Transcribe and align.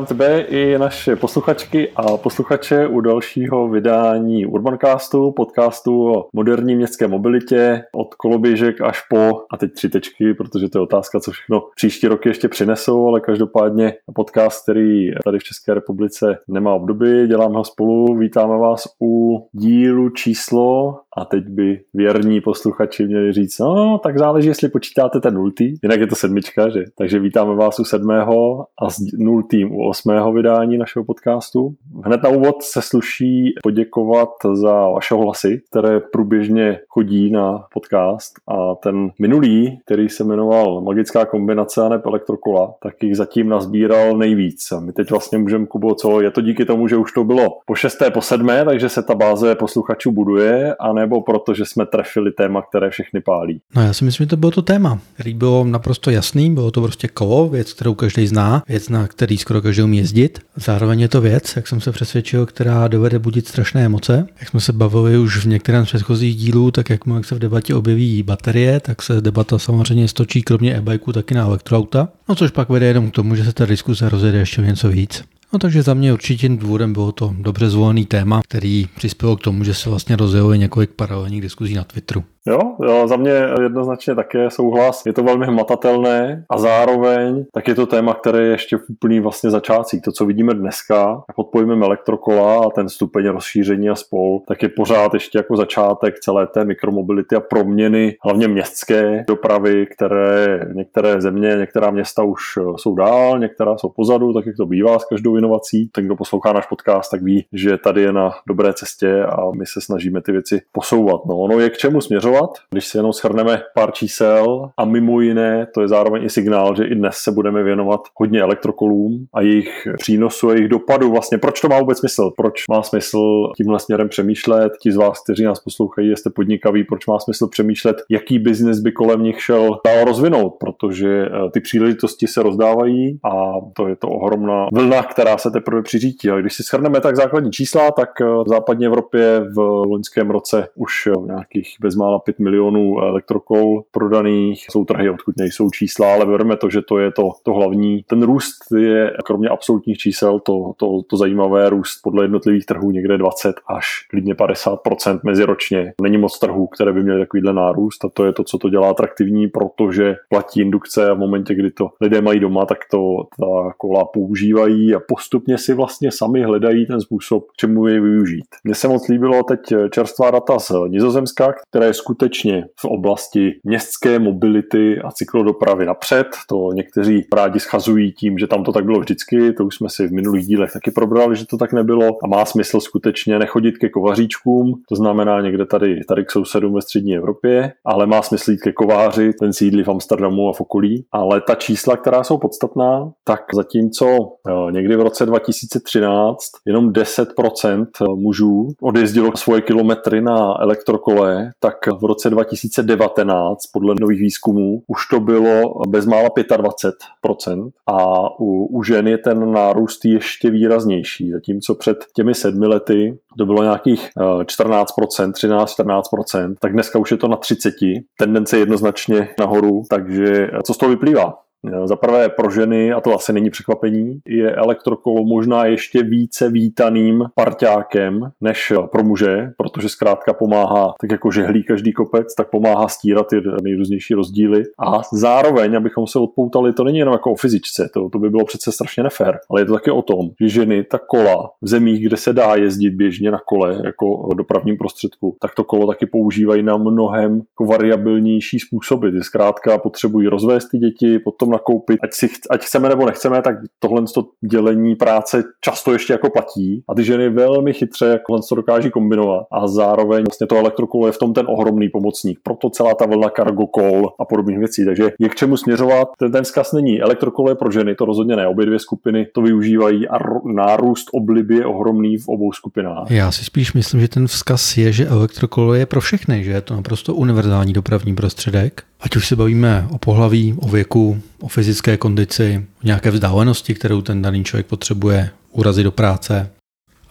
Vítám 0.00 0.16
tebe 0.16 0.40
i 0.40 0.78
naše 0.78 1.16
posluchačky 1.16 1.90
a 1.96 2.16
posluchače 2.16 2.86
u 2.86 3.00
dalšího 3.00 3.68
vydání 3.68 4.46
Urbancastu, 4.46 5.32
podcastu 5.32 6.12
o 6.12 6.28
moderní 6.32 6.76
městské 6.76 7.08
mobilitě 7.08 7.82
od 7.94 8.14
koloběžek 8.14 8.80
až 8.80 9.00
po, 9.10 9.42
a 9.52 9.56
teď 9.56 9.72
tři 9.72 9.88
tečky, 9.88 10.34
protože 10.34 10.68
to 10.68 10.78
je 10.78 10.82
otázka, 10.82 11.20
co 11.20 11.30
všechno 11.30 11.62
příští 11.76 12.06
roky 12.06 12.28
ještě 12.28 12.48
přinesou, 12.48 13.06
ale 13.06 13.20
každopádně 13.20 13.92
podcast, 14.14 14.62
který 14.62 15.10
tady 15.24 15.38
v 15.38 15.44
České 15.44 15.74
republice 15.74 16.38
nemá 16.48 16.74
obdoby, 16.74 17.26
děláme 17.28 17.56
ho 17.56 17.64
spolu, 17.64 18.18
vítáme 18.18 18.58
vás 18.58 18.84
u 19.02 19.38
dílu 19.52 20.10
číslo 20.10 20.94
a 21.16 21.24
teď 21.24 21.44
by 21.48 21.80
věrní 21.94 22.40
posluchači 22.40 23.06
měli 23.06 23.32
říct, 23.32 23.58
no 23.58 23.98
tak 23.98 24.18
záleží, 24.18 24.48
jestli 24.48 24.68
počítáte 24.68 25.20
ten 25.20 25.34
nultý, 25.34 25.74
jinak 25.82 26.00
je 26.00 26.06
to 26.06 26.14
sedmička, 26.14 26.68
že? 26.68 26.84
Takže 26.98 27.18
vítáme 27.18 27.54
vás 27.54 27.78
u 27.78 27.84
sedmého 27.84 28.64
a 28.82 28.90
s 28.90 28.96
nultým 29.18 29.72
u 29.72 29.89
osmého 29.90 30.32
vydání 30.32 30.78
našeho 30.78 31.04
podcastu. 31.04 31.74
Hned 32.04 32.22
na 32.22 32.28
úvod 32.28 32.62
se 32.62 32.82
sluší 32.82 33.54
poděkovat 33.62 34.28
za 34.52 34.88
vaše 34.88 35.14
hlasy, 35.14 35.62
které 35.70 36.00
průběžně 36.00 36.78
chodí 36.88 37.30
na 37.30 37.64
podcast 37.74 38.32
a 38.48 38.74
ten 38.74 39.10
minulý, 39.18 39.78
který 39.84 40.08
se 40.08 40.24
jmenoval 40.24 40.80
Magická 40.80 41.24
kombinace 41.24 41.82
a 41.82 41.88
neb 41.88 42.06
elektrokola, 42.06 42.74
tak 42.82 43.02
jich 43.02 43.16
zatím 43.16 43.48
nazbíral 43.48 44.16
nejvíc. 44.16 44.72
A 44.72 44.80
my 44.80 44.92
teď 44.92 45.10
vlastně 45.10 45.38
můžeme, 45.38 45.66
Kubo, 45.66 45.94
co 45.94 46.20
je 46.20 46.30
to 46.30 46.40
díky 46.40 46.64
tomu, 46.64 46.88
že 46.88 46.96
už 46.96 47.12
to 47.12 47.24
bylo 47.24 47.48
po 47.66 47.74
šesté, 47.74 48.10
po 48.10 48.22
sedmé, 48.22 48.64
takže 48.64 48.88
se 48.88 49.02
ta 49.02 49.14
báze 49.14 49.54
posluchačů 49.54 50.12
buduje, 50.12 50.74
anebo 50.74 51.20
proto, 51.20 51.54
že 51.54 51.64
jsme 51.64 51.86
trefili 51.86 52.32
téma, 52.32 52.62
které 52.62 52.90
všechny 52.90 53.20
pálí. 53.20 53.60
No 53.76 53.82
já 53.82 53.92
si 53.92 54.04
myslím, 54.04 54.24
že 54.24 54.28
to 54.28 54.36
bylo 54.36 54.50
to 54.50 54.62
téma, 54.62 54.98
který 55.14 55.34
bylo 55.34 55.64
naprosto 55.64 56.10
jasný, 56.10 56.54
bylo 56.54 56.70
to 56.70 56.82
prostě 56.82 57.08
kolo, 57.08 57.48
věc, 57.48 57.72
kterou 57.72 57.94
každý 57.94 58.26
zná, 58.26 58.62
věc, 58.68 58.88
na 58.88 59.08
který 59.08 59.38
skoro 59.38 59.62
každý 59.62 59.79
umí 59.82 59.98
jezdit. 59.98 60.38
Zároveň 60.56 61.00
je 61.00 61.08
to 61.08 61.20
věc, 61.20 61.52
jak 61.56 61.68
jsem 61.68 61.80
se 61.80 61.92
přesvědčil, 61.92 62.46
která 62.46 62.88
dovede 62.88 63.18
budit 63.18 63.48
strašné 63.48 63.84
emoce. 63.84 64.26
Jak 64.40 64.48
jsme 64.48 64.60
se 64.60 64.72
bavili 64.72 65.18
už 65.18 65.36
v 65.36 65.48
některém 65.48 65.86
z 65.86 65.88
předchozích 65.88 66.36
dílů, 66.36 66.70
tak 66.70 66.90
jak, 66.90 67.00
jak 67.14 67.24
se 67.24 67.34
v 67.34 67.38
debatě 67.38 67.74
objeví 67.74 68.22
baterie, 68.22 68.80
tak 68.80 69.02
se 69.02 69.20
debata 69.20 69.58
samozřejmě 69.58 70.08
stočí 70.08 70.42
kromě 70.42 70.76
e-bikeu 70.76 71.12
taky 71.12 71.34
na 71.34 71.42
elektroauta. 71.42 72.08
No 72.28 72.34
což 72.34 72.50
pak 72.50 72.68
vede 72.68 72.86
jenom 72.86 73.10
k 73.10 73.14
tomu, 73.14 73.34
že 73.34 73.44
se 73.44 73.52
ta 73.52 73.66
diskuse 73.66 74.08
rozjede 74.08 74.38
ještě 74.38 74.62
něco 74.62 74.88
víc. 74.88 75.24
No 75.52 75.58
takže 75.58 75.82
za 75.82 75.94
mě 75.94 76.12
určitě 76.12 76.48
důvodem 76.48 76.92
bylo 76.92 77.12
to 77.12 77.34
dobře 77.38 77.70
zvolený 77.70 78.06
téma, 78.06 78.40
který 78.48 78.86
přispěl 78.96 79.36
k 79.36 79.40
tomu, 79.40 79.64
že 79.64 79.74
se 79.74 79.90
vlastně 79.90 80.16
rozjelo 80.16 80.54
několik 80.54 80.90
paralelních 80.90 81.40
diskuzí 81.40 81.74
na 81.74 81.84
Twitteru. 81.84 82.24
Jo, 82.46 82.76
jo, 82.82 83.08
za 83.08 83.16
mě 83.16 83.32
jednoznačně 83.62 84.14
také 84.14 84.50
souhlas. 84.50 85.06
Je 85.06 85.12
to 85.12 85.22
velmi 85.22 85.46
hmatatelné 85.46 86.44
a 86.50 86.58
zároveň 86.58 87.44
tak 87.52 87.68
je 87.68 87.74
to 87.74 87.86
téma, 87.86 88.14
které 88.14 88.42
je 88.42 88.50
ještě 88.50 88.76
v 88.76 88.90
úplný 88.90 89.20
vlastně 89.20 89.50
začátcích. 89.50 90.02
To, 90.02 90.12
co 90.12 90.26
vidíme 90.26 90.54
dneska, 90.54 91.22
pod 91.36 91.44
pojmem 91.44 91.82
elektrokola 91.82 92.64
a 92.66 92.70
ten 92.70 92.88
stupeň 92.88 93.26
rozšíření 93.26 93.90
a 93.90 93.94
spol, 93.94 94.40
tak 94.48 94.62
je 94.62 94.68
pořád 94.68 95.14
ještě 95.14 95.38
jako 95.38 95.56
začátek 95.56 96.20
celé 96.20 96.46
té 96.46 96.64
mikromobility 96.64 97.36
a 97.36 97.40
proměny, 97.40 98.16
hlavně 98.24 98.48
městské 98.48 99.24
dopravy, 99.28 99.86
které 99.86 100.60
některé 100.74 101.20
země, 101.20 101.56
některá 101.58 101.90
města 101.90 102.22
už 102.22 102.42
jsou 102.76 102.94
dál, 102.94 103.38
některá 103.38 103.78
jsou 103.78 103.88
pozadu, 103.88 104.32
tak 104.32 104.46
jak 104.46 104.56
to 104.56 104.66
bývá 104.66 104.98
s 104.98 105.04
každou 105.04 105.36
inovací. 105.36 105.88
Ten, 105.88 106.04
kdo 106.04 106.16
poslouchá 106.16 106.52
náš 106.52 106.66
podcast, 106.66 107.10
tak 107.10 107.22
ví, 107.22 107.46
že 107.52 107.78
tady 107.78 108.02
je 108.02 108.12
na 108.12 108.30
dobré 108.48 108.72
cestě 108.72 109.24
a 109.24 109.50
my 109.58 109.66
se 109.66 109.80
snažíme 109.80 110.22
ty 110.22 110.32
věci 110.32 110.60
posouvat. 110.72 111.20
No, 111.26 111.36
ono 111.36 111.58
je 111.58 111.70
k 111.70 111.76
čemu 111.76 112.00
směřovat 112.00 112.29
směřovat. 112.30 112.50
Když 112.70 112.86
si 112.86 112.98
jenom 112.98 113.12
shrneme 113.12 113.62
pár 113.74 113.92
čísel 113.92 114.70
a 114.76 114.84
mimo 114.84 115.20
jiné, 115.20 115.66
to 115.74 115.82
je 115.82 115.88
zároveň 115.88 116.24
i 116.24 116.30
signál, 116.30 116.76
že 116.76 116.84
i 116.84 116.94
dnes 116.94 117.16
se 117.16 117.32
budeme 117.32 117.62
věnovat 117.62 118.00
hodně 118.14 118.40
elektrokolům 118.40 119.26
a 119.34 119.40
jejich 119.40 119.88
přínosu 119.98 120.48
a 120.48 120.54
jejich 120.54 120.68
dopadu. 120.68 121.10
Vlastně 121.10 121.38
proč 121.38 121.60
to 121.60 121.68
má 121.68 121.80
vůbec 121.80 121.98
smysl? 121.98 122.30
Proč 122.36 122.68
má 122.70 122.82
smysl 122.82 123.18
tímhle 123.56 123.80
směrem 123.80 124.08
přemýšlet? 124.08 124.72
Ti 124.82 124.92
z 124.92 124.96
vás, 124.96 125.22
kteří 125.24 125.44
nás 125.44 125.60
poslouchají, 125.60 126.16
jste 126.16 126.30
podnikaví, 126.30 126.84
proč 126.84 127.06
má 127.06 127.18
smysl 127.18 127.48
přemýšlet, 127.48 127.96
jaký 128.10 128.38
biznis 128.38 128.80
by 128.80 128.92
kolem 128.92 129.22
nich 129.22 129.42
šel 129.42 129.78
dál 129.86 130.04
rozvinout, 130.04 130.56
protože 130.60 131.26
eh, 131.26 131.50
ty 131.52 131.60
příležitosti 131.60 132.26
se 132.26 132.42
rozdávají 132.42 133.18
a 133.24 133.52
to 133.76 133.88
je 133.88 133.96
to 133.96 134.08
ohromná 134.08 134.66
vlna, 134.72 135.02
která 135.02 135.38
se 135.38 135.50
teprve 135.50 135.82
přiřítí. 135.82 136.30
Ale 136.30 136.40
když 136.40 136.54
si 136.54 136.62
shrneme 136.62 137.00
tak 137.00 137.16
základní 137.16 137.50
čísla, 137.50 137.90
tak 137.90 138.08
eh, 138.20 138.24
v 138.24 138.48
západní 138.48 138.86
Evropě 138.86 139.40
v 139.54 139.58
loňském 139.60 140.30
roce 140.30 140.68
už 140.74 141.06
eh, 141.06 141.10
nějakých 141.26 141.76
bezmála 141.80 142.18
5 142.24 142.38
milionů 142.38 142.98
elektrokol 142.98 143.82
prodaných. 143.90 144.66
Jsou 144.70 144.84
trhy, 144.84 145.10
odkud 145.10 145.34
nejsou 145.36 145.70
čísla, 145.70 146.12
ale 146.12 146.26
bereme 146.26 146.56
to, 146.56 146.70
že 146.70 146.82
to 146.82 146.98
je 146.98 147.12
to, 147.12 147.30
to 147.42 147.52
hlavní. 147.52 148.02
Ten 148.06 148.22
růst 148.22 148.56
je 148.76 149.12
kromě 149.24 149.48
absolutních 149.48 149.98
čísel 149.98 150.40
to, 150.40 150.72
to, 150.76 151.02
to 151.10 151.16
zajímavé 151.16 151.70
růst 151.70 152.00
podle 152.02 152.24
jednotlivých 152.24 152.66
trhů 152.66 152.90
někde 152.90 153.18
20 153.18 153.56
až 153.66 154.06
klidně 154.10 154.34
50% 154.34 155.20
meziročně. 155.24 155.92
Není 156.02 156.18
moc 156.18 156.38
trhů, 156.38 156.66
které 156.66 156.92
by 156.92 157.02
měly 157.02 157.20
takovýhle 157.20 157.52
nárůst 157.52 158.04
a 158.04 158.08
to 158.14 158.24
je 158.24 158.32
to, 158.32 158.44
co 158.44 158.58
to 158.58 158.68
dělá 158.68 158.90
atraktivní, 158.90 159.48
protože 159.48 160.14
platí 160.28 160.60
indukce 160.60 161.10
a 161.10 161.14
v 161.14 161.18
momentě, 161.18 161.54
kdy 161.54 161.70
to 161.70 161.90
lidé 162.00 162.20
mají 162.20 162.40
doma, 162.40 162.66
tak 162.66 162.78
to 162.90 163.16
ta 163.40 163.72
kola 163.78 164.04
používají 164.04 164.94
a 164.94 165.00
postupně 165.08 165.58
si 165.58 165.74
vlastně 165.74 166.10
sami 166.12 166.42
hledají 166.42 166.86
ten 166.86 167.00
způsob, 167.00 167.44
čemu 167.56 167.86
je 167.86 168.00
využít. 168.00 168.44
Mně 168.64 168.74
se 168.74 168.88
moc 168.88 169.08
líbilo 169.08 169.42
teď 169.42 169.60
čerstvá 169.90 170.30
data 170.30 170.58
z 170.58 170.72
Nizozemska, 170.88 171.52
které 171.68 171.86
je 171.86 171.94
skutečně 172.10 172.64
v 172.80 172.84
oblasti 172.84 173.52
městské 173.64 174.18
mobility 174.18 174.98
a 174.98 175.10
cyklodopravy 175.10 175.86
napřed. 175.86 176.26
To 176.48 176.68
někteří 176.74 177.26
rádi 177.36 177.60
schazují 177.60 178.12
tím, 178.12 178.38
že 178.38 178.46
tam 178.46 178.64
to 178.64 178.72
tak 178.72 178.84
bylo 178.84 179.00
vždycky, 179.00 179.52
to 179.52 179.64
už 179.64 179.76
jsme 179.76 179.88
si 179.88 180.08
v 180.08 180.12
minulých 180.12 180.46
dílech 180.46 180.72
taky 180.72 180.90
probrali, 180.90 181.36
že 181.36 181.46
to 181.46 181.56
tak 181.56 181.72
nebylo 181.72 182.06
a 182.24 182.26
má 182.26 182.44
smysl 182.44 182.80
skutečně 182.80 183.38
nechodit 183.38 183.78
ke 183.78 183.88
kovaříčkům, 183.88 184.72
to 184.88 184.96
znamená 184.96 185.40
někde 185.40 185.66
tady, 185.66 186.00
tady 186.08 186.24
k 186.24 186.30
sousedům 186.30 186.74
ve 186.74 186.82
střední 186.82 187.16
Evropě, 187.16 187.72
ale 187.84 188.06
má 188.06 188.22
smysl 188.22 188.50
jít 188.50 188.60
ke 188.60 188.72
kováři, 188.72 189.32
ten 189.32 189.52
sídlí 189.52 189.82
v 189.82 189.88
Amsterdamu 189.88 190.48
a 190.48 190.52
v 190.52 190.60
okolí. 190.60 191.04
Ale 191.12 191.40
ta 191.40 191.54
čísla, 191.54 191.96
která 191.96 192.24
jsou 192.24 192.38
podstatná, 192.38 193.10
tak 193.24 193.40
zatímco 193.54 194.06
jo, 194.48 194.70
někdy 194.70 194.96
v 194.96 195.00
roce 195.00 195.26
2013 195.26 196.40
jenom 196.66 196.90
10% 196.90 197.86
mužů 198.16 198.68
odjezdilo 198.82 199.36
svoje 199.36 199.60
kilometry 199.60 200.20
na 200.20 200.54
elektrokole, 200.60 201.50
tak 201.60 201.76
v 202.00 202.04
roce 202.04 202.30
2019 202.30 203.66
podle 203.72 203.94
nových 204.00 204.20
výzkumů 204.20 204.82
už 204.86 205.06
to 205.10 205.20
bylo 205.20 205.82
bezmála 205.88 206.28
25% 206.28 207.70
a 207.86 208.30
u, 208.40 208.66
u 208.66 208.82
žen 208.82 209.08
je 209.08 209.18
ten 209.18 209.52
nárůst 209.52 210.04
ještě 210.04 210.50
výraznější. 210.50 211.30
Zatímco 211.30 211.74
před 211.74 212.04
těmi 212.16 212.34
sedmi 212.34 212.66
lety 212.66 213.18
to 213.38 213.46
bylo 213.46 213.62
nějakých 213.62 214.08
14%, 214.16 214.84
13-14%, 215.32 216.54
tak 216.60 216.72
dneska 216.72 216.98
už 216.98 217.10
je 217.10 217.16
to 217.16 217.28
na 217.28 217.36
30. 217.36 217.74
Tendence 218.18 218.58
jednoznačně 218.58 219.28
nahoru, 219.38 219.82
takže 219.90 220.50
co 220.66 220.74
z 220.74 220.78
toho 220.78 220.90
vyplývá? 220.90 221.49
Za 221.84 221.96
prvé 221.96 222.28
pro 222.28 222.50
ženy, 222.50 222.92
a 222.92 223.00
to 223.00 223.14
asi 223.14 223.32
není 223.32 223.50
překvapení, 223.50 224.20
je 224.26 224.54
elektrokolo 224.54 225.24
možná 225.24 225.64
ještě 225.64 226.02
více 226.02 226.50
vítaným 226.50 227.24
parťákem 227.34 228.30
než 228.40 228.72
pro 228.92 229.02
muže, 229.02 229.52
protože 229.56 229.88
zkrátka 229.88 230.32
pomáhá, 230.32 230.94
tak 231.00 231.10
jako 231.10 231.30
žehlí 231.30 231.64
každý 231.64 231.92
kopec, 231.92 232.34
tak 232.34 232.50
pomáhá 232.50 232.88
stírat 232.88 233.26
ty 233.26 233.36
nejrůznější 233.62 234.14
rozdíly. 234.14 234.62
A 234.78 235.00
zároveň, 235.12 235.76
abychom 235.76 236.06
se 236.06 236.18
odpoutali, 236.18 236.72
to 236.72 236.84
není 236.84 236.98
jenom 236.98 237.12
jako 237.12 237.32
o 237.32 237.36
fyzičce, 237.36 237.90
to, 237.94 238.08
to 238.08 238.18
by 238.18 238.30
bylo 238.30 238.44
přece 238.44 238.72
strašně 238.72 239.02
nefér, 239.02 239.38
ale 239.50 239.60
je 239.60 239.64
to 239.64 239.72
také 239.72 239.92
o 239.92 240.02
tom, 240.02 240.30
že 240.40 240.48
ženy 240.48 240.84
ta 240.84 240.98
kola 240.98 241.50
v 241.62 241.68
zemích, 241.68 242.06
kde 242.06 242.16
se 242.16 242.32
dá 242.32 242.54
jezdit 242.54 242.90
běžně 242.90 243.30
na 243.30 243.40
kole 243.46 243.80
jako 243.84 244.28
dopravním 244.36 244.76
prostředku, 244.76 245.36
tak 245.40 245.54
to 245.54 245.64
kolo 245.64 245.86
taky 245.86 246.06
používají 246.06 246.62
na 246.62 246.76
mnohem 246.76 247.42
variabilnější 247.68 248.58
způsoby. 248.58 249.08
Ty 249.10 249.22
zkrátka 249.22 249.78
potřebují 249.78 250.28
rozvést 250.28 250.68
ty 250.68 250.78
děti, 250.78 251.18
potom 251.18 251.49
nakoupit, 251.50 251.98
ať, 252.02 252.14
si, 252.14 252.28
ať 252.50 252.64
chceme 252.64 252.88
nebo 252.88 253.06
nechceme, 253.06 253.42
tak 253.42 253.56
tohle 253.78 254.02
to 254.14 254.26
dělení 254.50 254.96
práce 254.96 255.44
často 255.60 255.92
ještě 255.92 256.12
jako 256.12 256.30
platí 256.30 256.84
a 256.88 256.94
ty 256.94 257.04
ženy 257.04 257.28
velmi 257.28 257.72
chytře 257.72 258.06
jako 258.06 258.40
to 258.48 258.54
dokáží 258.54 258.90
kombinovat 258.90 259.46
a 259.52 259.68
zároveň 259.68 260.24
vlastně 260.24 260.46
to 260.46 260.56
elektrokolo 260.56 261.06
je 261.06 261.12
v 261.12 261.18
tom 261.18 261.34
ten 261.34 261.46
ohromný 261.48 261.88
pomocník. 261.88 262.38
Proto 262.42 262.70
celá 262.70 262.94
ta 262.94 263.06
vlna 263.06 263.28
cargo 263.36 263.66
call 263.78 264.08
a 264.20 264.24
podobných 264.24 264.58
věcí. 264.58 264.84
Takže 264.84 265.12
je 265.18 265.28
k 265.28 265.34
čemu 265.34 265.56
směřovat. 265.56 266.08
Ten, 266.18 266.32
ten 266.32 266.44
vzkaz 266.44 266.72
není. 266.72 267.00
Elektrokolo 267.00 267.48
je 267.48 267.54
pro 267.54 267.70
ženy, 267.70 267.94
to 267.94 268.04
rozhodně 268.04 268.36
ne. 268.36 268.46
Obě 268.46 268.66
dvě 268.66 268.78
skupiny 268.78 269.26
to 269.34 269.42
využívají 269.42 270.08
a 270.08 270.18
nárůst 270.44 271.08
obliby 271.12 271.56
je 271.56 271.66
ohromný 271.66 272.16
v 272.16 272.28
obou 272.28 272.52
skupinách. 272.52 273.10
Já 273.10 273.32
si 273.32 273.44
spíš 273.44 273.72
myslím, 273.72 274.00
že 274.00 274.08
ten 274.08 274.26
vzkaz 274.26 274.76
je, 274.76 274.92
že 274.92 275.06
elektrokolo 275.06 275.74
je 275.74 275.86
pro 275.86 276.00
všechny, 276.00 276.44
že 276.44 276.50
je 276.50 276.60
to 276.60 276.74
naprosto 276.74 277.14
univerzální 277.14 277.72
dopravní 277.72 278.14
prostředek 278.14 278.82
Ať 279.00 279.16
už 279.16 279.28
se 279.28 279.36
bavíme 279.36 279.86
o 279.90 279.98
pohlaví, 279.98 280.54
o 280.58 280.68
věku, 280.68 281.22
o 281.40 281.48
fyzické 281.48 281.96
kondici, 281.96 282.66
o 282.82 282.86
nějaké 282.86 283.10
vzdálenosti, 283.10 283.74
kterou 283.74 284.02
ten 284.02 284.22
daný 284.22 284.44
člověk 284.44 284.66
potřebuje 284.66 285.30
urazit 285.52 285.84
do 285.84 285.90
práce, 285.90 286.50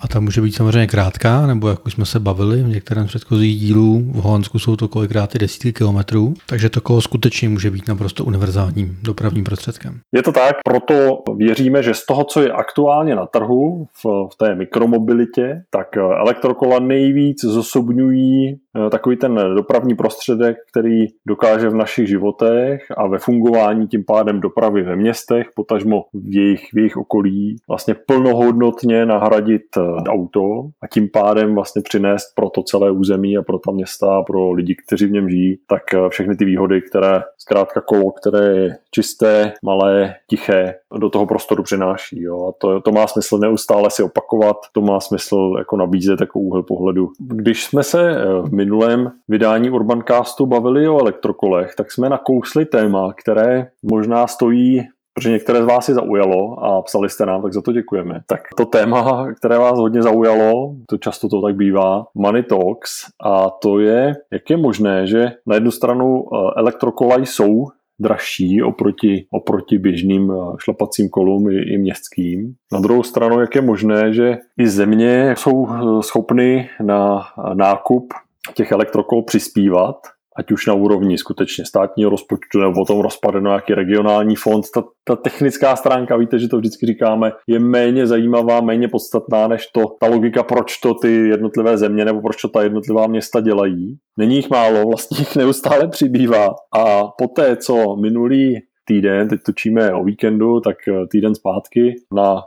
A 0.01 0.07
ta 0.07 0.19
může 0.19 0.41
být 0.41 0.51
samozřejmě 0.51 0.87
krátká, 0.87 1.47
nebo 1.47 1.69
jak 1.69 1.85
už 1.85 1.93
jsme 1.93 2.05
se 2.05 2.19
bavili 2.19 2.63
v 2.63 2.67
některém 2.67 3.07
z 3.07 3.09
předchozích 3.09 3.59
dílů, 3.59 4.03
v 4.11 4.15
Holandsku 4.15 4.59
jsou 4.59 4.75
to 4.75 4.87
kolikrát 4.87 5.35
i 5.35 5.39
desítky 5.39 5.73
kilometrů, 5.73 6.33
takže 6.45 6.69
to 6.69 6.81
kolo 6.81 7.01
skutečně 7.01 7.49
může 7.49 7.71
být 7.71 7.87
naprosto 7.87 8.25
univerzálním 8.25 8.97
dopravním 9.03 9.43
prostředkem. 9.43 9.99
Je 10.11 10.23
to 10.23 10.31
tak, 10.31 10.55
proto 10.65 11.23
věříme, 11.35 11.83
že 11.83 11.93
z 11.93 12.05
toho, 12.05 12.23
co 12.23 12.41
je 12.41 12.51
aktuálně 12.51 13.15
na 13.15 13.25
trhu 13.25 13.87
v, 14.03 14.27
v 14.33 14.37
té 14.37 14.55
mikromobilitě, 14.55 15.61
tak 15.69 15.97
elektrokola 15.97 16.79
nejvíc 16.79 17.43
zosobňují 17.43 18.49
eh, 18.53 18.89
takový 18.89 19.17
ten 19.17 19.35
dopravní 19.55 19.95
prostředek, 19.95 20.57
který 20.71 21.05
dokáže 21.27 21.69
v 21.69 21.75
našich 21.75 22.07
životech 22.07 22.81
a 22.97 23.07
ve 23.07 23.19
fungování 23.19 23.87
tím 23.87 24.03
pádem 24.07 24.41
dopravy 24.41 24.83
ve 24.83 24.95
městech, 24.95 25.47
potažmo 25.55 26.03
v 26.13 26.35
jejich, 26.35 26.73
v 26.73 26.77
jejich 26.77 26.97
okolí, 26.97 27.55
vlastně 27.67 27.95
plnohodnotně 28.07 29.05
nahradit 29.05 29.61
eh, 29.77 29.88
auto 30.07 30.41
a 30.81 30.87
tím 30.87 31.09
pádem 31.13 31.55
vlastně 31.55 31.81
přinést 31.81 32.35
pro 32.35 32.49
to 32.49 32.63
celé 32.63 32.91
území 32.91 33.37
a 33.37 33.41
pro 33.41 33.59
ta 33.59 33.71
města 33.71 34.23
pro 34.23 34.51
lidi, 34.51 34.75
kteří 34.85 35.05
v 35.05 35.11
něm 35.11 35.29
žijí, 35.29 35.59
tak 35.67 35.93
eh, 35.93 36.09
všechny 36.09 36.35
ty 36.35 36.45
výhody, 36.45 36.81
které 36.81 37.21
zkrátka 37.37 37.81
kolo, 37.81 38.11
které 38.11 38.57
je 38.57 38.77
čisté, 38.91 39.53
malé, 39.63 40.15
tiché, 40.29 40.75
do 40.99 41.09
toho 41.09 41.25
prostoru 41.25 41.63
přináší. 41.63 42.21
Jo. 42.21 42.47
A 42.47 42.51
to, 42.61 42.81
to 42.81 42.91
má 42.91 43.07
smysl 43.07 43.37
neustále 43.37 43.91
si 43.91 44.03
opakovat, 44.03 44.57
to 44.73 44.81
má 44.81 44.99
smysl 44.99 45.55
jako 45.57 45.77
nabízet 45.77 46.21
jako 46.21 46.39
úhel 46.39 46.63
pohledu. 46.63 47.09
Když 47.19 47.65
jsme 47.65 47.83
se 47.83 48.11
eh, 48.11 48.25
v 48.41 48.53
minulém 48.53 49.11
vydání 49.27 49.69
Urbancastu 49.69 50.45
bavili 50.45 50.87
o 50.87 50.99
elektrokolech, 50.99 51.75
tak 51.75 51.91
jsme 51.91 52.09
nakousli 52.09 52.65
téma, 52.65 53.13
které 53.13 53.67
možná 53.83 54.27
stojí 54.27 54.81
protože 55.19 55.31
některé 55.31 55.61
z 55.61 55.65
vás 55.65 55.85
si 55.85 55.93
zaujalo 55.93 56.63
a 56.63 56.81
psali 56.81 57.09
jste 57.09 57.25
nám, 57.25 57.41
tak 57.41 57.53
za 57.53 57.61
to 57.61 57.71
děkujeme. 57.71 58.21
Tak 58.27 58.41
to 58.57 58.65
téma, 58.65 59.27
které 59.33 59.57
vás 59.57 59.79
hodně 59.79 60.01
zaujalo, 60.01 60.75
to 60.89 60.97
často 60.97 61.29
to 61.29 61.41
tak 61.41 61.55
bývá, 61.55 62.05
Money 62.15 62.43
Talks, 62.43 62.91
a 63.23 63.49
to 63.49 63.79
je, 63.79 64.15
jak 64.31 64.49
je 64.49 64.57
možné, 64.57 65.07
že 65.07 65.31
na 65.45 65.55
jednu 65.55 65.71
stranu 65.71 66.23
eh, 66.23 66.37
elektrokola 66.55 67.17
jsou 67.17 67.67
dražší 67.99 68.63
oproti, 68.63 69.25
oproti 69.31 69.77
běžným 69.77 70.31
eh, 70.31 70.55
šlapacím 70.57 71.09
kolům 71.09 71.49
i, 71.49 71.73
i 71.73 71.77
městským. 71.77 72.53
Na 72.73 72.79
druhou 72.79 73.03
stranu, 73.03 73.39
jak 73.39 73.55
je 73.55 73.61
možné, 73.61 74.13
že 74.13 74.37
i 74.59 74.67
země 74.67 75.35
jsou 75.37 75.67
eh, 75.69 76.03
schopny 76.03 76.69
na 76.81 77.23
nákup 77.53 78.13
těch 78.53 78.71
elektrokol 78.71 79.23
přispívat 79.23 79.95
ať 80.39 80.51
už 80.51 80.65
na 80.65 80.73
úrovni 80.73 81.17
skutečně 81.17 81.65
státního 81.65 82.09
rozpočtu 82.09 82.59
nebo 82.59 82.73
potom 82.73 82.99
rozpadne 82.99 83.41
nějaký 83.41 83.73
regionální 83.73 84.35
fond. 84.35 84.65
Ta, 84.73 84.83
ta 85.03 85.15
technická 85.15 85.75
stránka, 85.75 86.17
víte, 86.17 86.39
že 86.39 86.47
to 86.47 86.57
vždycky 86.57 86.85
říkáme, 86.85 87.31
je 87.47 87.59
méně 87.59 88.07
zajímavá, 88.07 88.61
méně 88.61 88.87
podstatná 88.87 89.47
než 89.47 89.67
to, 89.67 89.81
ta 89.99 90.07
logika, 90.07 90.43
proč 90.43 90.77
to 90.77 90.93
ty 90.93 91.27
jednotlivé 91.27 91.77
země 91.77 92.05
nebo 92.05 92.21
proč 92.21 92.41
to 92.41 92.47
ta 92.47 92.63
jednotlivá 92.63 93.07
města 93.07 93.41
dělají. 93.41 93.97
Není 94.17 94.35
jich 94.35 94.49
málo, 94.49 94.83
vlastně 94.87 95.19
jich 95.19 95.35
neustále 95.35 95.87
přibývá. 95.87 96.47
A 96.77 97.03
poté, 97.17 97.55
co 97.55 97.95
minulý 97.95 98.59
týden, 98.85 99.27
teď 99.27 99.39
točíme 99.45 99.93
o 99.93 100.03
víkendu, 100.03 100.59
tak 100.59 100.77
týden 101.11 101.35
zpátky 101.35 101.95
na 102.13 102.41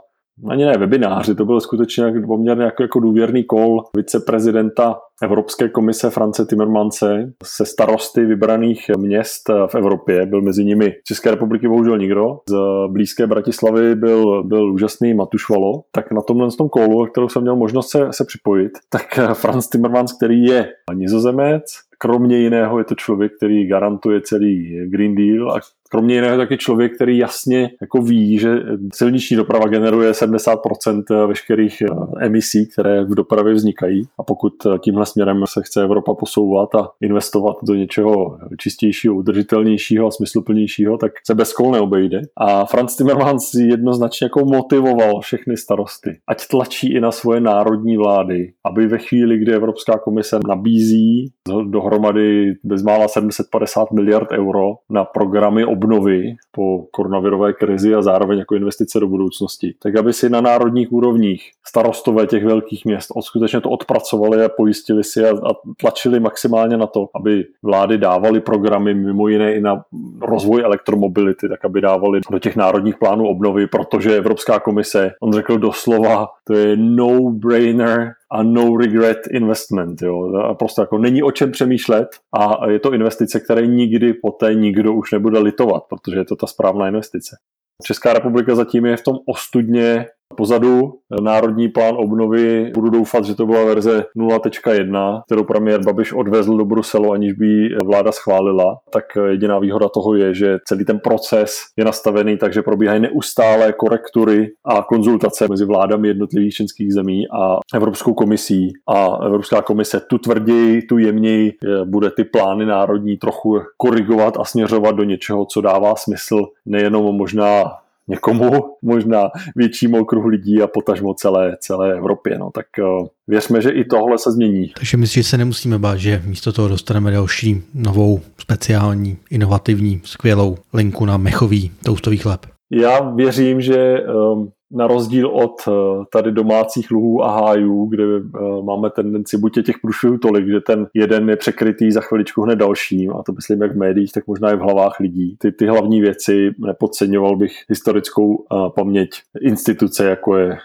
ani 0.49 0.65
ne 0.65 0.77
webináři, 0.77 1.35
to 1.35 1.45
byl 1.45 1.59
skutečně 1.59 2.13
poměrně 2.27 2.63
jako, 2.63 2.83
jako 2.83 2.99
důvěrný 2.99 3.43
kol 3.43 3.83
viceprezidenta 3.97 4.99
Evropské 5.23 5.69
komise 5.69 6.09
France 6.09 6.45
Timmermanse 6.45 7.33
se 7.43 7.65
starosty 7.65 8.25
vybraných 8.25 8.85
měst 8.97 9.49
v 9.67 9.75
Evropě. 9.75 10.25
Byl 10.25 10.41
mezi 10.41 10.65
nimi 10.65 10.93
České 11.07 11.31
republiky 11.31 11.67
bohužel 11.67 11.97
nikdo. 11.97 12.39
Z 12.49 12.55
blízké 12.87 13.27
Bratislavy 13.27 13.95
byl, 13.95 14.43
byl 14.43 14.73
úžasný 14.73 15.13
Matušvalo. 15.13 15.83
Tak 15.91 16.11
na 16.11 16.21
tomhle 16.21 16.47
tom 16.57 16.69
kolu, 16.69 17.05
kterou 17.05 17.29
jsem 17.29 17.41
měl 17.41 17.55
možnost 17.55 17.89
se, 17.89 18.07
se 18.11 18.25
připojit, 18.25 18.71
tak 18.89 19.33
Franz 19.33 19.69
Timmermans, 19.69 20.13
který 20.13 20.43
je 20.43 20.69
nizozemec, 20.93 21.63
kromě 21.97 22.37
jiného 22.37 22.77
je 22.79 22.83
to 22.83 22.95
člověk, 22.95 23.31
který 23.37 23.67
garantuje 23.67 24.21
celý 24.21 24.79
Green 24.89 25.15
Deal 25.15 25.51
a 25.51 25.59
kromě 25.93 26.15
jiného 26.15 26.37
taky 26.37 26.57
člověk, 26.57 26.95
který 26.95 27.17
jasně 27.17 27.69
jako 27.81 28.01
ví, 28.01 28.39
že 28.39 28.55
silniční 28.93 29.37
doprava 29.37 29.67
generuje 29.67 30.11
70% 30.11 31.27
veškerých 31.27 31.81
eh, 31.81 32.25
emisí, 32.25 32.67
které 32.67 33.03
v 33.03 33.15
dopravě 33.15 33.53
vznikají 33.53 34.03
a 34.19 34.23
pokud 34.23 34.53
tímhle 34.83 35.05
směrem 35.05 35.43
se 35.47 35.61
chce 35.63 35.83
Evropa 35.83 36.13
posouvat 36.13 36.75
a 36.75 36.89
investovat 37.01 37.55
do 37.63 37.73
něčeho 37.73 38.37
čistějšího, 38.57 39.15
udržitelnějšího 39.15 40.07
a 40.07 40.11
smysluplnějšího, 40.11 40.97
tak 40.97 41.11
se 41.25 41.35
bez 41.35 41.53
kol 41.53 41.71
neobejde. 41.71 42.21
A 42.37 42.65
Franz 42.65 42.95
Timmermans 42.95 43.53
jednoznačně 43.53 44.25
jako 44.25 44.45
motivoval 44.45 45.21
všechny 45.21 45.57
starosty, 45.57 46.17
ať 46.27 46.47
tlačí 46.47 46.93
i 46.93 46.99
na 46.99 47.11
svoje 47.11 47.41
národní 47.41 47.97
vlády, 47.97 48.53
aby 48.65 48.87
ve 48.87 48.97
chvíli, 48.97 49.37
kdy 49.37 49.53
Evropská 49.53 49.97
komise 49.97 50.39
nabízí 50.47 51.31
dohromady 51.63 52.53
bezmála 52.63 53.07
750 53.07 53.91
miliard 53.91 54.31
euro 54.31 54.73
na 54.89 55.05
programy 55.05 55.65
obnovy 55.83 56.35
po 56.51 56.85
koronavirové 56.91 57.53
krizi 57.53 57.95
a 57.95 58.01
zároveň 58.01 58.39
jako 58.39 58.55
investice 58.55 58.99
do 58.99 59.07
budoucnosti, 59.07 59.75
tak 59.79 59.95
aby 59.95 60.13
si 60.13 60.29
na 60.29 60.41
národních 60.41 60.91
úrovních 60.91 61.51
starostové 61.67 62.27
těch 62.27 62.45
velkých 62.45 62.85
měst 62.85 63.11
skutečně 63.21 63.61
to 63.61 63.69
odpracovali 63.69 64.45
a 64.45 64.49
pojistili 64.49 65.03
si 65.03 65.25
a, 65.25 65.29
a 65.29 65.53
tlačili 65.77 66.19
maximálně 66.19 66.77
na 66.77 66.87
to, 66.87 67.09
aby 67.15 67.45
vlády 67.63 67.97
dávaly 67.97 68.41
programy 68.41 68.93
mimo 68.93 69.27
jiné 69.27 69.55
i 69.55 69.61
na 69.61 69.83
rozvoj 70.21 70.61
elektromobility, 70.61 71.49
tak 71.49 71.65
aby 71.65 71.81
dávali 71.81 72.21
do 72.31 72.39
těch 72.39 72.55
národních 72.55 72.97
plánů 72.97 73.27
obnovy, 73.27 73.67
protože 73.67 74.17
Evropská 74.17 74.59
komise, 74.59 75.11
on 75.21 75.33
řekl 75.33 75.57
doslova, 75.57 76.27
to 76.43 76.53
je 76.53 76.77
no-brainer 76.77 78.13
a 78.33 78.43
no 78.43 78.77
regret 78.77 79.19
investment. 79.31 80.01
Jo. 80.01 80.35
A 80.35 80.53
prostě 80.53 80.81
jako 80.81 80.97
není 80.97 81.23
o 81.23 81.31
čem 81.31 81.51
přemýšlet 81.51 82.07
a 82.39 82.69
je 82.69 82.79
to 82.79 82.93
investice, 82.93 83.39
které 83.39 83.67
nikdy 83.67 84.13
poté 84.13 84.53
nikdo 84.53 84.93
už 84.93 85.11
nebude 85.11 85.39
litovat, 85.39 85.83
protože 85.89 86.17
je 86.17 86.25
to 86.25 86.35
ta 86.35 86.47
správná 86.47 86.87
investice. 86.87 87.37
Česká 87.83 88.13
republika 88.13 88.55
zatím 88.55 88.85
je 88.85 88.97
v 88.97 89.03
tom 89.03 89.17
ostudně 89.25 90.05
pozadu. 90.37 90.93
Národní 91.21 91.67
plán 91.67 91.95
obnovy, 91.97 92.71
budu 92.73 92.89
doufat, 92.89 93.25
že 93.25 93.35
to 93.35 93.45
byla 93.45 93.65
verze 93.65 94.05
0.1, 94.17 95.21
kterou 95.25 95.43
premiér 95.43 95.83
Babiš 95.85 96.13
odvezl 96.13 96.57
do 96.57 96.65
Bruselu, 96.65 97.11
aniž 97.11 97.33
by 97.33 97.45
ji 97.45 97.69
vláda 97.85 98.11
schválila. 98.11 98.77
Tak 98.93 99.03
jediná 99.29 99.59
výhoda 99.59 99.89
toho 99.89 100.15
je, 100.15 100.33
že 100.33 100.57
celý 100.67 100.85
ten 100.85 100.99
proces 100.99 101.57
je 101.77 101.85
nastavený 101.85 102.37
tak, 102.37 102.53
že 102.53 102.61
probíhají 102.61 103.01
neustálé 103.01 103.73
korektury 103.73 104.47
a 104.65 104.83
konzultace 104.83 105.47
mezi 105.49 105.65
vládami 105.65 106.07
jednotlivých 106.07 106.53
členských 106.53 106.93
zemí 106.93 107.23
a 107.39 107.57
Evropskou 107.75 108.13
komisí. 108.13 108.73
A 108.89 109.17
Evropská 109.25 109.61
komise 109.61 109.99
tu 110.09 110.17
tvrději, 110.17 110.81
tu 110.81 110.97
jemněji 110.97 111.51
bude 111.85 112.11
ty 112.11 112.23
plány 112.23 112.65
národní 112.65 113.17
trochu 113.17 113.59
korigovat 113.77 114.37
a 114.39 114.45
směřovat 114.45 114.95
do 114.95 115.03
něčeho, 115.03 115.45
co 115.45 115.61
dává 115.61 115.95
smysl 115.95 116.45
nejenom 116.65 117.15
možná 117.15 117.63
někomu, 118.07 118.51
možná 118.81 119.29
většímu 119.55 120.01
okruhu 120.01 120.27
lidí 120.27 120.61
a 120.61 120.67
potažmo 120.67 121.13
celé, 121.13 121.57
celé 121.59 121.93
Evropě. 121.93 122.37
No. 122.37 122.51
Tak 122.53 122.65
uh, 122.79 123.07
věřme, 123.27 123.61
že 123.61 123.69
i 123.69 123.83
tohle 123.83 124.17
se 124.17 124.31
změní. 124.31 124.71
Takže 124.75 124.97
myslím, 124.97 125.23
že 125.23 125.29
se 125.29 125.37
nemusíme 125.37 125.79
bát, 125.79 125.97
že 125.97 126.21
místo 126.25 126.53
toho 126.53 126.67
dostaneme 126.67 127.11
další 127.11 127.61
novou, 127.73 128.21
speciální, 128.37 129.17
inovativní, 129.29 130.01
skvělou 130.03 130.57
linku 130.73 131.05
na 131.05 131.17
mechový 131.17 131.71
toustový 131.83 132.17
chleb. 132.17 132.45
Já 132.71 132.99
věřím, 132.99 133.61
že 133.61 134.01
um, 134.01 134.51
na 134.73 134.87
rozdíl 134.87 135.27
od 135.27 135.53
eh, 135.67 135.71
tady 136.11 136.31
domácích 136.31 136.91
luhů 136.91 137.23
a 137.23 137.31
hájů, 137.31 137.85
kde 137.85 138.03
eh, 138.03 138.63
máme 138.63 138.89
tendenci 138.89 139.37
buď 139.37 139.57
je 139.57 139.63
těch 139.63 139.75
průšvihů 139.81 140.17
tolik, 140.17 140.47
že 140.47 140.59
ten 140.59 140.87
jeden 140.93 141.29
je 141.29 141.35
překrytý 141.35 141.91
za 141.91 142.01
chviličku 142.01 142.41
hned 142.41 142.55
dalším, 142.55 143.11
a 143.11 143.23
to 143.23 143.31
myslím 143.31 143.61
jak 143.61 143.71
v 143.71 143.77
médiích, 143.77 144.11
tak 144.11 144.27
možná 144.27 144.51
i 144.51 144.55
v 144.55 144.59
hlavách 144.59 144.99
lidí. 144.99 145.35
Ty, 145.39 145.51
ty 145.51 145.67
hlavní 145.67 146.01
věci 146.01 146.51
nepodceňoval 146.59 147.35
bych 147.35 147.51
historickou 147.69 148.45
eh, 148.51 148.55
paměť 148.75 149.09
instituce, 149.41 150.05
jako 150.05 150.37
je 150.37 150.57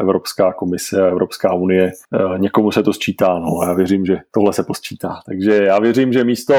Evropská 0.00 0.52
komise 0.52 1.02
a 1.02 1.06
Evropská 1.06 1.54
unie. 1.54 1.90
Někomu 2.36 2.70
se 2.70 2.82
to 2.82 2.92
sčítá, 2.92 3.38
no 3.38 3.46
já 3.66 3.72
věřím, 3.72 4.04
že 4.04 4.18
tohle 4.30 4.52
se 4.52 4.62
posčítá. 4.62 5.14
Takže 5.26 5.64
já 5.64 5.78
věřím, 5.78 6.12
že 6.12 6.24
místo 6.24 6.54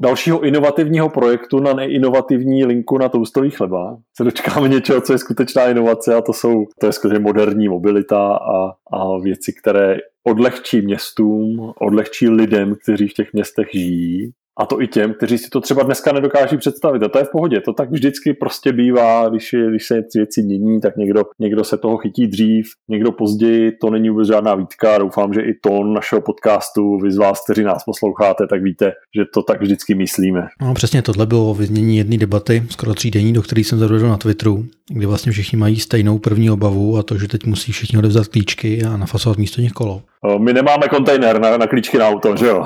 dalšího 0.00 0.40
inovativního 0.40 1.08
projektu 1.08 1.60
na 1.60 1.72
neinovativní 1.72 2.64
linku 2.64 2.98
na 2.98 3.08
toustový 3.08 3.50
chleba 3.50 3.96
se 4.16 4.24
dočkáme 4.24 4.68
něčeho, 4.68 5.00
co 5.00 5.12
je 5.12 5.18
skutečná 5.18 5.66
inovace 5.66 6.14
a 6.14 6.20
to 6.20 6.32
jsou, 6.38 6.66
to 6.80 6.86
je 6.86 6.92
skutečně 6.92 7.18
moderní 7.18 7.68
mobilita 7.68 8.36
a, 8.36 8.72
a 8.92 9.18
věci, 9.22 9.52
které 9.52 9.96
odlehčí 10.26 10.80
městům, 10.80 11.72
odlehčí 11.80 12.28
lidem, 12.28 12.74
kteří 12.82 13.08
v 13.08 13.14
těch 13.14 13.32
městech 13.32 13.68
žijí 13.72 14.32
A 14.58 14.66
to 14.66 14.82
i 14.82 14.86
těm, 14.86 15.14
kteří 15.14 15.38
si 15.38 15.50
to 15.50 15.60
třeba 15.60 15.82
dneska 15.82 16.12
nedokáží 16.12 16.56
představit. 16.56 17.02
A 17.02 17.08
to 17.08 17.18
je 17.18 17.24
v 17.24 17.30
pohodě. 17.32 17.60
To 17.60 17.72
tak 17.72 17.90
vždycky 17.90 18.34
prostě 18.34 18.72
bývá, 18.72 19.28
když, 19.28 19.52
je, 19.52 19.70
když 19.70 19.86
se 19.86 20.02
věci 20.14 20.42
mění, 20.42 20.80
tak 20.80 20.96
někdo, 20.96 21.24
někdo 21.38 21.64
se 21.64 21.78
toho 21.78 21.96
chytí 21.96 22.26
dřív, 22.26 22.66
někdo 22.88 23.12
později. 23.12 23.72
To 23.72 23.90
není 23.90 24.10
vůbec 24.10 24.28
žádná 24.28 24.54
výtka. 24.54 24.98
Doufám, 24.98 25.32
že 25.32 25.40
i 25.40 25.54
tón 25.62 25.94
našeho 25.94 26.20
podcastu, 26.20 26.98
vy 26.98 27.12
z 27.12 27.16
vás, 27.16 27.44
kteří 27.44 27.62
nás 27.64 27.84
posloucháte, 27.84 28.46
tak 28.46 28.62
víte, 28.62 28.92
že 29.16 29.24
to 29.34 29.42
tak 29.42 29.60
vždycky 29.60 29.94
myslíme. 29.94 30.46
No 30.62 30.74
přesně 30.74 31.02
tohle 31.02 31.26
bylo 31.26 31.54
vyznění 31.54 31.96
jedné 31.96 32.16
debaty, 32.16 32.62
skoro 32.70 32.94
tří 32.94 33.10
denní, 33.10 33.32
do 33.32 33.42
které 33.42 33.60
jsem 33.60 33.78
zavedl 33.78 34.08
na 34.08 34.16
Twitteru, 34.16 34.64
kdy 34.88 35.06
vlastně 35.06 35.32
všichni 35.32 35.58
mají 35.58 35.80
stejnou 35.80 36.18
první 36.18 36.50
obavu 36.50 36.98
a 36.98 37.02
to, 37.02 37.18
že 37.18 37.28
teď 37.28 37.44
musí 37.46 37.72
všichni 37.72 37.98
odevzat 37.98 38.28
klíčky 38.28 38.84
a 38.84 38.96
nafasovat 38.96 39.38
místo 39.38 39.60
nich 39.60 39.72
kolo. 39.72 40.02
My 40.38 40.52
nemáme 40.52 40.88
kontejner 40.88 41.40
na, 41.40 41.56
na 41.56 41.66
klíčky 41.66 41.98
na 41.98 42.08
auto, 42.08 42.36
že 42.36 42.46
jo? 42.46 42.64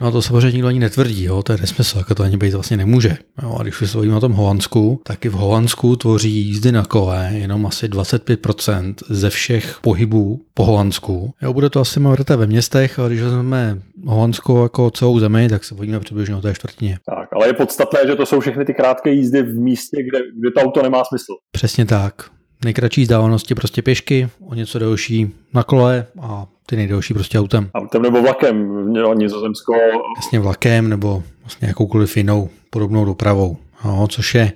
No 0.00 0.12
to 0.12 0.22
samozřejmě 0.22 0.52
nikdo 0.52 0.68
ani 0.68 0.78
netvrdí, 0.78 1.24
jo? 1.24 1.42
to 1.42 1.52
je 1.52 1.58
nesmysl, 1.60 1.98
jako 1.98 2.14
to 2.14 2.22
ani 2.22 2.36
být 2.36 2.54
vlastně 2.54 2.76
nemůže. 2.76 3.16
Jo? 3.42 3.56
A 3.60 3.62
když 3.62 3.80
už 3.80 3.90
se 3.90 3.98
o 3.98 4.20
tom 4.20 4.32
Holandsku, 4.32 5.00
tak 5.04 5.24
i 5.24 5.28
v 5.28 5.32
Holandsku 5.32 5.96
tvoří 5.96 6.30
jízdy 6.30 6.72
na 6.72 6.84
kole 6.84 7.30
jenom 7.32 7.66
asi 7.66 7.88
25% 7.88 8.94
ze 9.08 9.30
všech 9.30 9.78
pohybů 9.82 10.40
po 10.54 10.64
Holandsku. 10.64 11.34
Jo, 11.42 11.52
bude 11.52 11.70
to 11.70 11.80
asi 11.80 12.00
mrté 12.00 12.36
ve 12.36 12.46
městech, 12.46 12.98
ale 12.98 13.08
když 13.08 13.20
vezmeme 13.20 13.78
Holandsko 14.06 14.62
jako 14.62 14.90
celou 14.90 15.18
zemi, 15.18 15.48
tak 15.48 15.64
se 15.64 15.74
bojíme 15.74 16.00
přibližně 16.00 16.36
o 16.36 16.40
té 16.40 16.54
čtvrtině. 16.54 16.98
Tak, 17.06 17.28
ale 17.32 17.46
je 17.46 17.52
podstatné, 17.52 18.00
že 18.06 18.16
to 18.16 18.26
jsou 18.26 18.40
všechny 18.40 18.64
ty 18.64 18.74
krátké 18.74 19.10
jízdy 19.10 19.42
v 19.42 19.54
místě, 19.54 20.02
kde, 20.02 20.18
kde 20.38 20.50
to 20.50 20.60
auto 20.60 20.82
nemá 20.82 21.04
smysl. 21.04 21.32
Přesně 21.52 21.86
tak. 21.86 22.30
Nejkratší 22.64 23.02
vzdálenosti 23.02 23.54
prostě 23.54 23.82
pěšky, 23.82 24.28
o 24.46 24.54
něco 24.54 24.78
delší 24.78 25.30
na 25.54 25.62
kole 25.62 26.06
a 26.20 26.46
ty 26.70 26.76
nejdelší 26.76 27.14
prostě 27.14 27.38
autem. 27.38 27.70
Autem 27.74 28.02
nebo 28.02 28.22
vlakem, 28.22 28.86
Nizozemsko. 29.14 29.72
Jasně 30.16 30.40
vlakem 30.40 30.88
nebo 30.88 31.22
vlastně 31.42 31.68
jakoukoliv 31.68 32.16
jinou 32.16 32.48
podobnou 32.70 33.04
dopravou. 33.04 33.56
No, 33.84 34.06
což 34.08 34.34
je 34.34 34.52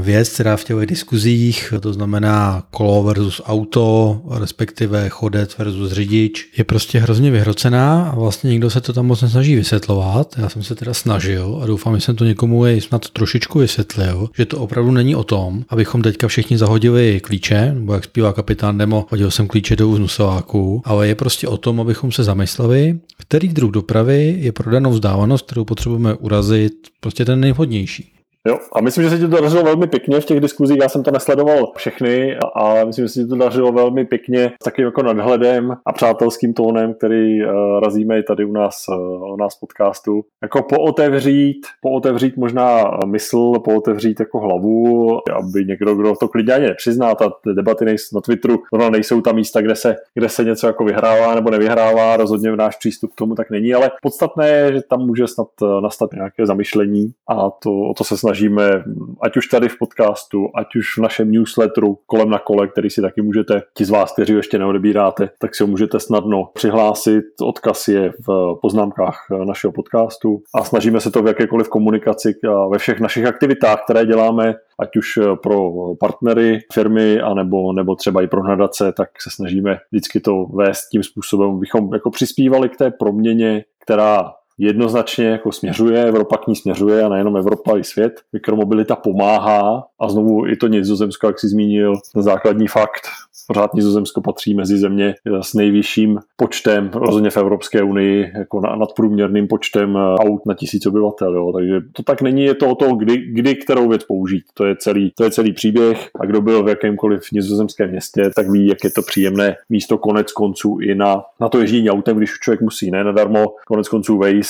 věc, 0.00 0.28
která 0.28 0.56
v 0.56 0.64
těch 0.64 0.86
diskuzích, 0.86 1.74
to 1.80 1.92
znamená 1.92 2.66
kolo 2.70 3.02
versus 3.02 3.40
auto, 3.44 4.20
respektive 4.30 5.08
chodec 5.08 5.58
versus 5.58 5.92
řidič, 5.92 6.48
je 6.58 6.64
prostě 6.64 6.98
hrozně 6.98 7.30
vyhrocená 7.30 8.10
a 8.10 8.14
vlastně 8.14 8.50
nikdo 8.50 8.70
se 8.70 8.80
to 8.80 8.92
tam 8.92 9.06
moc 9.06 9.22
nesnaží 9.22 9.56
vysvětlovat. 9.56 10.34
Já 10.38 10.48
jsem 10.48 10.62
se 10.62 10.74
teda 10.74 10.94
snažil 10.94 11.60
a 11.62 11.66
doufám, 11.66 11.94
že 11.94 12.00
jsem 12.00 12.16
to 12.16 12.24
někomu 12.24 12.66
i 12.66 12.80
snad 12.80 13.10
trošičku 13.10 13.58
vysvětlil, 13.58 14.28
že 14.36 14.46
to 14.46 14.58
opravdu 14.58 14.90
není 14.90 15.14
o 15.14 15.24
tom, 15.24 15.64
abychom 15.68 16.02
teďka 16.02 16.28
všichni 16.28 16.58
zahodili 16.58 17.20
klíče, 17.24 17.72
nebo 17.74 17.94
jak 17.94 18.04
zpívá 18.04 18.32
kapitán 18.32 18.78
Demo, 18.78 19.06
hodil 19.10 19.30
jsem 19.30 19.46
klíče 19.46 19.76
do 19.76 19.88
úznusováku, 19.88 20.82
ale 20.84 21.08
je 21.08 21.14
prostě 21.14 21.48
o 21.48 21.56
tom, 21.56 21.80
abychom 21.80 22.12
se 22.12 22.24
zamysleli, 22.24 22.98
který 23.18 23.48
druh 23.48 23.70
dopravy 23.70 24.36
je 24.38 24.52
pro 24.52 24.70
danou 24.70 24.90
vzdálenost, 24.90 25.46
kterou 25.46 25.64
potřebujeme 25.64 26.14
urazit, 26.14 26.72
prostě 27.00 27.24
ten 27.24 27.40
nejvhodnější. 27.40 28.15
Jo, 28.46 28.58
a 28.72 28.80
myslím, 28.80 29.04
že 29.04 29.10
se 29.10 29.18
ti 29.18 29.28
to 29.28 29.40
dařilo 29.40 29.62
velmi 29.62 29.86
pěkně 29.86 30.20
v 30.20 30.24
těch 30.24 30.40
diskuzích. 30.40 30.78
Já 30.82 30.88
jsem 30.88 31.02
to 31.02 31.10
nesledoval 31.10 31.72
všechny, 31.76 32.36
ale 32.54 32.84
myslím, 32.84 33.04
že 33.04 33.08
se 33.08 33.22
ti 33.22 33.28
to 33.28 33.36
dařilo 33.36 33.72
velmi 33.72 34.04
pěkně 34.04 34.52
s 34.62 34.64
takým 34.64 34.84
jako 34.84 35.02
nadhledem 35.02 35.76
a 35.86 35.92
přátelským 35.92 36.54
tónem, 36.54 36.94
který 36.94 37.44
uh, 37.44 37.50
razíme 37.80 38.18
i 38.18 38.22
tady 38.22 38.44
u 38.44 38.52
nás, 38.52 38.84
uh, 38.88 39.32
u 39.32 39.36
nás 39.36 39.54
podcastu. 39.54 40.22
Jako 40.42 40.62
pootevřít, 40.62 41.66
pootevřít 41.80 42.36
možná 42.36 42.90
mysl, 43.06 43.52
pootevřít 43.64 44.20
jako 44.20 44.40
hlavu, 44.40 45.10
aby 45.32 45.64
někdo, 45.64 45.94
kdo 45.94 46.14
to 46.20 46.28
klidně 46.28 46.54
ani 46.54 46.66
nepřizná, 46.66 47.14
ta 47.14 47.32
debaty 47.56 47.84
nejsou 47.84 48.16
na 48.16 48.20
Twitteru, 48.20 48.58
no 48.72 48.90
nejsou 48.90 49.20
tam 49.20 49.36
místa, 49.36 49.60
kde 49.60 49.76
se, 49.76 49.96
kde 50.14 50.28
se 50.28 50.44
něco 50.44 50.66
jako 50.66 50.84
vyhrává 50.84 51.34
nebo 51.34 51.50
nevyhrává, 51.50 52.16
rozhodně 52.16 52.52
v 52.52 52.56
náš 52.56 52.76
přístup 52.76 53.12
k 53.12 53.14
tomu 53.16 53.34
tak 53.34 53.50
není, 53.50 53.74
ale 53.74 53.90
podstatné 54.02 54.48
je, 54.48 54.72
že 54.72 54.80
tam 54.88 55.06
může 55.06 55.26
snad 55.26 55.48
eh, 55.62 55.80
nastat 55.80 56.12
nějaké 56.12 56.46
zamyšlení 56.46 57.12
a 57.28 57.50
to, 57.50 57.70
o 57.70 57.94
to 57.94 58.04
se 58.04 58.16
snaží 58.16 58.35
snažíme, 58.36 58.84
ať 59.22 59.36
už 59.36 59.46
tady 59.46 59.68
v 59.68 59.78
podcastu, 59.78 60.48
ať 60.54 60.76
už 60.76 60.98
v 60.98 61.00
našem 61.00 61.32
newsletteru 61.32 61.98
kolem 62.06 62.30
na 62.30 62.38
kole, 62.38 62.68
který 62.68 62.90
si 62.90 63.02
taky 63.02 63.22
můžete, 63.22 63.62
ti 63.74 63.84
z 63.84 63.90
vás, 63.90 64.12
kteří 64.12 64.32
ho 64.32 64.38
ještě 64.38 64.58
neodebíráte, 64.58 65.30
tak 65.38 65.54
si 65.54 65.62
ho 65.62 65.66
můžete 65.66 66.00
snadno 66.00 66.50
přihlásit. 66.54 67.24
Odkaz 67.42 67.88
je 67.88 68.12
v 68.28 68.58
poznámkách 68.62 69.26
našeho 69.44 69.72
podcastu 69.72 70.42
a 70.54 70.64
snažíme 70.64 71.00
se 71.00 71.10
to 71.10 71.22
v 71.22 71.26
jakékoliv 71.26 71.68
komunikaci 71.68 72.34
a 72.48 72.68
ve 72.68 72.78
všech 72.78 73.00
našich 73.00 73.26
aktivitách, 73.26 73.84
které 73.84 74.06
děláme, 74.06 74.54
ať 74.78 74.96
už 74.96 75.18
pro 75.42 75.70
partnery 76.00 76.58
firmy, 76.72 77.20
anebo, 77.20 77.72
nebo 77.72 77.96
třeba 77.96 78.22
i 78.22 78.26
pro 78.26 78.42
nadace, 78.42 78.92
tak 78.92 79.08
se 79.22 79.30
snažíme 79.32 79.78
vždycky 79.92 80.20
to 80.20 80.46
vést 80.54 80.88
tím 80.92 81.02
způsobem, 81.02 81.50
abychom 81.50 81.94
jako 81.94 82.10
přispívali 82.10 82.68
k 82.68 82.76
té 82.76 82.90
proměně, 82.90 83.64
která 83.82 84.32
jednoznačně 84.58 85.26
jako 85.26 85.52
směřuje, 85.52 86.04
Evropa 86.04 86.36
k 86.36 86.46
ní 86.46 86.56
směřuje 86.56 87.02
a 87.02 87.08
nejenom 87.08 87.36
Evropa, 87.36 87.78
i 87.78 87.84
svět. 87.84 88.20
Mikromobilita 88.32 88.96
pomáhá 88.96 89.84
a 90.00 90.08
znovu 90.08 90.46
i 90.46 90.56
to 90.56 90.66
Nizozemsko, 90.66 91.26
jak 91.26 91.40
si 91.40 91.48
zmínil, 91.48 91.94
ten 92.14 92.22
základní 92.22 92.68
fakt, 92.68 93.00
pořád 93.46 93.74
Nizozemsko 93.74 94.20
patří 94.20 94.54
mezi 94.54 94.78
země 94.78 95.14
s 95.40 95.54
nejvyšším 95.54 96.18
počtem, 96.36 96.90
rozhodně 96.94 97.30
v 97.30 97.36
Evropské 97.36 97.82
unii, 97.82 98.32
jako 98.38 98.60
nadprůměrným 98.60 99.48
počtem 99.48 99.96
aut 99.96 100.46
na 100.46 100.54
tisíc 100.54 100.86
obyvatel. 100.86 101.34
Jo. 101.34 101.52
Takže 101.52 101.80
to 101.92 102.02
tak 102.02 102.22
není, 102.22 102.44
je 102.44 102.54
to 102.54 102.70
o 102.70 102.74
to, 102.74 102.94
kdy, 102.94 103.16
kdy 103.32 103.54
kterou 103.54 103.88
věc 103.88 104.04
použít. 104.04 104.44
To 104.54 104.64
je, 104.64 104.76
celý, 104.76 105.12
to 105.16 105.24
je 105.24 105.30
celý 105.30 105.52
příběh 105.52 106.08
a 106.20 106.26
kdo 106.26 106.40
byl 106.40 106.64
v 106.64 106.68
jakémkoliv 106.68 107.22
nizozemském 107.32 107.90
městě, 107.90 108.30
tak 108.36 108.50
ví, 108.50 108.66
jak 108.66 108.84
je 108.84 108.90
to 108.90 109.02
příjemné 109.02 109.56
místo 109.70 109.98
konec 109.98 110.32
konců 110.32 110.78
i 110.82 110.94
na, 110.94 111.22
na 111.40 111.48
to 111.48 111.60
ježdění 111.60 111.90
autem, 111.90 112.16
když 112.16 112.30
člověk 112.30 112.60
musí. 112.60 112.90
Ne 112.90 113.04
nadarmo 113.04 113.46
konec 113.66 113.88
konců 113.88 114.18
Waze 114.18 114.45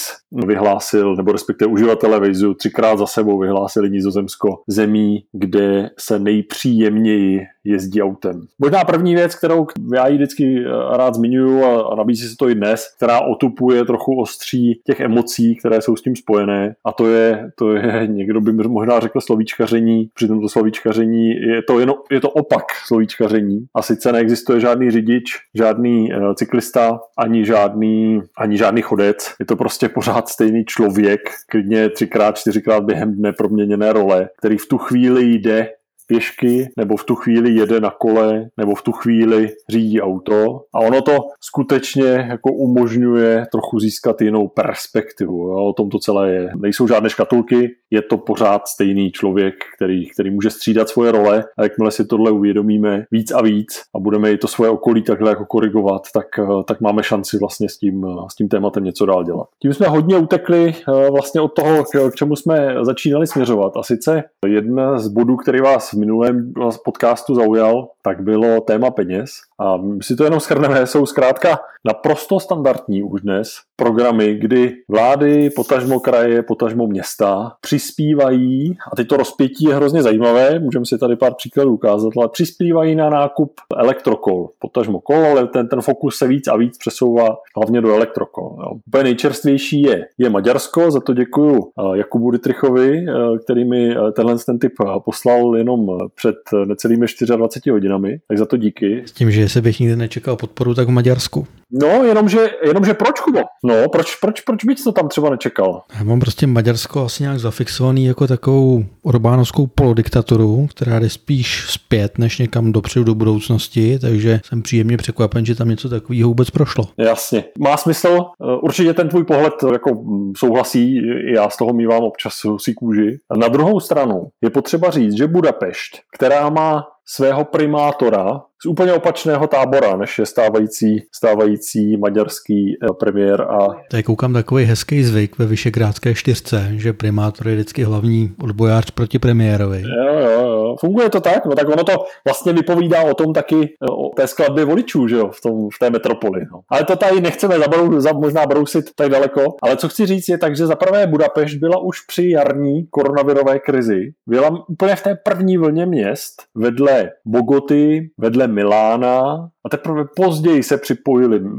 vyhlásil, 0.47 1.17
nebo 1.17 1.33
respektive 1.33 1.71
uživatelé 1.71 2.21
Waze 2.21 2.55
třikrát 2.59 2.99
za 2.99 3.07
sebou 3.07 3.39
vyhlásili 3.39 3.91
Nizozemsko 3.91 4.49
zemí, 4.69 5.25
kde 5.33 5.91
se 5.99 6.19
nejpříjemněji 6.19 7.41
jezdí 7.67 8.03
autem. 8.03 8.47
Možná 8.59 8.85
první 8.85 9.15
věc, 9.15 9.35
kterou 9.35 9.67
já 9.95 10.09
ji 10.09 10.17
vždycky 10.17 10.65
eh, 10.65 10.97
rád 10.97 11.15
zmiňuji 11.15 11.63
a, 11.65 11.95
nabízí 11.95 12.29
se 12.29 12.37
to 12.37 12.49
i 12.49 12.55
dnes, 12.55 12.95
která 12.97 13.21
otupuje 13.21 13.85
trochu 13.85 14.21
ostří 14.21 14.81
těch 14.85 15.01
emocí, 15.01 15.57
které 15.57 15.83
jsou 15.83 15.97
s 15.97 16.03
tím 16.03 16.17
spojené 16.17 16.75
a 16.85 16.93
to 16.93 17.09
je, 17.09 17.51
to 17.59 17.75
je 17.75 18.07
někdo 18.11 18.41
by 18.41 18.53
možná 18.53 19.01
řekl 19.01 19.21
slovíčkaření, 19.21 20.11
přitom 20.15 20.41
to 20.41 20.49
slovíčkaření 20.49 21.31
je 21.31 21.63
to, 21.63 21.81
jen, 21.81 21.93
je 22.11 22.21
to 22.21 22.31
opak 22.31 22.65
slovíčkaření 22.87 23.67
a 23.75 23.83
sice 23.83 24.13
neexistuje 24.13 24.61
žádný 24.61 24.91
řidič, 24.91 25.25
žádný 25.55 26.13
uh, 26.13 26.35
cyklista, 26.35 27.01
ani 27.19 27.45
žádný, 27.45 28.21
ani 28.39 28.59
žádný 28.59 28.83
chodec, 28.83 29.35
je 29.41 29.47
to 29.47 29.57
prostě 29.57 29.89
pořád 29.89 30.29
stejný 30.29 30.65
člověk, 30.65 31.21
klidně 31.51 31.89
třikrát, 31.89 32.39
čtyřikrát 32.39 32.85
během 32.85 33.15
dne 33.15 33.33
proměněné 33.33 33.93
role, 33.93 34.29
který 34.39 34.59
v 34.59 34.67
tu 34.67 34.79
chvíli 34.79 35.25
jde 35.25 35.69
pěšky, 36.07 36.69
nebo 36.77 36.97
v 36.97 37.05
tu 37.05 37.15
chvíli 37.15 37.51
jede 37.51 37.81
na 37.81 37.91
kole, 37.91 38.49
nebo 38.57 38.75
v 38.75 38.83
tu 38.83 38.93
chvíli 38.93 39.51
řídí 39.71 40.01
auto. 40.01 40.61
A 40.75 40.81
ono 40.81 41.03
to 41.03 41.19
skutečně 41.41 42.05
jako 42.05 42.53
umožňuje 42.53 43.47
trochu 43.53 43.81
získat 43.81 44.21
jinou 44.23 44.49
perspektivu. 44.49 45.49
Jo? 45.49 45.55
O 45.55 45.73
tom 45.73 45.89
to 45.91 45.99
celé 45.99 46.33
je. 46.33 46.51
Nejsou 46.57 46.89
žádné 46.89 47.11
škatulky, 47.11 47.69
je 47.91 48.03
to 48.03 48.19
pořád 48.19 48.69
stejný 48.69 49.13
člověk, 49.13 49.55
který, 49.77 50.11
který 50.11 50.31
může 50.31 50.51
střídat 50.51 50.89
svoje 50.89 51.13
role 51.13 51.45
a 51.59 51.63
jakmile 51.63 51.91
si 51.91 52.05
tohle 52.05 52.31
uvědomíme 52.31 53.05
víc 53.11 53.33
a 53.33 53.43
víc 53.43 53.83
a 53.97 53.99
budeme 53.99 54.33
i 54.33 54.39
to 54.39 54.49
svoje 54.49 54.71
okolí 54.71 55.03
takhle 55.03 55.31
jako 55.31 55.47
korigovat, 55.47 56.03
tak, 56.15 56.27
tak 56.69 56.81
máme 56.81 57.03
šanci 57.03 57.39
vlastně 57.39 57.69
s 57.69 57.79
tím, 57.79 58.07
s 58.31 58.35
tím 58.35 58.49
tématem 58.49 58.85
něco 58.85 59.07
dál 59.07 59.25
dělat. 59.25 59.47
Tím 59.63 59.75
jsme 59.75 59.87
hodně 59.87 60.19
utekli 60.19 60.75
eh, 60.75 61.11
vlastně 61.11 61.41
od 61.41 61.49
toho, 61.49 61.85
k 62.11 62.15
čemu 62.15 62.37
jsme 62.37 62.75
začínali 62.83 63.27
směřovat. 63.27 63.73
A 63.77 63.83
sice 63.83 64.25
jedna 64.47 64.99
z 64.99 65.09
bodů, 65.09 65.37
který 65.37 65.61
vás 65.61 65.93
v 65.93 65.97
minulém 65.97 66.53
podcastu 66.85 67.35
zaujal, 67.35 67.89
tak 68.03 68.23
bylo 68.23 68.61
téma 68.61 68.91
peněz. 68.91 69.31
A 69.59 69.77
my 69.77 70.03
si 70.03 70.17
to 70.17 70.25
jenom 70.25 70.41
schrneme, 70.41 70.87
jsou 70.87 71.07
zkrátka 71.07 71.59
naprosto 71.85 72.41
standardní 72.41 73.03
už 73.03 73.21
dnes 73.21 73.49
programy, 73.77 74.35
kdy 74.35 74.73
vlády, 74.89 75.51
potažmo 75.51 76.01
kraje, 76.01 76.43
potažmo 76.43 76.87
města 76.87 77.53
přispívají, 77.77 78.77
a 78.93 78.97
teď 78.97 79.09
to 79.09 79.17
rozpětí 79.17 79.65
je 79.65 79.75
hrozně 79.75 80.03
zajímavé, 80.03 80.59
můžeme 80.59 80.87
si 80.87 80.99
tady 80.99 81.17
pár 81.17 81.35
příkladů 81.35 81.75
ukázat, 81.75 82.13
ale 82.17 82.29
přispívají 82.29 82.95
na 82.95 83.11
nákup 83.11 83.53
elektrokol, 83.77 84.49
potažmo 84.59 85.01
kol, 85.01 85.17
ale 85.17 85.47
ten, 85.47 85.69
ten 85.69 85.81
fokus 85.81 86.17
se 86.17 86.29
víc 86.29 86.49
a 86.49 86.57
víc 86.57 86.79
přesouvá 86.79 87.37
hlavně 87.57 87.81
do 87.81 87.95
elektrokol. 87.95 88.57
Úplně 88.87 89.05
nejčerstvější 89.05 89.83
je, 89.83 90.07
je 90.19 90.31
Maďarsko, 90.31 90.91
za 90.91 91.01
to 91.01 91.15
děkuju 91.15 91.57
eh, 91.57 91.99
Jakubu 91.99 92.31
Dytrichovi, 92.31 93.07
eh, 93.09 93.39
který 93.45 93.65
mi 93.65 93.91
eh, 93.91 94.13
tenhle 94.13 94.37
ten 94.47 94.59
typ 94.59 94.73
poslal 95.05 95.57
jenom 95.57 95.99
před 96.15 96.37
necelými 96.65 97.07
24 97.37 97.73
hodinami, 97.73 98.19
tak 98.29 98.39
za 98.39 98.47
to 98.47 98.57
díky. 98.57 99.03
S 99.07 99.13
tím, 99.13 99.31
že 99.31 99.49
se 99.49 99.63
bych 99.63 99.81
nikdy 99.81 99.97
nečekal 99.97 100.37
podporu, 100.37 100.75
tak 100.75 100.89
v 100.89 100.91
Maďarsku. 100.91 101.47
No, 101.73 102.05
jenomže, 102.05 102.51
jenomže 102.67 102.95
proč, 102.95 103.21
Kubo? 103.21 103.41
No, 103.65 103.89
proč, 103.93 104.17
proč, 104.17 104.41
proč 104.41 104.65
bys 104.65 104.85
to 104.85 104.93
tam 104.93 105.09
třeba 105.09 105.31
nečekal? 105.31 105.83
Já 105.99 106.05
mám 106.05 106.21
prostě 106.21 106.47
Maďarsko 106.47 107.05
asi 107.05 107.23
nějak 107.23 107.39
zafixovaný 107.39 108.05
jako 108.05 108.27
takovou 108.27 108.85
Orbánovskou 109.03 109.67
polodiktaturu, 109.67 110.67
která 110.67 110.99
jde 110.99 111.11
spíš 111.11 111.65
zpět, 111.69 112.19
než 112.19 112.39
někam 112.39 112.73
dopředu 112.73 113.05
do 113.05 113.15
budoucnosti, 113.15 113.99
takže 113.99 114.41
jsem 114.45 114.63
příjemně 114.63 114.97
překvapen, 114.97 115.47
že 115.47 115.55
tam 115.55 115.69
něco 115.69 115.89
takového 115.89 116.29
vůbec 116.29 116.51
prošlo. 116.51 116.85
Jasně. 116.99 117.45
Má 117.59 117.77
smysl, 117.77 118.19
určitě 118.63 118.95
ten 118.95 119.09
tvůj 119.09 119.25
pohled 119.25 119.55
jako 119.73 120.05
souhlasí, 120.37 121.01
já 121.35 121.51
z 121.51 121.57
toho 121.57 121.73
mývám 121.73 122.03
občas 122.03 122.45
husí 122.45 122.75
kůži. 122.75 123.19
Na 123.37 123.49
druhou 123.49 123.81
stranu 123.81 124.29
je 124.43 124.51
potřeba 124.51 124.91
říct, 124.91 125.17
že 125.17 125.27
Budapešť, 125.27 126.01
která 126.15 126.51
má 126.51 126.85
svého 127.09 127.45
primátora 127.45 128.41
z 128.63 128.67
úplně 128.67 128.93
opačného 128.93 129.47
tábora, 129.47 129.97
než 129.97 130.19
je 130.19 130.27
stávající, 130.27 131.03
stávající 131.15 131.97
maďarský 131.97 132.77
eh, 132.83 132.87
premiér. 133.01 133.41
A... 133.41 133.69
Tady 133.91 134.03
koukám 134.03 134.33
takový 134.33 134.65
hezký 134.65 135.05
zvyk 135.05 135.39
ve 135.39 135.47
Vyšegrádské 135.47 136.15
čtyřce, 136.15 136.69
že 136.77 136.93
primátor 136.93 137.49
je 137.49 137.55
vždycky 137.55 137.85
hlavní 137.85 138.35
odbojář 138.43 138.91
proti 138.91 139.19
premiérovi. 139.19 139.83
Jo, 139.83 140.21
jo, 140.21 140.31
jo. 140.31 140.77
Funguje 140.81 141.11
to 141.11 141.21
tak? 141.21 141.47
No 141.47 141.55
tak 141.55 141.69
ono 141.69 141.85
to 141.85 141.93
vlastně 142.25 142.53
vypovídá 142.53 143.03
o 143.03 143.15
tom 143.15 143.33
taky, 143.33 143.57
eh, 143.63 143.91
o 143.91 144.09
té 144.17 144.27
skladbě 144.27 144.65
voličů, 144.65 145.09
že 145.09 145.17
jo, 145.17 145.31
v, 145.31 145.41
tom, 145.41 145.69
v 145.77 145.79
té 145.79 145.91
metropoli. 145.91 146.41
No. 146.53 146.61
Ale 146.69 146.85
to 146.85 146.97
tady 146.97 147.21
nechceme 147.21 147.59
zabrou, 147.59 148.01
za, 148.01 148.13
možná 148.13 148.47
brousit 148.47 148.85
tak 148.95 149.09
daleko. 149.09 149.43
Ale 149.63 149.77
co 149.77 149.89
chci 149.89 150.07
říct 150.07 150.29
je 150.29 150.39
tak, 150.39 150.57
že 150.57 150.67
za 150.67 150.77
prvé 150.77 151.07
Budapešť 151.07 151.59
byla 151.59 151.83
už 151.83 152.01
při 152.01 152.31
jarní 152.31 152.87
koronavirové 152.91 153.59
krizi. 153.59 154.13
Byla 154.27 154.69
úplně 154.69 154.97
v 154.97 155.03
té 155.03 155.15
první 155.25 155.57
vlně 155.57 155.87
měst 155.87 156.43
vedle 156.55 157.11
Bogoty, 157.27 158.11
vedle 158.19 158.46
Milána 158.47 159.49
a 159.67 159.69
teprve 159.69 160.05
později 160.17 160.63
se 160.63 160.79
připojili 160.79 161.41
uh, 161.41 161.51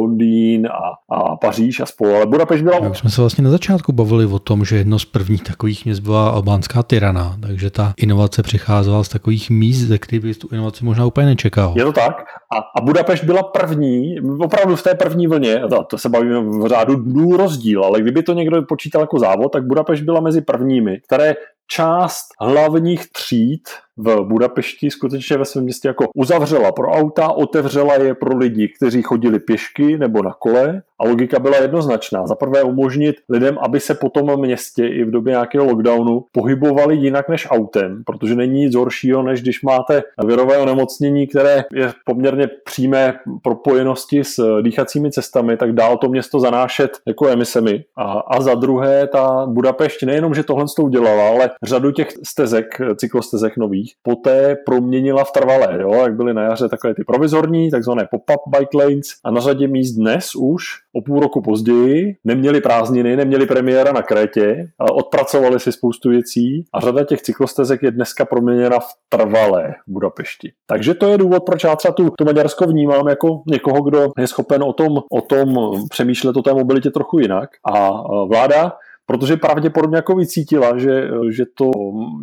Londýn 0.00 0.66
a, 0.66 1.14
a 1.16 1.36
Paříž 1.36 1.80
a 1.80 1.86
spolu, 1.86 2.14
ale 2.14 2.26
Budapešť 2.26 2.64
byla... 2.64 2.78
Jak 2.78 2.96
jsme 2.96 3.10
se 3.10 3.20
vlastně 3.20 3.44
na 3.44 3.50
začátku 3.50 3.92
bavili 3.92 4.26
o 4.26 4.38
tom, 4.38 4.64
že 4.64 4.76
jedno 4.76 4.98
z 4.98 5.04
prvních 5.04 5.42
takových 5.42 5.84
měst 5.84 6.00
byla 6.00 6.30
albánská 6.30 6.82
Tirana, 6.82 7.36
takže 7.42 7.70
ta 7.70 7.94
inovace 7.96 8.42
přicházela 8.42 9.04
z 9.04 9.08
takových 9.08 9.50
míst, 9.50 9.78
ze 9.78 9.98
kterých 9.98 10.24
bys 10.24 10.38
tu 10.38 10.48
inovaci 10.52 10.84
možná 10.84 11.06
úplně 11.06 11.26
nečekal. 11.26 11.74
Je 11.76 11.84
to 11.84 11.92
tak. 11.92 12.16
A, 12.52 12.78
a 12.78 12.80
Budapešť 12.80 13.24
byla 13.24 13.42
první, 13.42 14.14
opravdu 14.40 14.76
v 14.76 14.82
té 14.82 14.94
první 14.94 15.26
vlně, 15.26 15.62
to, 15.70 15.84
to 15.84 15.98
se 15.98 16.08
bavíme 16.08 16.40
v 16.40 16.68
řádu 16.68 16.96
dnů 16.96 17.36
rozdíl, 17.36 17.84
ale 17.84 18.00
kdyby 18.00 18.22
to 18.22 18.32
někdo 18.32 18.62
počítal 18.62 19.00
jako 19.00 19.18
závod, 19.18 19.52
tak 19.52 19.66
Budapešť 19.66 20.02
byla 20.02 20.20
mezi 20.20 20.40
prvními, 20.40 21.00
které 21.06 21.34
část 21.70 22.24
hlavních 22.40 23.12
tříd 23.12 23.68
v 23.96 24.24
Budapešti 24.24 24.90
skutečně 24.90 25.36
ve 25.36 25.44
svém 25.44 25.64
městě 25.64 25.88
jako 25.88 26.08
uzavřela 26.14 26.72
pro 26.72 26.88
auta, 26.88 27.32
otevřela 27.32 27.94
je 27.94 28.14
pro 28.14 28.36
lidi, 28.36 28.68
kteří 28.68 29.02
chodili 29.02 29.38
pěšky 29.38 29.98
nebo 29.98 30.22
na 30.22 30.32
kole 30.32 30.82
a 31.00 31.08
logika 31.08 31.38
byla 31.38 31.56
jednoznačná. 31.56 32.26
Za 32.26 32.34
prvé 32.34 32.62
umožnit 32.62 33.16
lidem, 33.28 33.58
aby 33.60 33.80
se 33.80 33.94
po 33.94 34.08
tom 34.08 34.40
městě 34.40 34.86
i 34.86 35.04
v 35.04 35.10
době 35.10 35.30
nějakého 35.30 35.64
lockdownu 35.64 36.24
pohybovali 36.32 36.96
jinak 36.96 37.28
než 37.28 37.46
autem, 37.50 38.02
protože 38.06 38.34
není 38.34 38.60
nic 38.60 38.74
horšího, 38.74 39.22
než 39.22 39.42
když 39.42 39.62
máte 39.62 40.02
virové 40.26 40.58
onemocnění, 40.58 41.26
které 41.26 41.64
je 41.74 41.92
poměrně 42.04 42.48
přímé 42.64 43.14
propojenosti 43.42 44.24
s 44.24 44.62
dýchacími 44.62 45.10
cestami, 45.10 45.56
tak 45.56 45.72
dál 45.72 45.98
to 45.98 46.08
město 46.08 46.40
zanášet 46.40 46.90
jako 47.06 47.28
emisemi. 47.28 47.84
A, 47.96 48.12
a 48.12 48.40
za 48.40 48.54
druhé, 48.54 49.06
ta 49.06 49.46
Budapešť 49.46 50.02
nejenom, 50.02 50.34
že 50.34 50.42
tohle 50.42 50.64
to 50.76 50.82
udělala, 50.82 51.28
ale 51.28 51.50
řadu 51.62 51.90
těch 51.90 52.08
stezek, 52.22 52.80
cyklostezek 52.96 53.56
nových, 53.56 53.81
poté 54.02 54.56
proměnila 54.66 55.24
v 55.24 55.32
trvalé, 55.32 55.78
jo? 55.80 55.94
jak 56.02 56.16
byly 56.16 56.34
na 56.34 56.42
jaře 56.42 56.68
takové 56.68 56.94
ty 56.94 57.04
provizorní, 57.04 57.70
takzvané 57.70 58.08
pop-up 58.10 58.58
bike 58.58 58.78
lanes 58.78 59.06
a 59.24 59.30
na 59.30 59.40
řadě 59.40 59.68
míst 59.68 59.92
dnes 59.92 60.34
už 60.34 60.64
o 60.94 61.02
půl 61.02 61.20
roku 61.20 61.42
později 61.42 62.16
neměli 62.24 62.60
prázdniny, 62.60 63.16
neměli 63.16 63.46
premiéra 63.46 63.92
na 63.92 64.02
Krétě, 64.02 64.68
odpracovali 64.92 65.60
si 65.60 65.72
spoustu 65.72 66.10
věcí 66.10 66.64
a 66.72 66.80
řada 66.80 67.04
těch 67.04 67.22
cyklostezek 67.22 67.82
je 67.82 67.90
dneska 67.90 68.24
proměněna 68.24 68.78
v 68.78 68.88
trvalé 69.08 69.74
v 69.86 69.92
Budapešti. 69.92 70.52
Takže 70.66 70.94
to 70.94 71.06
je 71.08 71.18
důvod, 71.18 71.42
proč 71.46 71.64
já 71.64 71.76
třeba 71.76 71.94
tu, 71.94 72.10
to 72.18 72.24
Maďarsko 72.24 72.66
vnímám 72.66 73.08
jako 73.08 73.42
někoho, 73.46 73.82
kdo 73.82 74.08
je 74.18 74.26
schopen 74.26 74.62
o 74.62 74.72
tom, 74.72 74.98
o 75.10 75.20
tom 75.20 75.72
přemýšlet 75.90 76.36
o 76.36 76.42
té 76.42 76.54
mobilitě 76.54 76.90
trochu 76.90 77.18
jinak. 77.18 77.50
A 77.74 78.02
vláda 78.26 78.72
protože 79.12 79.36
pravděpodobně 79.36 79.96
jako 79.96 80.14
vycítila, 80.14 80.78
že, 80.78 81.08
že 81.30 81.44
to 81.54 81.70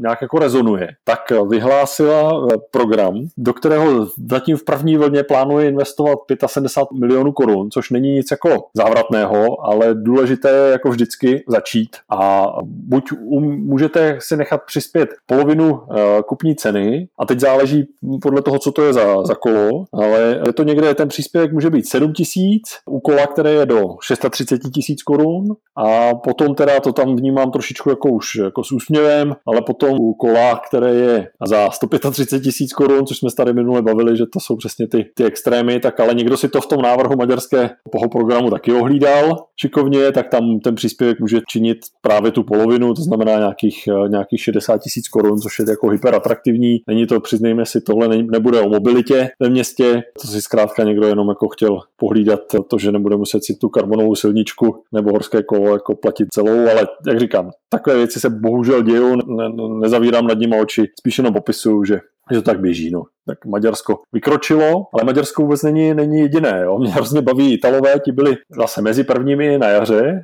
nějak 0.01 0.21
jako 0.21 0.39
rezonuje, 0.39 0.87
tak 1.03 1.19
vyhlásila 1.49 2.31
eh, 2.31 2.57
program, 2.71 3.13
do 3.37 3.53
kterého 3.53 4.07
zatím 4.29 4.57
v 4.57 4.63
první 4.63 4.97
vlně 4.97 5.23
plánuje 5.23 5.67
investovat 5.67 6.19
75 6.45 6.99
milionů 6.99 7.31
korun, 7.31 7.71
což 7.71 7.89
není 7.89 8.11
nic 8.11 8.27
jako 8.31 8.65
závratného, 8.73 9.65
ale 9.65 9.93
důležité 9.93 10.49
je 10.49 10.71
jako 10.71 10.89
vždycky 10.89 11.43
začít 11.47 11.89
a 12.09 12.47
buď 12.63 13.11
um, 13.11 13.43
můžete 13.43 14.17
si 14.21 14.37
nechat 14.37 14.61
přispět 14.65 15.09
polovinu 15.25 15.71
uh, 15.71 15.97
kupní 16.27 16.55
ceny 16.55 17.07
a 17.19 17.25
teď 17.25 17.39
záleží 17.39 17.87
podle 18.21 18.41
toho, 18.41 18.59
co 18.59 18.71
to 18.71 18.83
je 18.83 18.93
za, 18.93 19.23
za 19.23 19.35
kolo, 19.35 19.85
ale 19.93 20.41
je 20.45 20.53
to 20.53 20.63
někde, 20.63 20.95
ten 20.95 21.07
příspěvek 21.07 21.53
může 21.53 21.69
být 21.69 21.89
7 21.89 22.13
tisíc, 22.13 22.63
u 22.85 22.99
kola, 22.99 23.27
které 23.27 23.51
je 23.51 23.65
do 23.65 23.81
630 24.01 24.59
tisíc 24.73 25.03
korun 25.03 25.45
a 25.75 26.15
potom 26.15 26.55
teda 26.55 26.78
to 26.79 26.93
tam 26.93 27.15
vnímám 27.15 27.51
trošičku 27.51 27.89
jako 27.89 28.09
už 28.09 28.35
jako 28.35 28.63
s 28.63 28.71
úsměvem, 28.71 29.35
ale 29.47 29.61
potom 29.61 29.97
u 29.99 30.13
kola, 30.13 30.61
které 30.67 30.93
je 30.93 31.27
za 31.45 31.69
135 31.69 32.43
tisíc 32.43 32.73
korun, 32.73 33.05
což 33.05 33.17
jsme 33.17 33.29
tady 33.37 33.53
minule 33.53 33.81
bavili, 33.81 34.17
že 34.17 34.25
to 34.25 34.39
jsou 34.39 34.55
přesně 34.55 34.87
ty, 34.87 35.05
ty 35.15 35.23
extrémy, 35.23 35.79
tak 35.79 35.99
ale 35.99 36.13
někdo 36.13 36.37
si 36.37 36.49
to 36.49 36.61
v 36.61 36.67
tom 36.67 36.81
návrhu 36.81 37.15
maďarského 37.17 37.69
programu 38.11 38.49
taky 38.49 38.73
ohlídal 38.73 39.45
šikovně, 39.61 40.11
tak 40.11 40.29
tam 40.29 40.59
ten 40.59 40.75
příspěvek 40.75 41.19
může 41.19 41.39
činit 41.47 41.77
právě 42.01 42.31
tu 42.31 42.43
polovinu, 42.43 42.93
to 42.93 43.01
znamená 43.01 43.37
nějakých, 43.37 43.89
nějakých 44.07 44.41
60 44.41 44.77
tisíc 44.77 45.07
korun, 45.07 45.39
což 45.39 45.59
je 45.59 45.65
jako 45.69 45.89
hyperatraktivní. 45.89 46.77
Není 46.87 47.07
to, 47.07 47.19
přiznejme 47.19 47.65
si, 47.65 47.81
tohle 47.81 48.07
ne, 48.07 48.23
nebude 48.23 48.61
o 48.61 48.69
mobilitě 48.69 49.29
ve 49.39 49.49
městě, 49.49 50.01
to 50.21 50.27
si 50.27 50.41
zkrátka 50.41 50.83
někdo 50.83 51.07
jenom 51.07 51.29
jako 51.29 51.47
chtěl 51.47 51.79
pohlídat 51.97 52.39
to, 52.67 52.77
že 52.77 52.91
nebude 52.91 53.17
muset 53.17 53.43
si 53.43 53.55
tu 53.55 53.69
karbonovou 53.69 54.15
silničku 54.15 54.83
nebo 54.91 55.11
horské 55.11 55.43
kolo 55.43 55.73
jako 55.73 55.95
platit 55.95 56.27
celou, 56.33 56.58
ale 56.71 56.87
jak 57.07 57.19
říkám, 57.19 57.51
takové 57.69 57.97
věci 57.97 58.19
se 58.19 58.29
bohužel 58.29 58.81
dějou, 58.81 59.15
ne, 59.15 59.49
nezavírám 59.79 60.27
nad 60.27 60.37
nimi 60.37 60.61
oči, 60.61 60.85
spíš 60.99 61.17
jenom 61.17 61.33
popisuju, 61.33 61.83
že 61.83 61.99
že 62.31 62.37
to 62.37 62.41
tak 62.41 62.59
běží. 62.59 62.91
No. 62.91 63.03
Tak 63.25 63.45
Maďarsko 63.45 63.99
vykročilo, 64.13 64.85
ale 64.93 65.03
Maďarsko 65.03 65.41
vůbec 65.41 65.63
není, 65.63 65.93
není 65.93 66.19
jediné. 66.19 66.61
Jo. 66.63 66.79
Mě 66.79 66.91
hrozně 66.91 67.21
baví 67.21 67.53
Italové, 67.53 67.99
ti 67.99 68.11
byli 68.11 68.37
zase 68.59 68.81
mezi 68.81 69.03
prvními 69.03 69.57
na 69.57 69.67
jaře 69.67 70.23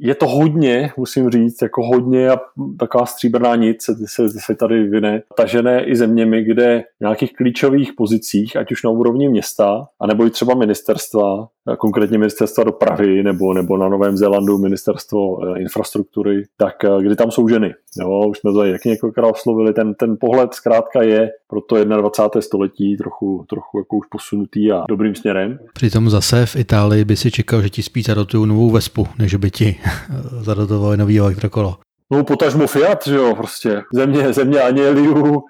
je 0.00 0.14
to 0.14 0.28
hodně, 0.28 0.90
musím 0.96 1.30
říct, 1.30 1.62
jako 1.62 1.86
hodně 1.86 2.30
a 2.30 2.36
taková 2.78 3.06
stříbrná 3.06 3.56
nic 3.56 3.82
se, 3.82 3.94
se, 4.06 4.28
se 4.28 4.54
tady 4.54 4.82
vyne, 4.82 5.22
tažené 5.36 5.84
i 5.84 5.96
zeměmi, 5.96 6.44
kde 6.44 6.82
v 6.98 7.00
nějakých 7.00 7.32
klíčových 7.32 7.92
pozicích, 7.96 8.56
ať 8.56 8.72
už 8.72 8.82
na 8.82 8.90
úrovni 8.90 9.28
města, 9.28 9.86
anebo 10.00 10.26
i 10.26 10.30
třeba 10.30 10.54
ministerstva, 10.54 11.48
konkrétně 11.78 12.18
ministerstva 12.18 12.64
dopravy 12.64 13.22
nebo, 13.22 13.54
nebo 13.54 13.76
na 13.76 13.88
Novém 13.88 14.16
Zélandu 14.16 14.58
ministerstvo 14.58 15.18
eh, 15.18 15.60
infrastruktury, 15.60 16.42
tak 16.56 16.84
eh, 16.84 17.02
kdy 17.02 17.16
tam 17.16 17.30
jsou 17.30 17.48
ženy. 17.48 17.74
Jo, 18.00 18.28
už 18.28 18.38
jsme 18.38 18.52
to 18.52 18.64
jak 18.64 18.84
několikrát 18.84 19.28
oslovili, 19.28 19.72
ten, 19.72 19.94
ten 19.94 20.16
pohled 20.20 20.54
zkrátka 20.54 21.02
je 21.02 21.30
pro 21.48 21.60
to 21.60 21.84
21. 21.84 22.42
století 22.42 22.96
trochu, 22.96 23.44
trochu 23.48 23.78
jako 23.78 23.96
už 23.96 24.06
posunutý 24.06 24.72
a 24.72 24.84
dobrým 24.88 25.14
směrem. 25.14 25.58
Přitom 25.72 26.10
zase 26.10 26.46
v 26.46 26.56
Itálii 26.56 27.04
by 27.04 27.16
si 27.16 27.30
čekal, 27.30 27.62
že 27.62 27.70
ti 27.70 27.82
spíš 27.82 28.04
zadotují 28.04 28.48
novou 28.48 28.70
Vespu, 28.70 29.06
než 29.18 29.34
by 29.34 29.50
ti 29.50 29.76
zadotovali 30.40 30.96
nový 30.96 31.18
elektrokolo. 31.18 31.76
No 32.10 32.24
potažmo 32.24 32.66
Fiat, 32.66 33.06
že 33.06 33.16
jo, 33.16 33.34
prostě. 33.34 33.82
Země, 33.94 34.32
země 34.32 34.60
Aněliu 34.60 35.42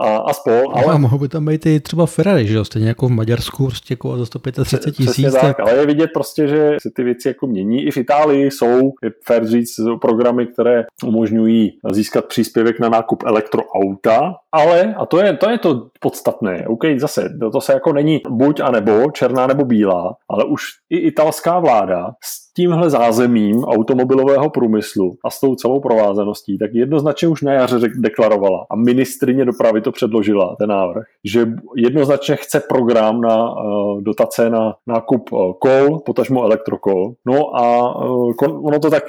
a, 0.00 0.16
a 0.16 0.32
spol. 0.32 0.62
No, 0.62 0.76
ale... 0.76 0.92
No, 0.92 0.98
mohou 0.98 1.18
by 1.18 1.28
tam 1.28 1.46
být 1.46 1.66
i 1.66 1.80
třeba 1.80 2.06
Ferrari, 2.06 2.46
že 2.46 2.54
jo, 2.54 2.64
stejně 2.64 2.88
jako 2.88 3.06
v 3.06 3.10
Maďarsku, 3.10 3.66
prostě 3.66 3.92
jako 3.92 4.18
za 4.18 4.26
135 4.26 4.92
tisíc. 4.92 5.32
Tak, 5.32 5.42
tak, 5.42 5.60
ale 5.60 5.72
je 5.72 5.86
vidět 5.86 6.10
prostě, 6.14 6.48
že 6.48 6.76
se 6.82 6.90
ty 6.96 7.02
věci 7.02 7.28
jako 7.28 7.46
mění. 7.46 7.82
I 7.86 7.90
v 7.90 7.96
Itálii 7.96 8.50
jsou, 8.50 8.92
je 9.02 9.10
fair 9.24 9.46
říct, 9.46 9.80
programy, 10.00 10.46
které 10.46 10.84
umožňují 11.04 11.78
získat 11.92 12.24
příspěvek 12.24 12.80
na 12.80 12.88
nákup 12.88 13.22
elektroauta, 13.26 14.34
ale, 14.52 14.94
a 14.94 15.06
to 15.06 15.18
je 15.18 15.36
to, 15.36 15.50
je 15.50 15.58
to 15.58 15.88
podstatné, 16.00 16.66
OK, 16.66 16.82
zase, 16.96 17.28
to, 17.40 17.50
to 17.50 17.60
se 17.60 17.72
jako 17.72 17.92
není 17.92 18.20
buď 18.28 18.60
a 18.60 18.70
nebo, 18.70 19.10
černá 19.10 19.46
nebo 19.46 19.64
bílá, 19.64 20.16
ale 20.28 20.44
už 20.44 20.62
i 20.90 20.98
italská 20.98 21.58
vláda 21.58 22.10
s 22.24 22.45
tímhle 22.56 22.90
zázemím 22.90 23.64
automobilového 23.64 24.50
průmyslu 24.50 25.16
a 25.24 25.30
s 25.30 25.40
tou 25.40 25.54
celou 25.54 25.80
provázaností, 25.80 26.58
tak 26.58 26.70
jednoznačně 26.74 27.28
už 27.28 27.42
na 27.42 27.52
jaře 27.52 27.88
deklarovala 27.94 28.66
a 28.70 28.76
ministrině 28.76 29.44
dopravy 29.44 29.80
to 29.80 29.92
předložila, 29.92 30.56
ten 30.58 30.68
návrh, 30.68 31.04
že 31.24 31.48
jednoznačně 31.76 32.36
chce 32.36 32.60
program 32.68 33.20
na 33.20 33.52
uh, 33.52 34.02
dotace 34.02 34.50
na 34.50 34.74
nákup 34.86 35.32
uh, 35.32 35.52
kol, 35.52 35.98
potažmo 35.98 36.44
elektrokol. 36.44 37.12
No 37.26 37.56
a 37.56 37.96
uh, 38.04 38.66
ono 38.66 38.78
to 38.78 38.90
tak 38.90 39.04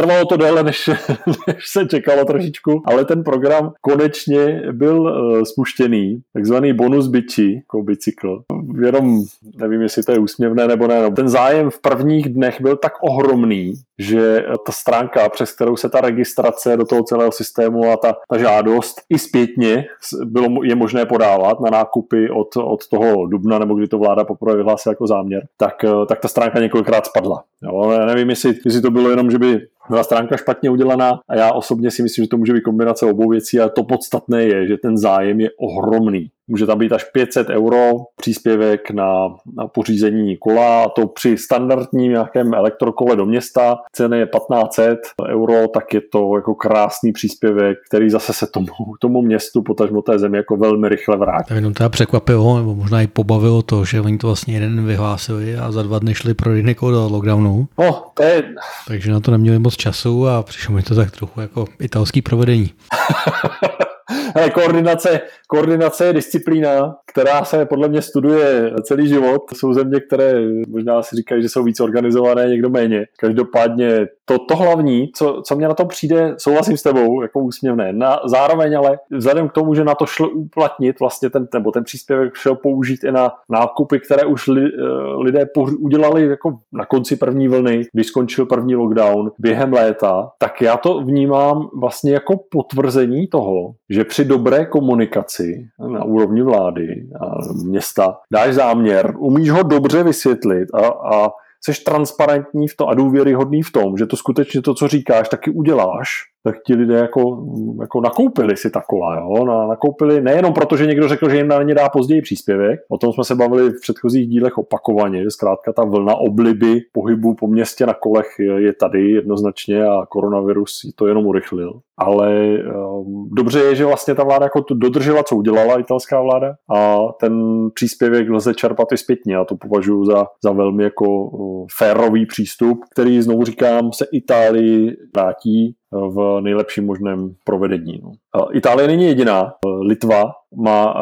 trvalo 0.00 0.24
to 0.24 0.36
déle, 0.36 0.62
než, 0.62 0.90
než 1.46 1.68
se 1.68 1.86
čekalo 1.86 2.24
trošičku, 2.24 2.82
ale 2.84 3.04
ten 3.04 3.24
program 3.24 3.72
konečně 3.80 4.62
byl 4.72 5.00
uh, 5.00 5.42
spuštěný, 5.42 6.20
takzvaný 6.32 6.72
bonus 6.72 7.08
biči, 7.08 7.54
jako 7.54 7.82
bicykl. 7.82 8.42
Jenom 8.84 9.22
nevím, 9.56 9.82
jestli 9.82 10.02
to 10.02 10.12
je 10.12 10.18
úsměvné 10.18 10.68
nebo 10.68 10.86
ne. 10.86 11.02
No, 11.02 11.10
ten 11.10 11.28
zájem 11.28 11.70
v 11.70 11.80
prvních 11.80 12.28
dnech 12.28 12.60
byl 12.60 12.76
tak 12.76 12.92
ohromný, 13.02 13.72
že 14.00 14.44
ta 14.66 14.72
stránka, 14.72 15.28
přes 15.28 15.52
kterou 15.52 15.76
se 15.76 15.88
ta 15.88 16.00
registrace 16.00 16.76
do 16.76 16.84
toho 16.84 17.02
celého 17.02 17.32
systému 17.32 17.92
a 17.92 17.96
ta, 17.96 18.16
ta 18.28 18.38
žádost 18.38 19.00
i 19.08 19.18
zpětně 19.18 19.84
bylo, 20.24 20.64
je 20.64 20.74
možné 20.74 21.06
podávat 21.06 21.60
na 21.60 21.70
nákupy 21.70 22.30
od, 22.30 22.56
od 22.56 22.88
toho 22.88 23.26
dubna, 23.26 23.58
nebo 23.58 23.74
kdy 23.74 23.88
to 23.88 23.98
vláda 23.98 24.24
poprvé 24.24 24.56
vyhlásila 24.56 24.90
jako 24.90 25.06
záměr, 25.06 25.46
tak, 25.56 25.84
eh, 25.84 26.06
tak 26.08 26.20
ta 26.20 26.28
stránka 26.28 26.60
několikrát 26.60 27.06
spadla. 27.06 27.42
Jo, 27.62 28.06
nevím, 28.06 28.30
jestli, 28.30 28.54
jestli 28.64 28.80
to 28.80 28.90
bylo 28.90 29.10
jenom, 29.10 29.30
že 29.30 29.38
by 29.38 29.60
byla 29.90 30.02
stránka 30.02 30.36
špatně 30.36 30.70
udělaná 30.70 31.20
a 31.28 31.36
já 31.36 31.52
osobně 31.52 31.90
si 31.90 32.02
myslím, 32.02 32.24
že 32.24 32.28
to 32.28 32.36
může 32.36 32.52
být 32.52 32.60
kombinace 32.60 33.06
obou 33.06 33.30
věcí, 33.30 33.60
ale 33.60 33.70
to 33.70 33.84
podstatné 33.84 34.44
je, 34.44 34.66
že 34.66 34.76
ten 34.76 34.96
zájem 34.96 35.40
je 35.40 35.50
ohromný. 35.58 36.30
Může 36.50 36.66
tam 36.66 36.78
být 36.78 36.92
až 36.92 37.04
500 37.04 37.50
euro 37.50 37.90
příspěvek 38.16 38.90
na, 38.90 39.28
na 39.56 39.66
pořízení 39.66 40.36
kola 40.36 40.84
a 40.84 40.88
to 40.88 41.06
při 41.06 41.38
standardním 41.38 42.12
nějakém 42.12 42.54
elektrokole 42.54 43.16
do 43.16 43.26
města 43.26 43.78
ceny 43.92 44.18
je 44.18 44.26
1500 44.26 44.98
euro, 45.28 45.68
tak 45.68 45.94
je 45.94 46.00
to 46.12 46.36
jako 46.36 46.54
krásný 46.54 47.12
příspěvek, 47.12 47.78
který 47.88 48.10
zase 48.10 48.32
se 48.32 48.46
tomu, 48.46 48.66
tomu 49.00 49.22
městu, 49.22 49.62
potažmo 49.62 50.02
té 50.02 50.18
zemi 50.18 50.36
jako 50.36 50.56
velmi 50.56 50.88
rychle 50.88 51.16
vrátí. 51.16 51.48
Tak 51.48 51.56
jenom 51.56 51.74
teda 51.74 51.88
překvapilo, 51.88 52.58
nebo 52.58 52.74
možná 52.74 53.02
i 53.02 53.06
pobavilo 53.06 53.62
to, 53.62 53.84
že 53.84 54.00
oni 54.00 54.18
to 54.18 54.26
vlastně 54.26 54.54
jeden 54.54 54.86
vyhlásili 54.86 55.56
a 55.56 55.72
za 55.72 55.82
dva 55.82 55.98
dny 55.98 56.14
šli 56.14 56.34
pro 56.34 56.50
do 56.80 57.08
lockdownu. 57.10 57.68
No, 57.78 58.04
to 58.14 58.22
je... 58.22 58.54
Takže 58.88 59.12
na 59.12 59.20
to 59.20 59.30
neměli 59.30 59.58
moc 59.58 59.76
času 59.76 60.28
a 60.28 60.42
přišlo 60.42 60.74
mi 60.74 60.82
to 60.82 60.94
tak 60.94 61.10
trochu 61.10 61.40
jako 61.40 61.64
italský 61.80 62.22
provedení. 62.22 62.70
Hele, 64.34 64.50
koordinace, 64.50 65.20
koordinace 65.46 66.06
je 66.06 66.12
disciplína, 66.12 66.94
která 67.06 67.44
se 67.44 67.66
podle 67.66 67.88
mě 67.88 68.02
studuje 68.02 68.72
celý 68.82 69.08
život. 69.08 69.42
Jsou 69.54 69.72
země, 69.72 70.00
které 70.00 70.34
možná 70.68 71.02
si 71.02 71.16
říkají, 71.16 71.42
že 71.42 71.48
jsou 71.48 71.62
víc 71.62 71.80
organizované, 71.80 72.48
někdo 72.48 72.70
méně. 72.70 73.06
Každopádně 73.20 74.06
to, 74.24 74.38
to 74.38 74.56
hlavní, 74.56 75.10
co, 75.14 75.42
co 75.46 75.56
mě 75.56 75.68
na 75.68 75.74
to 75.74 75.84
přijde, 75.84 76.34
souhlasím 76.38 76.76
s 76.76 76.82
tebou, 76.82 77.22
jako 77.22 77.40
úsměvné. 77.40 77.92
Na, 77.92 78.20
zároveň 78.24 78.76
ale 78.76 78.98
vzhledem 79.10 79.48
k 79.48 79.52
tomu, 79.52 79.74
že 79.74 79.84
na 79.84 79.94
to 79.94 80.06
šlo 80.06 80.28
uplatnit 80.30 81.00
vlastně 81.00 81.30
ten, 81.30 81.48
nebo 81.54 81.70
ten 81.70 81.84
příspěvek 81.84 82.34
šel 82.34 82.54
použít 82.54 83.04
i 83.04 83.12
na 83.12 83.32
nákupy, 83.48 84.00
které 84.00 84.24
už 84.24 84.46
li, 84.46 84.64
eh, 84.64 84.82
lidé 85.22 85.46
udělali 85.78 86.26
jako 86.26 86.58
na 86.72 86.84
konci 86.84 87.16
první 87.16 87.48
vlny, 87.48 87.82
když 87.92 88.06
skončil 88.06 88.46
první 88.46 88.76
lockdown 88.76 89.30
během 89.38 89.72
léta, 89.72 90.30
tak 90.38 90.62
já 90.62 90.76
to 90.76 91.00
vnímám 91.00 91.68
vlastně 91.80 92.12
jako 92.12 92.40
potvrzení 92.50 93.26
toho, 93.26 93.72
že 93.90 94.04
při 94.04 94.19
dobré 94.24 94.66
komunikaci 94.66 95.68
na 95.92 96.04
úrovni 96.04 96.42
vlády 96.42 97.06
a 97.20 97.54
města 97.64 98.18
dáš 98.32 98.54
záměr, 98.54 99.14
umíš 99.18 99.50
ho 99.50 99.62
dobře 99.62 100.02
vysvětlit 100.02 100.68
a, 100.74 100.86
a 100.86 101.30
jsi 101.64 101.84
transparentní 101.84 102.68
v 102.68 102.76
to 102.76 102.88
a 102.88 102.94
důvěryhodný 102.94 103.62
v 103.62 103.72
tom, 103.72 103.96
že 103.98 104.06
to 104.06 104.16
skutečně 104.16 104.62
to, 104.62 104.74
co 104.74 104.88
říkáš, 104.88 105.28
taky 105.28 105.50
uděláš, 105.50 106.08
tak 106.44 106.54
ti 106.66 106.74
lidé 106.74 106.94
jako, 106.94 107.46
jako 107.80 108.00
nakoupili 108.00 108.56
si 108.56 108.70
ta 108.70 108.82
kola. 108.88 109.16
Jo? 109.20 109.44
Na, 109.44 109.66
nakoupili 109.66 110.20
nejenom 110.20 110.52
proto, 110.52 110.76
že 110.76 110.86
někdo 110.86 111.08
řekl, 111.08 111.28
že 111.28 111.36
jim 111.36 111.48
na 111.48 111.62
ně 111.62 111.74
dá 111.74 111.88
později 111.88 112.22
příspěvek, 112.22 112.80
o 112.90 112.98
tom 112.98 113.12
jsme 113.12 113.24
se 113.24 113.34
bavili 113.34 113.70
v 113.70 113.80
předchozích 113.80 114.28
dílech 114.28 114.58
opakovaně, 114.58 115.22
že 115.22 115.30
zkrátka 115.30 115.72
ta 115.72 115.84
vlna 115.84 116.14
obliby 116.14 116.80
pohybu 116.92 117.34
po 117.34 117.46
městě 117.46 117.86
na 117.86 117.94
kolech 117.94 118.26
je, 118.38 118.72
tady 118.72 119.10
jednoznačně 119.10 119.84
a 119.84 120.06
koronavirus 120.06 120.80
to 120.96 121.06
jenom 121.06 121.26
urychlil. 121.26 121.80
Ale 121.98 122.58
um, 123.02 123.28
dobře 123.36 123.60
je, 123.60 123.74
že 123.74 123.84
vlastně 123.84 124.14
ta 124.14 124.24
vláda 124.24 124.44
jako 124.44 124.64
dodržela, 124.74 125.22
co 125.22 125.36
udělala 125.36 125.80
italská 125.80 126.22
vláda 126.22 126.54
a 126.74 126.98
ten 127.20 127.32
příspěvek 127.74 128.30
lze 128.30 128.54
čerpat 128.54 128.92
i 128.92 128.96
zpětně 128.96 129.36
a 129.36 129.44
to 129.44 129.56
považuji 129.56 130.04
za, 130.04 130.26
za 130.44 130.52
velmi 130.52 130.84
jako 130.84 131.24
uh, 131.24 131.66
férový 131.78 132.26
přístup, 132.26 132.78
který 132.92 133.22
znovu 133.22 133.44
říkám 133.44 133.92
se 133.92 134.06
Itálii 134.12 134.96
vrátí 135.16 135.74
v 135.92 136.40
nejlepším 136.40 136.86
možném 136.86 137.34
provedení. 137.44 138.00
No. 138.02 138.10
Itálie 138.52 138.88
není 138.88 139.04
jediná. 139.04 139.52
Litva 139.80 140.30
má 140.56 140.94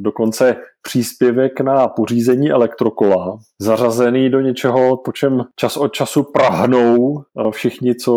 dokonce 0.00 0.56
příspěvek 0.82 1.60
na 1.60 1.88
pořízení 1.88 2.50
elektrokola, 2.50 3.38
zařazený 3.60 4.30
do 4.30 4.40
něčeho, 4.40 4.96
po 4.96 5.12
čem 5.12 5.44
čas 5.56 5.76
od 5.76 5.92
času 5.92 6.22
prahnou 6.22 7.22
všichni, 7.50 7.94
co 7.94 8.14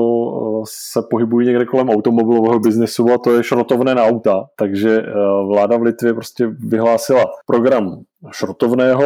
se 0.69 1.01
pohybují 1.09 1.47
někde 1.47 1.65
kolem 1.65 1.89
automobilového 1.89 2.59
biznesu 2.59 3.11
a 3.13 3.17
to 3.17 3.33
je 3.33 3.43
šrotovné 3.43 3.95
na 3.95 4.03
auta. 4.03 4.45
Takže 4.55 5.03
vláda 5.47 5.77
v 5.77 5.81
Litvě 5.81 6.13
prostě 6.13 6.47
vyhlásila 6.47 7.25
program 7.45 7.99
šrotovného 8.31 9.05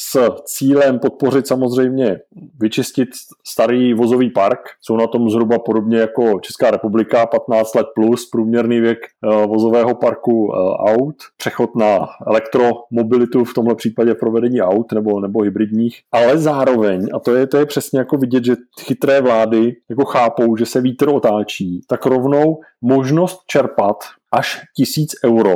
s 0.00 0.30
cílem 0.44 0.98
podpořit 0.98 1.46
samozřejmě 1.46 2.20
vyčistit 2.60 3.08
starý 3.46 3.94
vozový 3.94 4.30
park. 4.30 4.58
Jsou 4.80 4.96
na 4.96 5.06
tom 5.06 5.30
zhruba 5.30 5.58
podobně 5.58 5.98
jako 5.98 6.40
Česká 6.40 6.70
republika, 6.70 7.26
15 7.26 7.74
let 7.74 7.86
plus 7.94 8.30
průměrný 8.30 8.80
věk 8.80 8.98
eh, 8.98 9.46
vozového 9.46 9.94
parku 9.94 10.52
eh, 10.52 10.56
aut, 10.92 11.16
přechod 11.36 11.76
na 11.76 12.08
elektromobilitu, 12.26 13.44
v 13.44 13.54
tomhle 13.54 13.74
případě 13.74 14.14
provedení 14.14 14.62
aut 14.62 14.92
nebo, 14.92 15.20
nebo 15.20 15.42
hybridních, 15.42 16.00
ale 16.12 16.38
zároveň, 16.38 17.06
a 17.14 17.18
to 17.18 17.34
je, 17.34 17.46
to 17.46 17.58
je 17.58 17.66
přesně 17.66 17.98
jako 17.98 18.16
vidět, 18.16 18.44
že 18.44 18.56
chytré 18.80 19.20
vlády 19.20 19.76
jako 19.88 20.04
chápou, 20.04 20.56
že 20.56 20.66
se 20.66 20.80
vítr 20.80 21.08
otáčí, 21.08 21.80
tak 21.88 22.06
rovnou 22.06 22.60
možnost 22.82 23.40
čerpat 23.46 23.96
až 24.32 24.60
tisíc 24.76 25.10
euro 25.24 25.54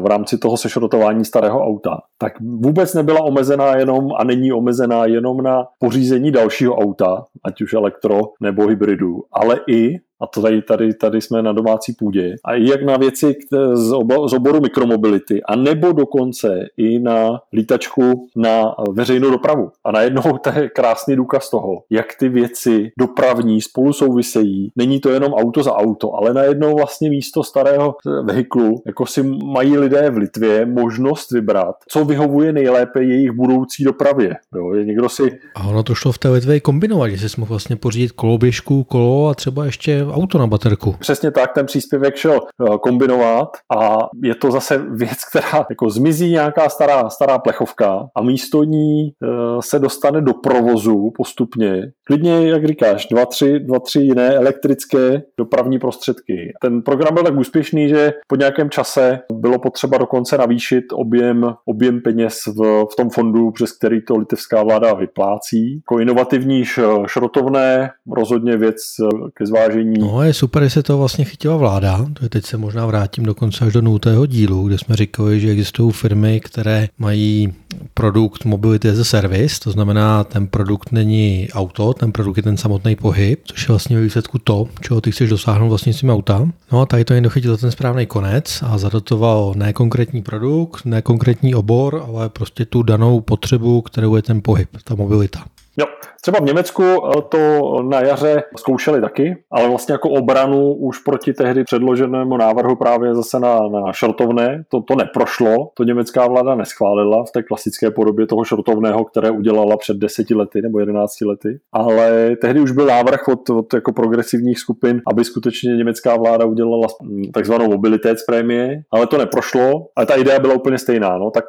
v 0.00 0.06
rámci 0.06 0.38
toho 0.38 0.56
sešrotování 0.56 1.24
starého 1.24 1.60
auta, 1.60 2.00
tak 2.18 2.32
vůbec 2.40 2.94
nebyla 2.94 3.22
omezená 3.22 3.76
jenom 3.76 4.08
a 4.18 4.24
není 4.24 4.52
omezená 4.52 5.06
jenom 5.06 5.42
na 5.42 5.64
pořízení 5.78 6.32
dalšího 6.32 6.76
auta, 6.76 7.24
ať 7.44 7.62
už 7.62 7.72
elektro 7.72 8.20
nebo 8.40 8.66
hybridu, 8.66 9.22
ale 9.32 9.60
i 9.68 9.94
a 10.20 10.26
to 10.26 10.42
tady, 10.42 10.62
tady, 10.62 10.94
tady 10.94 11.20
jsme 11.20 11.42
na 11.42 11.52
domácí 11.52 11.92
půdě, 11.92 12.34
a 12.44 12.54
jak 12.54 12.82
na 12.82 12.96
věci 12.96 13.34
z, 13.72 13.92
obo, 13.92 14.28
z 14.28 14.32
oboru 14.32 14.60
mikromobility, 14.60 15.42
a 15.42 15.56
nebo 15.56 15.92
dokonce 15.92 16.66
i 16.76 16.98
na 16.98 17.40
lítačku 17.52 18.28
na 18.36 18.74
veřejnou 18.92 19.30
dopravu. 19.30 19.70
A 19.84 19.92
najednou 19.92 20.22
to 20.22 20.50
je 20.58 20.68
krásný 20.68 21.16
důkaz 21.16 21.50
toho, 21.50 21.82
jak 21.90 22.06
ty 22.18 22.28
věci 22.28 22.90
dopravní 22.98 23.60
spolu 23.60 23.92
souvisejí. 23.92 24.70
Není 24.76 25.00
to 25.00 25.10
jenom 25.10 25.32
auto 25.32 25.62
za 25.62 25.72
auto, 25.72 26.14
ale 26.14 26.34
najednou 26.34 26.74
vlastně 26.76 27.10
místo 27.10 27.42
starého 27.42 27.94
vehiklu, 28.24 28.82
jako 28.86 29.06
si 29.06 29.22
mají 29.44 29.78
lidé 29.78 30.10
v 30.10 30.16
Litvě 30.16 30.66
možnost 30.66 31.32
vybrat, 31.32 31.76
co 31.88 32.04
vyhovuje 32.04 32.52
nejlépe 32.52 33.02
jejich 33.02 33.30
budoucí 33.32 33.84
dopravě. 33.84 34.34
Jo, 34.56 34.74
je 34.74 34.84
někdo 34.84 35.08
si... 35.08 35.38
A 35.54 35.66
ono 35.66 35.82
to 35.82 35.94
šlo 35.94 36.12
v 36.12 36.18
té 36.18 36.28
Litvě 36.28 36.60
kombinovat, 36.60 37.10
že 37.10 37.28
jsi 37.28 37.40
mohl 37.40 37.48
vlastně 37.48 37.76
pořídit 37.76 38.12
koloběžku, 38.12 38.84
kolo 38.84 39.28
a 39.28 39.34
třeba 39.34 39.64
ještě 39.64 40.05
auto 40.12 40.38
na 40.38 40.46
baterku. 40.46 40.94
Přesně 40.98 41.30
tak, 41.30 41.52
ten 41.52 41.66
příspěvek 41.66 42.16
šel 42.16 42.40
eh, 42.40 42.78
kombinovat 42.80 43.48
a 43.76 43.98
je 44.24 44.34
to 44.34 44.50
zase 44.50 44.78
věc, 44.78 45.18
která 45.30 45.66
jako 45.70 45.90
zmizí 45.90 46.30
nějaká 46.30 46.68
stará, 46.68 47.10
stará 47.10 47.38
plechovka 47.38 48.06
a 48.14 48.22
místo 48.22 48.64
ní 48.64 49.08
eh, 49.08 49.26
se 49.60 49.78
dostane 49.78 50.20
do 50.20 50.32
provozu 50.34 51.12
postupně. 51.16 51.92
Klidně, 52.04 52.48
jak 52.48 52.66
říkáš, 52.66 53.06
dva 53.06 53.26
tři, 53.26 53.60
dva, 53.60 53.78
tři 53.78 54.00
jiné 54.00 54.34
elektrické 54.34 55.22
dopravní 55.38 55.78
prostředky. 55.78 56.52
Ten 56.62 56.82
program 56.82 57.14
byl 57.14 57.22
tak 57.22 57.36
úspěšný, 57.36 57.88
že 57.88 58.12
po 58.26 58.36
nějakém 58.36 58.70
čase 58.70 59.18
bylo 59.32 59.58
potřeba 59.58 59.98
dokonce 59.98 60.38
navýšit 60.38 60.84
objem, 60.92 61.54
objem 61.64 62.00
peněz 62.00 62.42
v, 62.46 62.84
v 62.92 62.96
tom 62.96 63.10
fondu, 63.10 63.50
přes 63.50 63.72
který 63.72 64.02
to 64.02 64.16
litevská 64.16 64.62
vláda 64.62 64.94
vyplácí. 64.94 65.74
Jako 65.74 65.98
inovativní 65.98 66.64
šrotovné, 67.06 67.90
rozhodně 68.12 68.56
věc 68.56 68.76
eh, 68.76 69.30
ke 69.34 69.46
zvážení 69.46 69.95
No 69.98 70.22
je 70.22 70.34
super, 70.34 70.64
že 70.64 70.70
se 70.70 70.82
to 70.82 70.98
vlastně 70.98 71.24
chytila 71.24 71.56
vláda. 71.56 72.06
Teď 72.28 72.46
se 72.46 72.56
možná 72.56 72.86
vrátím 72.86 73.24
dokonce 73.24 73.64
až 73.64 73.72
do 73.72 73.82
nultého 73.82 74.26
dílu, 74.26 74.68
kde 74.68 74.78
jsme 74.78 74.96
říkali, 74.96 75.40
že 75.40 75.50
existují 75.50 75.92
firmy, 75.92 76.40
které 76.40 76.88
mají 76.98 77.52
produkt 77.94 78.44
Mobility 78.44 78.90
as 78.90 78.98
a 78.98 79.04
Service, 79.04 79.60
to 79.60 79.70
znamená, 79.70 80.24
ten 80.24 80.46
produkt 80.46 80.92
není 80.92 81.48
auto, 81.52 81.94
ten 81.94 82.12
produkt 82.12 82.36
je 82.36 82.42
ten 82.42 82.56
samotný 82.56 82.96
pohyb, 82.96 83.40
což 83.44 83.62
je 83.62 83.68
vlastně 83.68 84.00
výsledku 84.00 84.38
to, 84.38 84.68
čeho 84.80 85.00
ty 85.00 85.12
chceš 85.12 85.30
dosáhnout 85.30 85.68
vlastně 85.68 85.92
s 85.92 86.00
tím 86.00 86.10
auta. 86.10 86.48
No 86.72 86.80
a 86.80 86.86
tady 86.86 87.04
to 87.04 87.14
jen 87.14 87.24
dochytil 87.24 87.56
ten 87.56 87.70
správný 87.70 88.06
konec 88.06 88.62
a 88.66 88.78
zadotoval 88.78 89.52
ne 89.56 89.72
konkrétní 89.72 90.22
produkt, 90.22 90.84
ne 90.84 91.02
konkrétní 91.02 91.54
obor, 91.54 92.04
ale 92.06 92.28
prostě 92.28 92.64
tu 92.64 92.82
danou 92.82 93.20
potřebu, 93.20 93.82
kterou 93.82 94.16
je 94.16 94.22
ten 94.22 94.42
pohyb, 94.42 94.68
ta 94.84 94.94
mobilita. 94.94 95.44
Jo, 95.78 95.86
Třeba 96.26 96.38
v 96.40 96.44
Německu 96.44 96.82
to 97.28 97.38
na 97.82 98.00
jaře 98.00 98.42
zkoušeli 98.56 99.00
taky, 99.00 99.36
ale 99.50 99.68
vlastně 99.68 99.92
jako 99.92 100.10
obranu 100.10 100.74
už 100.74 100.98
proti 100.98 101.32
tehdy 101.32 101.64
předloženému 101.64 102.36
návrhu 102.36 102.76
právě 102.76 103.14
zase 103.14 103.40
na, 103.40 103.68
na 103.68 103.92
šrotovné, 103.92 104.64
to, 104.68 104.80
to 104.80 104.94
neprošlo, 104.94 105.70
to 105.74 105.84
německá 105.84 106.26
vláda 106.26 106.54
neschválila 106.54 107.24
v 107.24 107.30
té 107.30 107.42
klasické 107.42 107.90
podobě 107.90 108.26
toho 108.26 108.44
šrotovného, 108.44 109.04
které 109.04 109.30
udělala 109.30 109.76
před 109.76 109.96
deseti 109.96 110.34
lety 110.34 110.62
nebo 110.62 110.80
jedenácti 110.80 111.24
lety, 111.24 111.58
ale 111.72 112.36
tehdy 112.36 112.60
už 112.60 112.70
byl 112.72 112.86
návrh 112.86 113.28
od, 113.28 113.50
od 113.50 113.74
jako 113.74 113.92
progresivních 113.92 114.58
skupin, 114.58 115.02
aby 115.06 115.24
skutečně 115.24 115.76
německá 115.76 116.16
vláda 116.16 116.44
udělala 116.44 116.86
takzvanou 117.34 117.68
mobilitétsprémie, 117.68 118.82
ale 118.90 119.06
to 119.06 119.18
neprošlo, 119.18 119.86
ale 119.96 120.06
ta 120.06 120.14
idea 120.14 120.38
byla 120.38 120.54
úplně 120.54 120.78
stejná, 120.78 121.18
no, 121.18 121.30
tak 121.30 121.44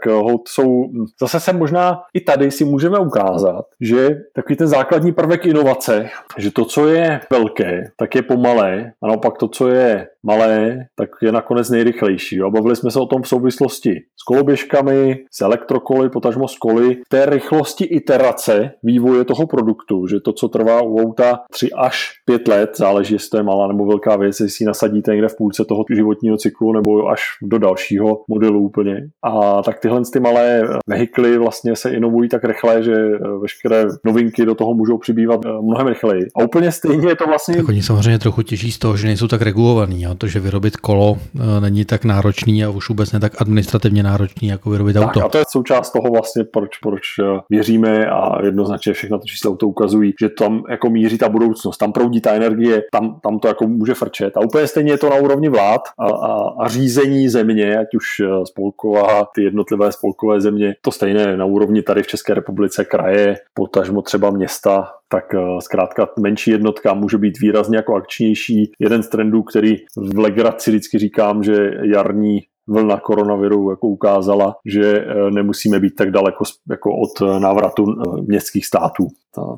jsou, 0.48 0.86
zase 1.22 1.40
se 1.40 1.54
možná 1.54 2.00
i 2.13 2.22
tady 2.22 2.52
si 2.52 2.66
můžeme 2.66 3.00
ukázat, 3.00 3.66
že 3.82 4.16
takový 4.34 4.56
ten 4.56 4.67
základní 4.67 5.12
prvek 5.12 5.45
inovace, 5.45 6.10
že 6.38 6.51
to, 6.51 6.65
co 6.65 6.88
je 6.88 7.19
velké, 7.32 7.84
tak 7.97 8.15
je 8.15 8.21
pomalé 8.21 8.91
a 9.03 9.08
naopak 9.08 9.38
to, 9.38 9.47
co 9.47 9.67
je 9.67 10.08
malé, 10.23 10.86
tak 10.95 11.10
je 11.21 11.32
nakonec 11.32 11.69
nejrychlejší. 11.69 12.36
Jo. 12.36 12.51
Bavili 12.51 12.75
jsme 12.75 12.91
se 12.91 12.99
o 12.99 13.06
tom 13.06 13.21
v 13.21 13.27
souvislosti 13.27 13.95
s 14.21 14.23
koloběžkami, 14.23 15.17
s 15.32 15.41
elektrokoly, 15.41 16.10
potažmo 16.10 16.47
s 16.47 16.58
koly, 16.58 16.97
té 17.10 17.25
rychlosti 17.25 17.86
iterace 17.86 18.71
vývoje 18.84 19.25
toho 19.25 19.47
produktu, 19.47 20.08
že 20.08 20.19
to, 20.19 20.34
co 20.34 20.47
trvá 20.47 20.82
u 20.82 21.01
auta 21.01 21.39
3 21.51 21.69
až 21.77 22.12
5 22.25 22.47
let, 22.47 22.77
záleží, 22.77 23.13
jestli 23.13 23.30
to 23.30 23.38
je 23.38 23.43
malá 23.43 23.67
nebo 23.67 23.86
velká 23.86 24.15
věc, 24.15 24.39
jestli 24.39 24.63
ji 24.63 24.67
nasadíte 24.67 25.12
někde 25.12 25.27
v 25.27 25.38
půlce 25.38 25.65
toho 25.65 25.86
životního 25.95 26.38
cyklu 26.38 26.73
nebo 26.73 27.08
až 27.08 27.21
do 27.41 27.58
dalšího 27.58 28.23
modelu 28.27 28.60
úplně. 28.60 29.08
A 29.23 29.63
tak 29.63 29.80
tyhle 29.80 30.01
ty 30.13 30.19
malé 30.19 30.63
vehikly 30.88 31.38
vlastně 31.38 31.75
se 31.75 31.89
inovují 31.89 32.30
tak 32.30 32.43
rychle, 32.43 32.84
že 32.84 32.95
veškeré 33.41 33.86
novinky 34.08 34.46
do 34.46 34.56
toho 34.56 34.74
můžou 34.74 34.98
přibývat 34.98 35.46
eh, 35.46 35.50
mnohem 35.62 35.88
rychleji. 35.88 36.26
A 36.36 36.43
úplně 36.43 36.72
stejně 36.72 37.08
je 37.08 37.15
to 37.15 37.26
vlastně. 37.26 37.56
Tak 37.56 37.67
oni 37.67 37.84
samozřejmě 37.84 38.20
trochu 38.20 38.41
těží 38.41 38.72
z 38.72 38.80
toho, 38.80 38.98
že 38.98 39.08
nejsou 39.08 39.28
tak 39.28 39.41
regulovaný. 39.41 40.04
Jo? 40.04 40.15
To, 40.15 40.28
že 40.28 40.39
vyrobit 40.39 40.78
kolo 40.78 41.17
eh, 41.17 41.62
není 41.62 41.86
tak 41.86 42.06
náročný 42.06 42.65
a 42.65 42.70
už 42.70 42.89
vůbec 42.89 43.12
ne 43.12 43.20
tak 43.20 43.41
administrativně 43.41 44.04
náročný, 44.04 44.48
jako 44.48 44.70
vyrobit 44.70 44.93
tak, 44.93 45.04
auto. 45.04 45.26
A 45.26 45.30
to 45.30 45.38
je 45.38 45.43
součást 45.50 45.91
toho 45.91 46.12
vlastně, 46.12 46.43
proč, 46.43 46.78
proč 46.78 47.02
eh, 47.20 47.39
věříme 47.50 48.06
a 48.06 48.46
jednoznačně 48.46 48.93
všechna 48.93 49.17
to 49.17 49.26
čísla 49.26 49.52
auto 49.52 49.67
ukazují, 49.67 50.13
že 50.20 50.30
tam 50.30 50.63
jako 50.70 50.89
míří 50.89 51.17
ta 51.17 51.30
budoucnost, 51.30 51.78
tam 51.78 51.91
proudí 51.91 52.22
ta 52.22 52.34
energie, 52.34 52.84
tam, 52.91 53.20
tam 53.24 53.39
to 53.39 53.48
jako 53.48 53.67
může 53.67 53.93
frčet. 53.93 54.38
A 54.38 54.41
úplně 54.41 54.67
stejně 54.67 54.91
je 54.91 54.98
to 54.98 55.10
na 55.10 55.15
úrovni 55.15 55.50
vlád 55.50 55.82
a, 56.00 56.06
a, 56.06 56.50
a 56.60 56.67
řízení 56.67 57.30
země, 57.30 57.78
ať 57.78 57.88
už 57.96 58.22
spolková, 58.43 59.28
ty 59.36 59.43
jednotlivé 59.43 59.91
spolkové 59.91 60.41
země, 60.41 60.76
to 60.82 60.91
stejné 60.91 61.38
na 61.38 61.46
úrovni 61.46 61.82
tady 61.82 62.04
v 62.04 62.08
České 62.08 62.34
republice, 62.34 62.86
kraje, 62.86 63.36
potažmo 63.54 63.96
třeba 64.01 64.31
města, 64.31 64.88
tak 65.07 65.33
eh, 65.33 65.39
zkrátka 65.60 66.10
menší 66.19 66.51
jednotka 66.51 66.93
může 66.93 67.17
být 67.17 67.39
výrazně 67.39 67.77
jako 67.77 67.95
akčnější. 67.95 68.71
Jeden 68.79 69.03
z 69.03 69.10
trendů, 69.10 69.43
který 69.43 69.75
v 69.97 70.19
legraci 70.19 70.71
vždycky 70.71 70.97
říkám, 70.97 71.43
že 71.43 71.71
jarní 71.83 72.39
vlna 72.67 72.99
koronaviru 72.99 73.69
jako 73.69 73.88
ukázala, 73.88 74.55
že 74.65 74.99
eh, 74.99 75.31
nemusíme 75.31 75.79
být 75.79 75.95
tak 75.95 76.12
daleko 76.12 76.43
jako 76.69 76.89
od 76.91 77.39
návratu 77.39 77.86
eh, 77.89 78.21
městských 78.21 78.65
států. 78.65 79.07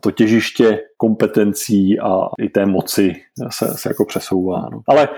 To 0.01 0.11
těžiště 0.11 0.79
kompetencí 0.97 1.99
a 1.99 2.29
i 2.39 2.49
té 2.49 2.65
moci 2.65 3.13
se, 3.51 3.67
se 3.75 3.89
jako 3.89 4.05
přesouvá. 4.05 4.69
No. 4.71 4.81
Ale 4.87 5.03
e, 5.03 5.09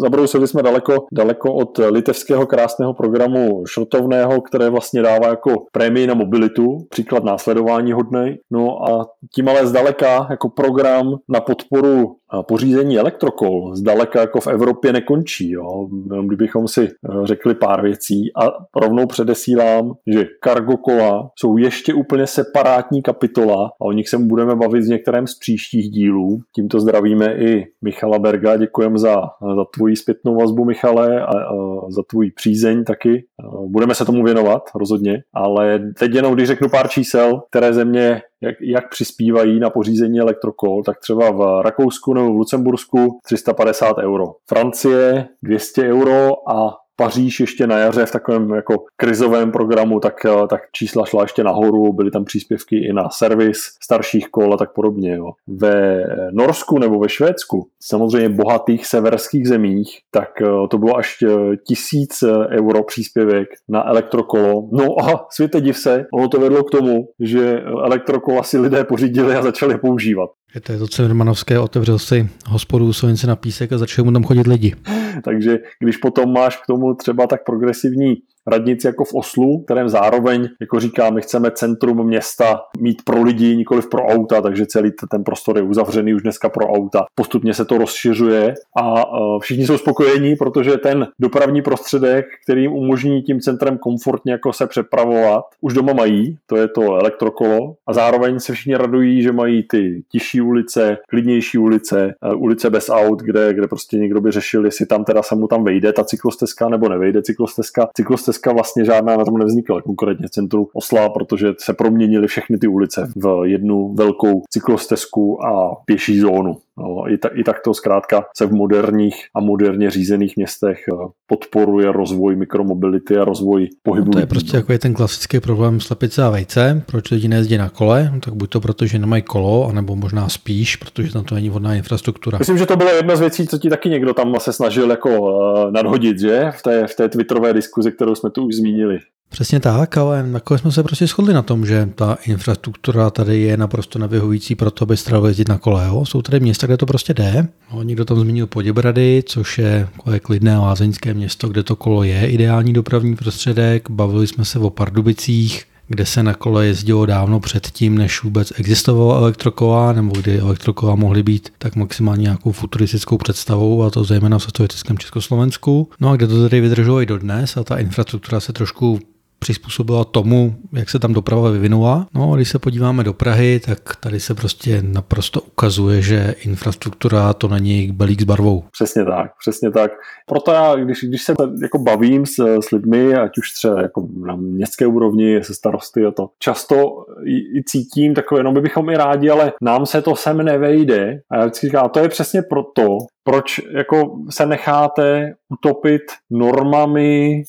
zabrousili 0.00 0.48
jsme 0.48 0.62
daleko, 0.62 1.06
daleko 1.12 1.54
od 1.54 1.78
litevského 1.78 2.46
krásného 2.46 2.94
programu 2.94 3.66
šrotovného, 3.66 4.40
které 4.40 4.70
vlastně 4.70 5.02
dává 5.02 5.28
jako 5.28 5.66
prémii 5.72 6.06
na 6.06 6.14
mobilitu, 6.14 6.86
příklad 6.90 7.24
následování 7.24 7.92
hodnej. 7.92 8.38
No 8.50 8.90
a 8.90 9.06
tím 9.34 9.48
ale 9.48 9.66
zdaleka 9.66 10.26
jako 10.30 10.48
program 10.48 11.14
na 11.28 11.40
podporu 11.40 12.16
pořízení 12.42 12.98
elektrokol 12.98 13.76
zdaleka 13.76 14.20
jako 14.20 14.40
v 14.40 14.46
Evropě 14.46 14.92
nekončí. 14.92 15.50
Jo. 15.50 15.88
Kdybychom 16.26 16.68
si 16.68 16.84
e, 16.84 16.90
řekli 17.24 17.54
pár 17.54 17.82
věcí 17.82 18.30
a 18.36 18.46
rovnou 18.76 19.06
předesílám, 19.06 19.94
že 20.06 20.26
cargo 20.44 20.76
kola 20.76 21.30
jsou 21.38 21.56
ještě 21.56 21.94
úplně 21.94 22.26
separátní 22.26 23.02
kapitola 23.02 23.65
a 23.66 23.84
o 23.84 23.92
nich 23.92 24.08
se 24.08 24.18
budeme 24.18 24.54
bavit 24.56 24.84
v 24.84 24.88
některém 24.88 25.26
z 25.26 25.38
příštích 25.38 25.90
dílů. 25.90 26.38
Tímto 26.54 26.80
zdravíme 26.80 27.34
i 27.34 27.64
Michala 27.84 28.18
Berga, 28.18 28.56
děkujeme 28.56 28.98
za, 28.98 29.16
za 29.56 29.64
tvoji 29.74 29.96
zpětnou 29.96 30.36
vazbu, 30.36 30.64
Michale, 30.64 31.20
a, 31.20 31.26
a 31.26 31.90
za 31.90 32.02
tvůj 32.10 32.30
přízeň 32.30 32.84
taky. 32.84 33.24
Budeme 33.66 33.94
se 33.94 34.04
tomu 34.04 34.24
věnovat 34.24 34.62
rozhodně, 34.74 35.22
ale 35.34 35.80
teď 35.98 36.14
jenom, 36.14 36.34
když 36.34 36.48
řeknu 36.48 36.68
pár 36.68 36.88
čísel, 36.88 37.42
které 37.50 37.72
země 37.72 38.20
jak, 38.42 38.54
jak 38.60 38.90
přispívají 38.90 39.60
na 39.60 39.70
pořízení 39.70 40.20
elektrokol, 40.20 40.82
tak 40.82 40.98
třeba 40.98 41.30
v 41.30 41.62
Rakousku 41.62 42.14
nebo 42.14 42.32
v 42.32 42.36
Lucembursku 42.36 43.18
350 43.24 43.98
euro. 43.98 44.24
Francie 44.48 45.28
200 45.42 45.82
euro 45.82 46.50
a 46.50 46.76
Paříž 46.96 47.40
ještě 47.40 47.66
na 47.66 47.78
jaře 47.78 48.06
v 48.06 48.10
takovém 48.10 48.50
jako 48.50 48.84
krizovém 48.96 49.52
programu, 49.52 50.00
tak, 50.00 50.24
eh, 50.24 50.46
tak 50.48 50.60
čísla 50.72 51.06
šla 51.06 51.22
ještě 51.22 51.44
nahoru, 51.44 51.92
byly 51.92 52.10
tam 52.10 52.24
příspěvky 52.24 52.76
i 52.76 52.92
na 52.92 53.10
servis 53.10 53.58
starších 53.82 54.28
kol 54.28 54.54
a 54.54 54.56
tak 54.56 54.72
podobně. 54.72 55.16
Jo. 55.16 55.32
Ve 55.46 56.04
Norsku 56.32 56.78
nebo 56.78 56.98
ve 56.98 57.08
Švédsku, 57.08 57.68
samozřejmě 57.82 58.28
bohatých 58.28 58.86
severských 58.86 59.48
zemích, 59.48 59.98
tak 60.10 60.28
eh, 60.42 60.46
to 60.70 60.78
bylo 60.78 60.96
až 60.96 61.16
eh, 61.22 61.56
tisíc 61.56 62.24
euro 62.50 62.82
příspěvek 62.82 63.48
na 63.68 63.88
elektrokolo. 63.88 64.68
No 64.72 64.84
a 65.08 65.26
světe 65.30 65.60
div 65.60 65.78
se, 65.78 66.06
ono 66.12 66.28
to 66.28 66.40
vedlo 66.40 66.64
k 66.64 66.70
tomu, 66.70 67.08
že 67.20 67.60
elektrokola 67.84 68.42
si 68.42 68.58
lidé 68.58 68.84
pořídili 68.84 69.34
a 69.34 69.42
začali 69.42 69.78
používat. 69.78 70.30
Je 70.54 70.60
to 70.60 70.72
je 70.72 70.78
to 70.78 70.88
Cimrmanovské, 70.88 71.58
otevřel 71.58 71.98
si 71.98 72.28
hospodu 72.46 72.92
Sovince 72.92 73.26
na 73.26 73.36
písek 73.36 73.72
a 73.72 73.78
začali 73.78 74.06
mu 74.06 74.12
tam 74.12 74.24
chodit 74.24 74.46
lidi. 74.46 74.74
Takže 75.24 75.58
když 75.80 75.96
potom 75.96 76.32
máš 76.32 76.56
k 76.56 76.66
tomu 76.66 76.94
třeba 76.94 77.26
tak 77.26 77.44
progresivní 77.44 78.16
radnici 78.46 78.86
jako 78.86 79.04
v 79.04 79.14
Oslu, 79.14 79.62
kterém 79.64 79.88
zároveň, 79.88 80.48
jako 80.60 80.80
říká, 80.80 81.10
my 81.10 81.22
chceme 81.22 81.50
centrum 81.50 82.06
města 82.06 82.60
mít 82.80 83.02
pro 83.04 83.22
lidi, 83.22 83.56
nikoli 83.56 83.82
pro 83.90 84.02
auta, 84.02 84.40
takže 84.40 84.66
celý 84.66 84.90
ten 85.10 85.24
prostor 85.24 85.56
je 85.56 85.62
uzavřený 85.62 86.14
už 86.14 86.22
dneska 86.22 86.48
pro 86.48 86.66
auta. 86.66 87.04
Postupně 87.14 87.54
se 87.54 87.64
to 87.64 87.78
rozšiřuje 87.78 88.54
a 88.82 89.04
všichni 89.38 89.66
jsou 89.66 89.78
spokojení, 89.78 90.36
protože 90.36 90.76
ten 90.76 91.06
dopravní 91.18 91.62
prostředek, 91.62 92.26
který 92.44 92.62
jim 92.62 92.72
umožní 92.72 93.22
tím 93.22 93.40
centrem 93.40 93.78
komfortně 93.78 94.32
jako 94.32 94.52
se 94.52 94.66
přepravovat, 94.66 95.44
už 95.60 95.74
doma 95.74 95.92
mají, 95.92 96.38
to 96.46 96.56
je 96.56 96.68
to 96.68 96.82
elektrokolo 96.82 97.74
a 97.86 97.92
zároveň 97.92 98.38
se 98.38 98.52
všichni 98.52 98.74
radují, 98.74 99.22
že 99.22 99.32
mají 99.32 99.62
ty 99.62 100.02
tižší 100.08 100.40
ulice, 100.40 100.96
klidnější 101.08 101.58
ulice, 101.58 102.14
e, 102.22 102.34
ulice 102.34 102.70
bez 102.70 102.90
aut, 102.90 103.22
kde, 103.22 103.54
kde 103.54 103.68
prostě 103.68 103.96
někdo 103.96 104.20
by 104.20 104.30
řešil, 104.30 104.64
jestli 104.64 104.86
tam 104.86 105.04
teda 105.06 105.22
se 105.22 105.34
mu 105.34 105.46
tam 105.48 105.64
vejde 105.64 105.92
ta 105.92 106.04
cyklostezka 106.04 106.68
nebo 106.68 106.88
nevejde 106.88 107.22
cyklostezka. 107.22 107.88
Cyklostezka 107.96 108.36
stezka 108.36 108.52
vlastně 108.52 108.84
žádná 108.84 109.16
na 109.16 109.24
tom 109.24 109.38
nevznikla, 109.38 109.82
konkrétně 109.82 110.26
v 110.26 110.30
centru 110.30 110.68
Osla, 110.72 111.08
protože 111.08 111.54
se 111.58 111.72
proměnily 111.72 112.26
všechny 112.26 112.58
ty 112.58 112.66
ulice 112.66 113.08
v 113.16 113.42
jednu 113.44 113.94
velkou 113.94 114.42
cyklostezku 114.50 115.44
a 115.44 115.74
pěší 115.84 116.20
zónu. 116.20 116.56
No, 116.78 117.12
i, 117.12 117.18
ta, 117.18 117.28
I 117.28 117.44
tak 117.44 117.56
to 117.64 117.74
zkrátka 117.74 118.24
se 118.36 118.46
v 118.46 118.52
moderních 118.52 119.14
a 119.34 119.40
moderně 119.40 119.90
řízených 119.90 120.36
městech 120.36 120.78
eh, 120.92 121.06
podporuje 121.26 121.92
rozvoj 121.92 122.36
mikromobility 122.36 123.16
a 123.16 123.24
rozvoj 123.24 123.68
pohybu. 123.82 124.06
No 124.06 124.12
to 124.12 124.18
je 124.18 124.26
prostě 124.26 124.56
jako 124.56 124.72
je 124.72 124.78
ten 124.78 124.94
klasický 124.94 125.40
problém 125.40 125.80
slepice 125.80 126.22
a 126.22 126.30
vejce, 126.30 126.82
proč 126.86 127.10
lidi 127.10 127.28
nejezdí 127.28 127.58
na 127.58 127.68
kole, 127.68 128.10
no, 128.14 128.20
tak 128.20 128.34
buď 128.34 128.50
to 128.50 128.60
proto, 128.60 128.86
že 128.86 128.98
nemají 128.98 129.22
kolo, 129.22 129.68
anebo 129.68 129.96
možná 129.96 130.28
spíš, 130.28 130.76
protože 130.76 131.12
tam 131.12 131.24
to 131.24 131.34
není 131.34 131.50
vhodná 131.50 131.74
infrastruktura. 131.74 132.38
Myslím, 132.38 132.58
že 132.58 132.66
to 132.66 132.76
byla 132.76 132.92
jedna 132.92 133.16
z 133.16 133.20
věcí, 133.20 133.46
co 133.46 133.58
ti 133.58 133.70
taky 133.70 133.88
někdo 133.88 134.14
tam 134.14 134.34
se 134.38 134.52
snažil 134.52 134.90
jako 134.90 135.20
uh, 135.20 135.70
nadhodit, 135.70 136.20
že? 136.20 136.50
V 136.58 136.62
té, 136.62 136.86
v 136.86 136.94
té 136.94 137.08
twitterové 137.08 137.52
diskuzi, 137.52 137.92
kterou 137.92 138.14
jsme 138.14 138.30
tu 138.30 138.46
už 138.46 138.54
zmínili. 138.54 138.98
Přesně 139.28 139.60
tak, 139.60 139.96
ale 139.96 140.26
nakonec 140.26 140.60
jsme 140.60 140.72
se 140.72 140.82
prostě 140.82 141.06
shodli 141.06 141.34
na 141.34 141.42
tom, 141.42 141.66
že 141.66 141.88
ta 141.94 142.18
infrastruktura 142.26 143.10
tady 143.10 143.40
je 143.40 143.56
naprosto 143.56 143.98
nevyhovující 143.98 144.54
pro 144.54 144.70
to, 144.70 144.82
aby 144.82 144.96
strávil 144.96 145.28
jezdit 145.28 145.48
na 145.48 145.58
kole. 145.58 145.86
Jo. 145.86 146.04
Jsou 146.04 146.22
tady 146.22 146.40
města, 146.40 146.66
kde 146.66 146.76
to 146.76 146.86
prostě 146.86 147.14
jde. 147.14 147.48
No, 147.72 147.82
někdo 147.82 148.04
tam 148.04 148.20
zmínil 148.20 148.46
Poděbrady, 148.46 149.22
což 149.26 149.58
je 149.58 149.88
klidné 150.22 150.58
lázeňské 150.58 151.14
město, 151.14 151.48
kde 151.48 151.62
to 151.62 151.76
kolo 151.76 152.02
je 152.02 152.26
ideální 152.26 152.72
dopravní 152.72 153.16
prostředek. 153.16 153.90
Bavili 153.90 154.26
jsme 154.26 154.44
se 154.44 154.58
o 154.58 154.70
Pardubicích, 154.70 155.64
kde 155.88 156.06
se 156.06 156.22
na 156.22 156.34
kole 156.34 156.66
jezdilo 156.66 157.06
dávno 157.06 157.40
předtím, 157.40 157.98
než 157.98 158.22
vůbec 158.22 158.52
existovala 158.56 159.18
elektrokola, 159.18 159.92
nebo 159.92 160.20
kdy 160.20 160.38
elektrokola 160.38 160.94
mohly 160.94 161.22
být 161.22 161.52
tak 161.58 161.76
maximálně 161.76 162.22
nějakou 162.22 162.52
futuristickou 162.52 163.18
představou, 163.18 163.82
a 163.82 163.90
to 163.90 164.04
zejména 164.04 164.38
v 164.38 164.42
socialistickém 164.42 164.98
Československu. 164.98 165.88
No 166.00 166.10
a 166.10 166.16
kde 166.16 166.26
to 166.26 166.42
tady 166.42 166.60
vydrželo 166.60 167.02
i 167.02 167.06
dodnes 167.06 167.56
a 167.56 167.64
ta 167.64 167.78
infrastruktura 167.78 168.40
se 168.40 168.52
trošku 168.52 169.00
přizpůsobila 169.38 170.04
tomu, 170.04 170.54
jak 170.72 170.90
se 170.90 170.98
tam 170.98 171.12
doprava 171.12 171.50
vyvinula. 171.50 172.06
No 172.14 172.32
a 172.32 172.36
když 172.36 172.48
se 172.48 172.58
podíváme 172.58 173.04
do 173.04 173.12
Prahy, 173.12 173.60
tak 173.66 173.96
tady 173.96 174.20
se 174.20 174.34
prostě 174.34 174.82
naprosto 174.82 175.40
ukazuje, 175.40 176.02
že 176.02 176.34
infrastruktura 176.44 177.32
to 177.32 177.48
není 177.48 177.92
balík 177.92 178.20
s 178.20 178.24
barvou. 178.24 178.64
Přesně 178.72 179.04
tak, 179.04 179.30
přesně 179.40 179.70
tak. 179.70 179.90
Proto 180.26 180.52
já, 180.52 180.74
když, 180.74 180.98
když 181.04 181.22
se 181.22 181.34
jako 181.62 181.78
bavím 181.78 182.26
s, 182.26 182.58
s 182.66 182.70
lidmi, 182.70 183.14
ať 183.14 183.38
už 183.38 183.52
třeba 183.52 183.82
jako 183.82 184.08
na 184.26 184.36
městské 184.36 184.86
úrovni, 184.86 185.44
se 185.44 185.54
starosty 185.54 186.06
a 186.06 186.10
to, 186.10 186.28
často 186.38 186.76
i, 187.24 187.58
i 187.58 187.62
cítím 187.66 188.14
takové, 188.14 188.42
no 188.42 188.52
my 188.52 188.60
bychom 188.60 188.90
i 188.90 188.96
rádi, 188.96 189.30
ale 189.30 189.52
nám 189.62 189.86
se 189.86 190.02
to 190.02 190.16
sem 190.16 190.36
nevejde. 190.36 191.20
A 191.30 191.36
já 191.36 191.42
vždycky 191.42 191.66
říkám, 191.66 191.90
to 191.90 192.00
je 192.00 192.08
přesně 192.08 192.42
proto, 192.42 192.98
proč 193.24 193.60
jako 193.76 194.18
se 194.30 194.46
necháte 194.46 195.34
utopit 195.48 196.02
normami, 196.30 197.42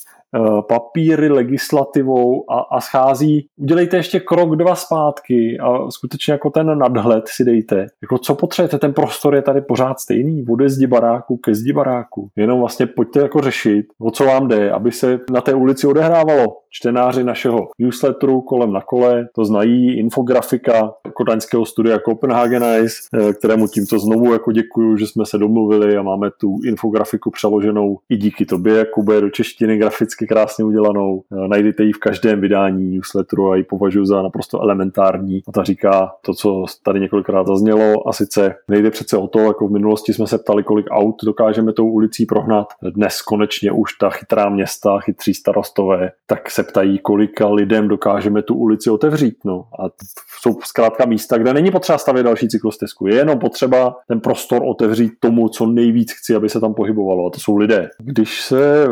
papíry, 0.70 1.30
legislativou 1.30 2.52
a, 2.52 2.60
a 2.60 2.82
schází, 2.82 3.48
udělejte 3.58 3.98
ještě 3.98 4.20
krok 4.20 4.56
dva 4.56 4.76
zpátky 4.76 5.58
a 5.60 5.92
skutečně 5.92 6.32
jako 6.32 6.50
ten 6.50 6.78
nadhled 6.78 7.28
si 7.28 7.44
dejte. 7.44 7.86
Jako 8.02 8.18
co 8.18 8.36
potřebujete, 8.36 8.78
ten 8.78 8.94
prostor 8.94 9.36
je 9.36 9.42
tady 9.42 9.62
pořád 9.62 10.00
stejný, 10.00 10.44
bude 10.44 10.70
zdi 10.70 10.88
baráku 10.88 11.38
ke 11.38 11.56
zdi 11.56 11.74
baráku. 11.74 12.30
Jenom 12.36 12.60
vlastně 12.60 12.86
pojďte 12.86 13.20
jako 13.20 13.42
řešit, 13.42 13.86
o 14.00 14.12
co 14.12 14.26
vám 14.26 14.48
jde, 14.48 14.72
aby 14.72 14.92
se 14.92 15.20
na 15.32 15.42
té 15.42 15.54
ulici 15.54 15.88
odehrávalo. 15.88 16.58
Čtenáři 16.70 17.24
našeho 17.24 17.68
newsletteru 17.80 18.42
kolem 18.42 18.74
na 18.74 18.82
kole 18.82 19.28
to 19.36 19.46
znají, 19.46 20.00
infografika 20.00 20.94
kodaňského 21.14 21.66
studia 21.66 22.00
Copenhagenize, 22.10 22.96
eh, 23.14 23.34
kterému 23.34 23.68
tímto 23.68 24.00
znovu 24.00 24.34
jako 24.34 24.52
děkuju, 24.52 24.98
že 24.98 25.08
jsme 25.08 25.26
se 25.26 25.38
domluvili 25.38 25.98
a 25.98 26.02
máme 26.02 26.30
tu 26.40 26.60
infografiku 26.66 27.32
přeloženou 27.32 27.98
i 28.10 28.18
díky 28.18 28.46
tobě, 28.46 28.86
Kube, 28.86 29.22
do 29.22 29.30
češtiny 29.30 29.78
graficky 29.78 30.17
krásně 30.26 30.66
udělanou. 30.66 31.22
Eh, 31.32 31.48
najdete 31.48 31.84
ji 31.84 31.92
v 31.92 32.00
každém 32.00 32.42
vydání 32.42 32.90
newsletteru 32.90 33.52
a 33.52 33.56
ji 33.56 33.64
považuji 33.64 34.06
za 34.06 34.22
naprosto 34.22 34.62
elementární. 34.62 35.42
A 35.48 35.52
ta 35.52 35.64
říká 35.64 36.12
to, 36.22 36.34
co 36.34 36.66
tady 36.84 37.00
několikrát 37.00 37.48
zaznělo, 37.48 38.08
a 38.08 38.14
sice 38.14 38.56
nejde 38.68 38.92
přece 38.92 39.18
o 39.18 39.28
to, 39.28 39.40
jako 39.40 39.68
v 39.68 39.72
minulosti 39.72 40.14
jsme 40.14 40.28
se 40.28 40.38
ptali, 40.38 40.64
kolik 40.64 40.86
aut 40.90 41.16
dokážeme 41.26 41.74
tou 41.74 41.90
ulicí 41.90 42.26
prohnat. 42.26 42.68
Dnes 42.96 43.22
konečně 43.22 43.72
už 43.72 43.94
ta 43.94 44.10
chytrá 44.10 44.50
města, 44.50 45.00
chytří 45.00 45.34
starostové, 45.34 46.12
tak 46.28 46.52
se 46.52 46.64
ptají, 46.64 47.00
kolika 47.00 47.50
lidem 47.50 47.88
dokážeme 47.88 48.42
tu 48.42 48.56
ulici 48.56 48.90
otevřít. 48.90 49.38
No. 49.46 49.66
A 49.80 49.84
jsou 50.42 50.58
zkrátka 50.66 51.06
místa, 51.06 51.38
kde 51.38 51.54
není 51.54 51.72
potřeba 51.72 51.98
stavět 51.98 52.24
další 52.24 52.48
cyklostezku. 52.48 53.08
Je 53.08 53.16
jenom 53.16 53.40
potřeba 53.40 53.96
ten 54.08 54.20
prostor 54.20 54.62
otevřít 54.66 55.12
tomu, 55.20 55.50
co 55.50 55.66
nejvíc 55.66 56.14
chci, 56.14 56.36
aby 56.36 56.50
se 56.50 56.60
tam 56.60 56.74
pohybovalo. 56.74 57.28
A 57.28 57.30
to 57.30 57.40
jsou 57.40 57.58
lidé. 57.58 57.90
Když 58.00 58.42
se 58.42 58.88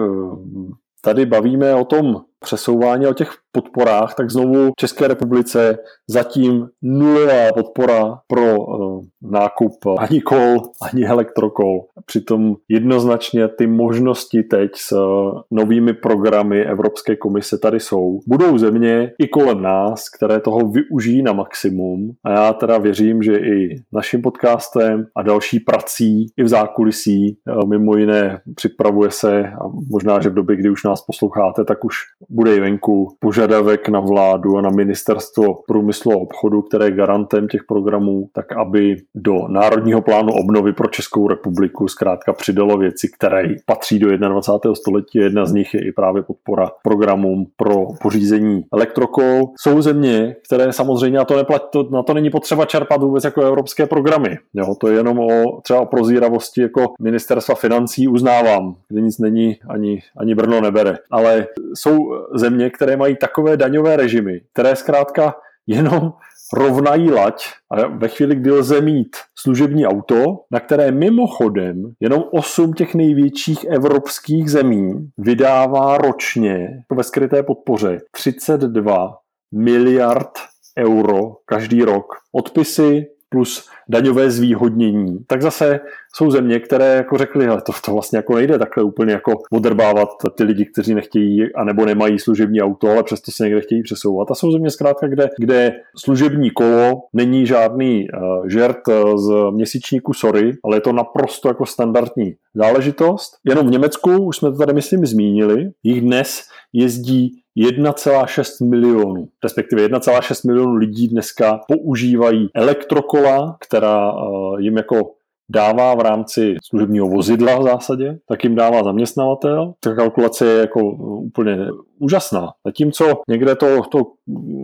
tady 1.06 1.26
bavíme 1.26 1.76
o 1.76 1.86
tom 1.86 2.22
přesouvání, 2.40 3.08
o 3.08 3.14
těch 3.14 3.32
podporách, 3.52 4.16
tak 4.16 4.32
znovu 4.32 4.68
v 4.72 4.80
České 4.80 5.08
republice 5.08 5.78
zatím 6.10 6.68
nulová 6.82 7.50
podpora 7.56 8.20
pro 8.28 8.60
uh, 8.60 9.04
nákup 9.22 9.72
ani 9.98 10.22
kol, 10.22 10.58
ani 10.82 11.06
elektrokol. 11.06 11.82
Přitom 12.06 12.56
jednoznačně 12.70 13.48
ty 13.48 13.68
možnosti 13.68 14.44
teď 14.44 14.72
s 14.76 14.92
uh, 14.92 15.42
novými 15.52 15.94
programy 15.94 16.66
Evropské 16.66 17.16
komise 17.16 17.58
tady 17.58 17.80
jsou. 17.80 18.20
Budou 18.28 18.58
země 18.58 19.12
i 19.20 19.28
kolem 19.28 19.62
nás, 19.62 20.10
které 20.10 20.40
toho 20.40 20.60
využijí 20.68 21.24
na 21.24 21.34
maximum 21.34 22.12
a 22.24 22.32
já 22.32 22.54
teda 22.54 22.78
věřím, 22.78 23.24
že 23.24 23.38
i 23.38 23.76
naším 23.94 24.22
podcastem 24.22 25.06
a 25.16 25.24
další 25.24 25.60
prací 25.60 26.26
i 26.38 26.44
v 26.44 26.48
zákulisí, 26.48 27.38
uh, 27.48 27.70
mimo 27.70 27.96
jiné 27.96 28.42
připravuje 28.56 29.12
se 29.12 29.44
a 29.44 29.68
možná, 29.92 30.22
že 30.22 30.30
v 30.30 30.34
době, 30.34 30.56
kdy 30.56 30.70
už 30.70 30.84
nás 30.84 31.02
posloucháte, 31.02 31.66
tak 31.66 31.86
už 31.86 31.96
bude 32.36 32.56
i 32.56 32.60
venku 32.60 33.16
požadavek 33.20 33.90
na 33.90 34.00
vládu 34.00 34.58
a 34.58 34.62
na 34.62 34.70
ministerstvo 34.70 35.54
průmyslu 35.68 36.12
a 36.12 36.16
obchodu, 36.16 36.62
které 36.62 36.86
je 36.86 36.92
garantem 36.92 37.48
těch 37.48 37.64
programů, 37.64 38.30
tak 38.34 38.52
aby 38.52 38.96
do 39.16 39.48
Národního 39.48 40.02
plánu 40.02 40.34
obnovy 40.34 40.74
pro 40.74 40.88
Českou 40.88 41.28
republiku 41.28 41.88
zkrátka 41.88 42.34
přidalo 42.34 42.78
věci, 42.78 43.08
které 43.18 43.44
patří 43.66 44.00
do 44.00 44.18
21. 44.18 44.76
století. 44.76 45.20
Jedna 45.20 45.46
z 45.46 45.54
nich 45.54 45.74
je 45.74 45.88
i 45.88 45.92
právě 45.92 46.24
podpora 46.24 46.72
programům 46.84 47.46
pro 47.58 47.88
pořízení 48.02 48.64
elektrokol. 48.74 49.42
Jsou 49.62 49.82
země, 49.82 50.36
které 50.48 50.74
samozřejmě 50.74 51.18
na 51.18 51.26
to, 51.26 51.38
neplatí, 51.38 51.66
to, 51.72 51.88
na 51.92 52.04
to 52.04 52.14
není 52.14 52.30
potřeba 52.30 52.66
čerpat 52.66 53.02
vůbec 53.02 53.24
jako 53.24 53.42
evropské 53.42 53.86
programy. 53.86 54.38
Jo, 54.54 54.76
to 54.80 54.88
je 54.88 54.98
jenom 54.98 55.20
o 55.20 55.62
třeba 55.62 55.82
o 55.82 55.86
prozíravosti 55.86 56.62
jako 56.62 56.86
ministerstva 57.02 57.56
financí 57.56 58.08
uznávám, 58.08 58.76
kde 58.90 59.02
nic 59.02 59.20
není, 59.20 59.58
ani, 59.70 60.02
ani 60.18 60.36
Brno 60.36 60.62
nebere. 60.62 60.98
Ale 61.12 61.48
jsou 61.74 62.15
země, 62.34 62.70
které 62.70 62.98
mají 62.98 63.16
takové 63.16 63.58
daňové 63.58 63.96
režimy, 63.96 64.42
které 64.54 64.76
zkrátka 64.76 65.36
jenom 65.68 66.14
rovnají 66.54 67.12
lať 67.12 67.46
a 67.72 67.88
ve 67.88 68.08
chvíli, 68.08 68.36
kdy 68.36 68.52
lze 68.52 68.82
mít 68.82 69.16
služební 69.36 69.86
auto, 69.86 70.26
na 70.52 70.60
které 70.60 70.92
mimochodem 70.92 71.94
jenom 72.00 72.24
8 72.32 72.74
těch 72.74 72.96
největších 72.96 73.64
evropských 73.64 74.52
zemí 74.52 75.10
vydává 75.18 75.98
ročně 75.98 76.84
ve 76.92 77.04
skryté 77.04 77.44
podpoře 77.44 77.98
32 78.12 79.18
miliard 79.54 80.32
euro 80.80 81.36
každý 81.46 81.84
rok. 81.84 82.06
Odpisy 82.32 83.08
plus 83.30 83.70
daňové 83.90 84.32
zvýhodnění, 84.32 85.18
tak 85.28 85.42
zase 85.42 85.80
jsou 86.16 86.32
země, 86.32 86.60
které 86.60 86.96
jako 86.96 87.18
řekly, 87.18 87.48
ale 87.48 87.62
to, 87.62 87.72
to 87.86 87.92
vlastně 87.92 88.18
jako 88.18 88.36
nejde 88.36 88.60
takhle 88.60 88.84
úplně 88.84 89.14
jako 89.14 89.34
odrbávat 89.52 90.10
ty 90.38 90.44
lidi, 90.44 90.66
kteří 90.66 90.96
nechtějí 90.96 91.54
a 91.54 91.64
nebo 91.64 91.86
nemají 91.86 92.20
služební 92.20 92.62
auto, 92.62 92.90
ale 92.90 93.04
přesto 93.04 93.32
se 93.32 93.44
někde 93.44 93.62
chtějí 93.62 93.84
přesouvat. 93.84 94.32
A 94.32 94.36
jsou 94.36 94.52
země 94.52 94.70
zkrátka, 94.70 95.08
kde, 95.08 95.30
kde 95.40 95.74
služební 95.98 96.52
kolo 96.52 97.02
není 97.14 97.46
žádný 97.46 98.08
uh, 98.10 98.48
žert 98.48 98.80
z 99.16 99.52
měsíčníku, 99.52 100.14
sorry, 100.14 100.52
ale 100.64 100.78
je 100.78 100.82
to 100.82 100.94
naprosto 100.94 101.48
jako 101.48 101.66
standardní 101.66 102.36
záležitost. 102.56 103.32
Jenom 103.46 103.68
v 103.68 103.72
Německu, 103.72 104.12
už 104.18 104.38
jsme 104.38 104.52
to 104.52 104.58
tady 104.58 104.74
myslím 104.74 105.06
zmínili, 105.06 105.70
jich 105.84 106.02
dnes 106.02 106.42
jezdí 106.74 107.42
1,6 107.58 108.70
milionů, 108.70 109.28
respektive 109.44 109.88
1,6 109.88 110.48
milionů 110.48 110.76
lidí 110.76 111.08
dneska 111.08 111.60
používají 111.68 112.50
elektrokola, 112.54 113.58
která 113.60 114.12
eh, 114.12 114.62
jim 114.62 114.78
jako 114.78 115.15
dává 115.50 115.96
v 115.96 116.00
rámci 116.00 116.56
služebního 116.64 117.08
vozidla 117.08 117.60
v 117.60 117.64
zásadě, 117.64 118.18
tak 118.28 118.44
jim 118.44 118.56
dává 118.56 118.84
zaměstnavatel. 118.84 119.74
Ta 119.80 119.96
kalkulace 119.96 120.46
je 120.46 120.60
jako 120.60 120.92
úplně 121.22 121.58
úžasná. 122.00 122.50
Zatímco 122.66 123.22
někde 123.30 123.56
to, 123.56 123.82
to 123.92 124.02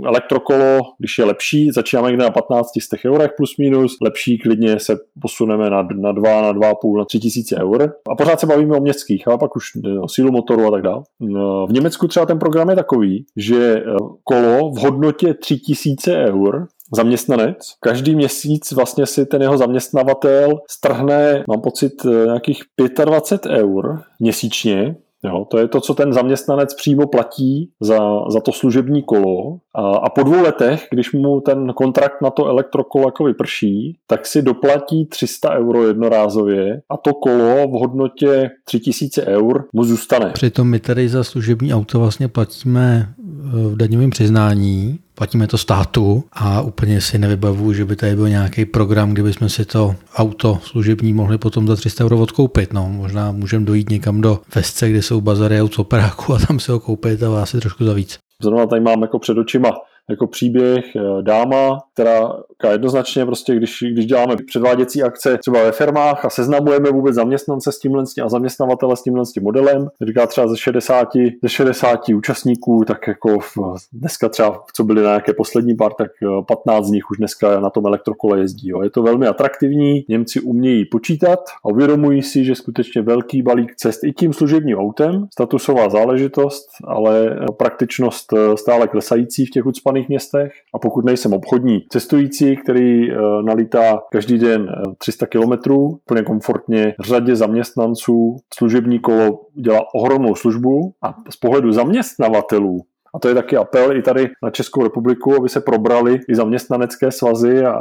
elektrokolo, 0.06 0.80
když 1.00 1.18
je 1.18 1.26
lepší, 1.26 1.72
začínáme 1.72 2.08
někde 2.08 2.24
na 2.24 2.32
15 2.32 2.68
z 2.68 3.06
eurech 3.06 3.32
plus 3.38 3.58
minus, 3.58 3.98
lepší 4.02 4.38
klidně 4.38 4.80
se 4.80 4.98
posuneme 5.22 5.70
na, 5.70 5.88
na 5.96 6.12
2, 6.12 6.42
na 6.42 6.54
2,5, 6.54 6.98
na 6.98 7.06
3 7.06 7.20
tisíce 7.20 7.56
eur. 7.62 7.94
A 8.12 8.16
pořád 8.16 8.40
se 8.40 8.48
bavíme 8.48 8.78
o 8.78 8.82
městských, 8.82 9.28
ale 9.28 9.38
pak 9.38 9.56
už 9.56 9.66
o 10.02 10.08
sílu 10.08 10.32
motoru 10.32 10.68
a 10.68 10.72
tak 10.72 10.82
dále. 10.82 11.04
No, 11.20 11.68
v 11.68 11.74
Německu 11.74 12.08
třeba 12.08 12.26
ten 12.26 12.40
program 12.40 12.70
je 12.70 12.76
takový, 12.76 13.26
že 13.38 13.84
kolo 14.24 14.72
v 14.72 14.78
hodnotě 14.78 15.34
3000 15.34 16.26
eur 16.26 16.68
zaměstnanec. 16.96 17.58
Každý 17.80 18.16
měsíc 18.16 18.72
vlastně 18.72 19.06
si 19.06 19.26
ten 19.26 19.42
jeho 19.42 19.58
zaměstnavatel 19.58 20.60
strhne, 20.70 21.44
mám 21.48 21.62
pocit, 21.62 21.94
eh, 22.06 22.26
nějakých 22.26 22.64
25 23.06 23.52
eur 23.52 24.04
měsíčně 24.20 24.96
Jo, 25.26 25.46
to 25.52 25.58
je 25.58 25.68
to, 25.68 25.82
co 25.82 25.94
ten 25.94 26.14
zaměstnanec 26.14 26.74
přímo 26.74 27.08
platí 27.08 27.70
za, 27.80 28.00
za 28.30 28.40
to 28.40 28.52
služební 28.52 29.04
kolo 29.04 29.58
a, 29.76 29.98
a 29.98 30.10
po 30.10 30.24
dvou 30.24 30.42
letech, 30.42 30.88
když 30.92 31.14
mu 31.14 31.42
ten 31.42 31.74
kontrakt 31.74 32.22
na 32.22 32.30
to 32.30 32.46
elektrokolo 32.46 33.08
jako 33.08 33.24
vyprší, 33.24 33.98
tak 34.08 34.26
si 34.26 34.42
doplatí 34.42 35.06
300 35.06 35.58
euro 35.58 35.88
jednorázově 35.88 36.82
a 36.90 36.98
to 36.98 37.14
kolo 37.14 37.68
v 37.68 37.72
hodnotě 37.72 38.50
3000 38.66 39.26
eur 39.26 39.66
mu 39.74 39.84
zůstane. 39.84 40.32
Přitom 40.34 40.70
my 40.70 40.80
tady 40.80 41.10
za 41.10 41.24
služební 41.24 41.74
auto 41.74 42.00
vlastně 42.00 42.28
platíme 42.28 43.10
eh, 43.10 43.34
v 43.52 43.76
daňovém 43.76 44.10
přiznání 44.10 45.00
platíme 45.16 45.48
to 45.48 45.58
státu 45.58 46.24
a 46.34 46.62
úplně 46.62 47.02
si 47.02 47.18
nevybavu, 47.18 47.74
že 47.74 47.86
by 47.86 47.96
tady 47.96 48.16
byl 48.16 48.30
nějaký 48.30 48.66
program, 48.66 49.14
kde 49.14 49.24
bychom 49.24 49.50
si 49.50 49.66
to 49.66 49.96
auto 50.16 50.60
služební 50.64 51.14
mohli 51.14 51.38
potom 51.38 51.68
za 51.68 51.76
300 51.76 52.04
euro 52.04 52.18
odkoupit. 52.18 52.74
No, 52.74 52.90
možná 52.90 53.32
můžeme 53.32 53.66
dojít 53.66 53.90
někam 53.90 54.22
do 54.22 54.40
Vesce, 54.56 54.90
kde 54.90 55.02
jsou 55.02 55.22
bazary 55.22 55.62
autoperáku 55.62 56.34
a 56.34 56.40
tam 56.48 56.60
si 56.60 56.72
ho 56.72 56.80
koupit 56.80 57.24
a 57.24 57.44
asi 57.44 57.60
trošku 57.60 57.86
za 57.86 57.94
víc. 57.94 58.18
Zrovna 58.44 58.66
tady 58.66 58.82
mám 58.82 59.02
jako 59.02 59.20
před 59.20 59.38
očima 59.38 59.72
jako 60.10 60.28
příběh 60.28 60.96
eh, 60.96 61.22
dáma, 61.22 61.78
která 61.94 62.30
A 62.66 62.72
jednoznačně 62.72 63.26
prostě, 63.26 63.56
když, 63.56 63.84
když 63.92 64.06
děláme 64.06 64.36
předváděcí 64.48 65.04
akce 65.04 65.38
třeba 65.38 65.64
ve 65.64 65.72
firmách 65.72 66.26
a 66.26 66.30
seznamujeme 66.30 66.92
vůbec 66.92 67.16
zaměstnance 67.16 67.72
s 67.72 67.80
tímhle 67.80 68.04
a 68.24 68.30
zaměstnavatele 68.30 68.98
s 68.98 69.04
tímhle 69.04 69.24
modelem, 69.42 69.88
říká 70.02 70.28
třeba 70.28 70.48
ze 70.48 70.58
60, 70.58 71.10
ze 71.44 71.50
60 71.50 72.10
účastníků, 72.10 72.84
tak 72.88 73.08
jako 73.08 73.40
v, 73.40 73.58
dneska 73.94 74.30
třeba, 74.30 74.64
co 74.74 74.84
byli 74.84 75.02
na 75.02 75.10
nějaké 75.10 75.34
poslední 75.34 75.76
pár, 75.76 75.92
tak 75.94 76.12
15 76.48 76.86
z 76.86 76.92
nich 76.92 77.04
už 77.12 77.18
dneska 77.18 77.60
na 77.60 77.70
tom 77.70 77.86
elektrokole 77.86 78.40
jezdí. 78.40 78.70
Jo. 78.70 78.82
Je 78.82 78.90
to 78.90 79.04
velmi 79.04 79.28
atraktivní, 79.28 80.06
Němci 80.10 80.40
umějí 80.42 80.86
počítat 80.86 81.40
a 81.66 81.70
uvědomují 81.70 82.22
si, 82.22 82.46
že 82.46 82.56
skutečně 82.56 83.02
velký 83.02 83.42
balík 83.42 83.76
cest 83.76 84.04
i 84.04 84.14
tím 84.14 84.34
služebním 84.34 84.78
autem, 84.78 85.28
statusová 85.34 85.90
záležitost, 85.90 86.68
ale 86.88 87.40
praktičnost 87.58 88.34
stále 88.56 88.88
klesající 88.88 89.46
v 89.46 89.50
těch 89.50 89.66
ucpaných 89.66 90.10
městech. 90.10 90.52
A 90.74 90.80
pokud 90.80 91.06
nejsem 91.06 91.34
obchodní 91.34 91.86
cestující, 91.90 92.51
který 92.58 93.12
eh, 93.12 93.16
nalítá 93.46 94.00
každý 94.12 94.38
den 94.38 94.68
300 94.98 95.26
km, 95.26 95.52
plně 96.06 96.24
komfortně. 96.24 96.94
Řadě 97.00 97.36
zaměstnanců, 97.36 98.36
služební 98.54 99.00
kolo 99.00 99.40
dělá 99.54 99.80
ohromnou 99.96 100.36
službu 100.36 100.94
a 101.02 101.16
z 101.30 101.38
pohledu 101.38 101.72
zaměstnavatelů 101.72 102.82
a 103.16 103.20
to 103.20 103.28
je 103.28 103.36
taky 103.36 103.58
apel 103.58 103.98
i 103.98 104.02
tady 104.02 104.30
na 104.44 104.50
Českou 104.50 104.84
republiku, 104.84 105.36
aby 105.36 105.50
se 105.50 105.62
probrali 105.62 106.20
i 106.30 106.36
zaměstnanecké 106.36 107.12
svazy 107.12 107.66
a, 107.66 107.72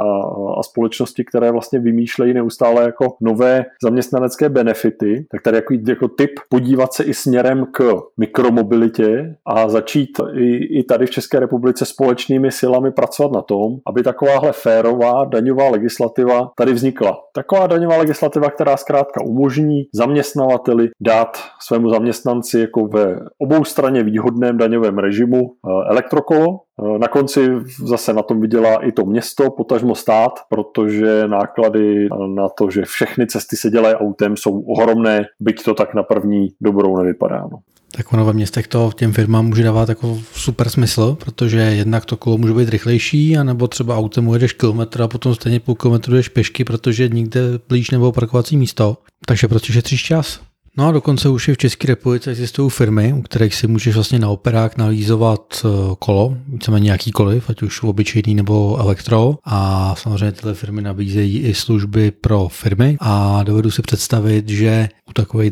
a 0.57 0.63
společnosti, 0.63 1.23
které 1.25 1.51
vlastně 1.51 1.79
vymýšlejí 1.79 2.33
neustále 2.33 2.83
jako 2.83 3.07
nové 3.21 3.65
zaměstnanecké 3.83 4.49
benefity. 4.49 5.25
Tak 5.31 5.41
tady 5.41 5.57
jako, 5.57 5.73
jako 5.87 6.07
tip 6.07 6.31
podívat 6.49 6.93
se 6.93 7.03
i 7.03 7.13
směrem 7.13 7.65
k 7.71 7.93
mikromobilitě 8.17 9.35
a 9.45 9.69
začít 9.69 10.09
i, 10.33 10.79
i 10.79 10.83
tady 10.83 11.05
v 11.05 11.09
České 11.09 11.39
republice 11.39 11.85
společnými 11.85 12.51
silami 12.51 12.91
pracovat 12.91 13.31
na 13.31 13.41
tom, 13.41 13.77
aby 13.87 14.03
takováhle 14.03 14.51
férová 14.51 15.25
daňová 15.25 15.69
legislativa 15.69 16.51
tady 16.57 16.73
vznikla. 16.73 17.17
Taková 17.33 17.67
daňová 17.67 17.97
legislativa, 17.97 18.49
která 18.49 18.77
zkrátka 18.77 19.23
umožní 19.23 19.83
zaměstnavateli 19.93 20.89
dát 21.01 21.37
svému 21.59 21.89
zaměstnanci 21.89 22.59
jako 22.59 22.87
ve 22.87 23.19
obou 23.37 23.63
straně 23.63 24.03
výhodném 24.03 24.57
daňovém 24.57 24.97
režimu 24.97 25.20
režimu 25.21 25.51
eh, 25.51 25.89
elektrokolo. 25.89 26.59
Eh, 26.79 26.99
na 26.99 27.07
konci 27.07 27.49
zase 27.85 28.13
na 28.13 28.21
tom 28.21 28.41
vydělá 28.41 28.75
i 28.75 28.91
to 28.91 29.05
město, 29.05 29.51
potažmo 29.51 29.95
stát, 29.95 30.39
protože 30.49 31.27
náklady 31.27 32.09
na 32.35 32.49
to, 32.49 32.69
že 32.69 32.81
všechny 32.85 33.27
cesty 33.27 33.55
se 33.55 33.69
dělají 33.69 33.95
autem, 33.95 34.37
jsou 34.37 34.61
ohromné, 34.61 35.25
byť 35.39 35.63
to 35.63 35.73
tak 35.73 35.93
na 35.93 36.03
první 36.03 36.47
dobrou 36.61 36.97
nevypadá. 36.97 37.47
No. 37.51 37.59
Tak 37.97 38.13
ono 38.13 38.25
ve 38.25 38.33
městech 38.33 38.67
to 38.67 38.91
těm 38.95 39.13
firmám 39.13 39.45
může 39.45 39.63
dávat 39.63 39.89
jako 39.89 40.17
super 40.33 40.69
smysl, 40.69 41.17
protože 41.19 41.59
jednak 41.59 42.05
to 42.05 42.17
kolo 42.17 42.37
může 42.37 42.53
být 42.53 42.69
rychlejší, 42.69 43.37
anebo 43.37 43.67
třeba 43.67 43.97
autem 43.97 44.27
ujedeš 44.27 44.53
kilometr 44.53 45.01
a 45.01 45.07
potom 45.07 45.35
stejně 45.35 45.59
půl 45.59 45.75
kilometru 45.75 46.15
jdeš 46.15 46.29
pěšky, 46.29 46.63
protože 46.63 47.09
nikde 47.09 47.41
blíž 47.69 47.91
nebo 47.91 48.11
parkovací 48.11 48.57
místo. 48.57 48.97
Takže 49.25 49.47
prostě 49.47 49.73
šetříš 49.73 50.03
čas. 50.03 50.39
No 50.77 50.87
a 50.87 50.91
dokonce 50.91 51.29
už 51.29 51.47
i 51.47 51.53
v 51.53 51.57
České 51.57 51.87
republice 51.87 52.31
existují 52.31 52.69
firmy, 52.69 53.13
u 53.13 53.21
kterých 53.21 53.55
si 53.55 53.67
můžeš 53.67 53.95
vlastně 53.95 54.19
na 54.19 54.29
operák 54.29 54.77
nalízovat 54.77 55.65
eh, 55.65 55.95
kolo, 55.99 56.37
víceméně 56.47 56.91
jakýkoliv, 56.91 57.49
ať 57.49 57.61
už 57.61 57.83
obyčejný 57.83 58.35
nebo 58.35 58.77
elektro. 58.77 59.35
A 59.43 59.95
samozřejmě 59.95 60.31
tyhle 60.31 60.53
firmy 60.53 60.81
nabízejí 60.81 61.39
i 61.39 61.53
služby 61.53 62.11
pro 62.11 62.47
firmy 62.47 62.97
a 62.99 63.43
dovedu 63.43 63.71
si 63.71 63.81
představit, 63.81 64.49
že 64.49 64.89
u 65.09 65.13
takových 65.13 65.51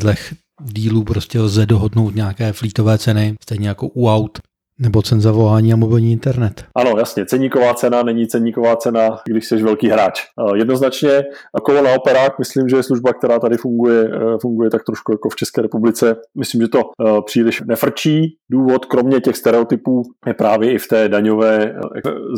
dílů 0.63 1.03
prostě 1.03 1.39
lze 1.39 1.65
dohodnout 1.65 2.15
nějaké 2.15 2.53
flítové 2.53 2.97
ceny, 2.97 3.35
stejně 3.41 3.67
jako 3.67 3.87
u 3.87 4.07
aut, 4.09 4.39
nebo 4.79 5.01
cen 5.01 5.21
za 5.21 5.31
volání 5.31 5.73
a 5.73 5.75
mobilní 5.75 6.11
internet. 6.11 6.65
Ano, 6.75 6.93
jasně. 6.97 7.25
Ceníková 7.25 7.73
cena 7.73 8.03
není 8.03 8.27
ceníková 8.27 8.75
cena, 8.75 9.19
když 9.27 9.45
jsi 9.45 9.63
velký 9.63 9.87
hráč. 9.87 10.21
Jednoznačně 10.55 11.23
kolo 11.63 11.81
na 11.81 11.93
operák, 11.93 12.39
myslím, 12.39 12.69
že 12.69 12.75
je 12.75 12.83
služba, 12.83 13.13
která 13.13 13.39
tady 13.39 13.57
funguje, 13.57 14.03
e, 14.03 14.09
funguje 14.41 14.69
tak 14.69 14.83
trošku 14.83 15.11
jako 15.11 15.29
v 15.29 15.35
České 15.35 15.61
republice. 15.61 16.15
Myslím, 16.37 16.61
že 16.61 16.67
to 16.67 16.79
e, 16.79 17.21
příliš 17.25 17.61
nefrčí. 17.67 18.37
Důvod, 18.51 18.85
kromě 18.85 19.21
těch 19.21 19.37
stereotypů, 19.37 20.01
je 20.27 20.33
právě 20.33 20.73
i 20.73 20.77
v 20.77 20.87
té 20.87 21.09
daňové 21.09 21.75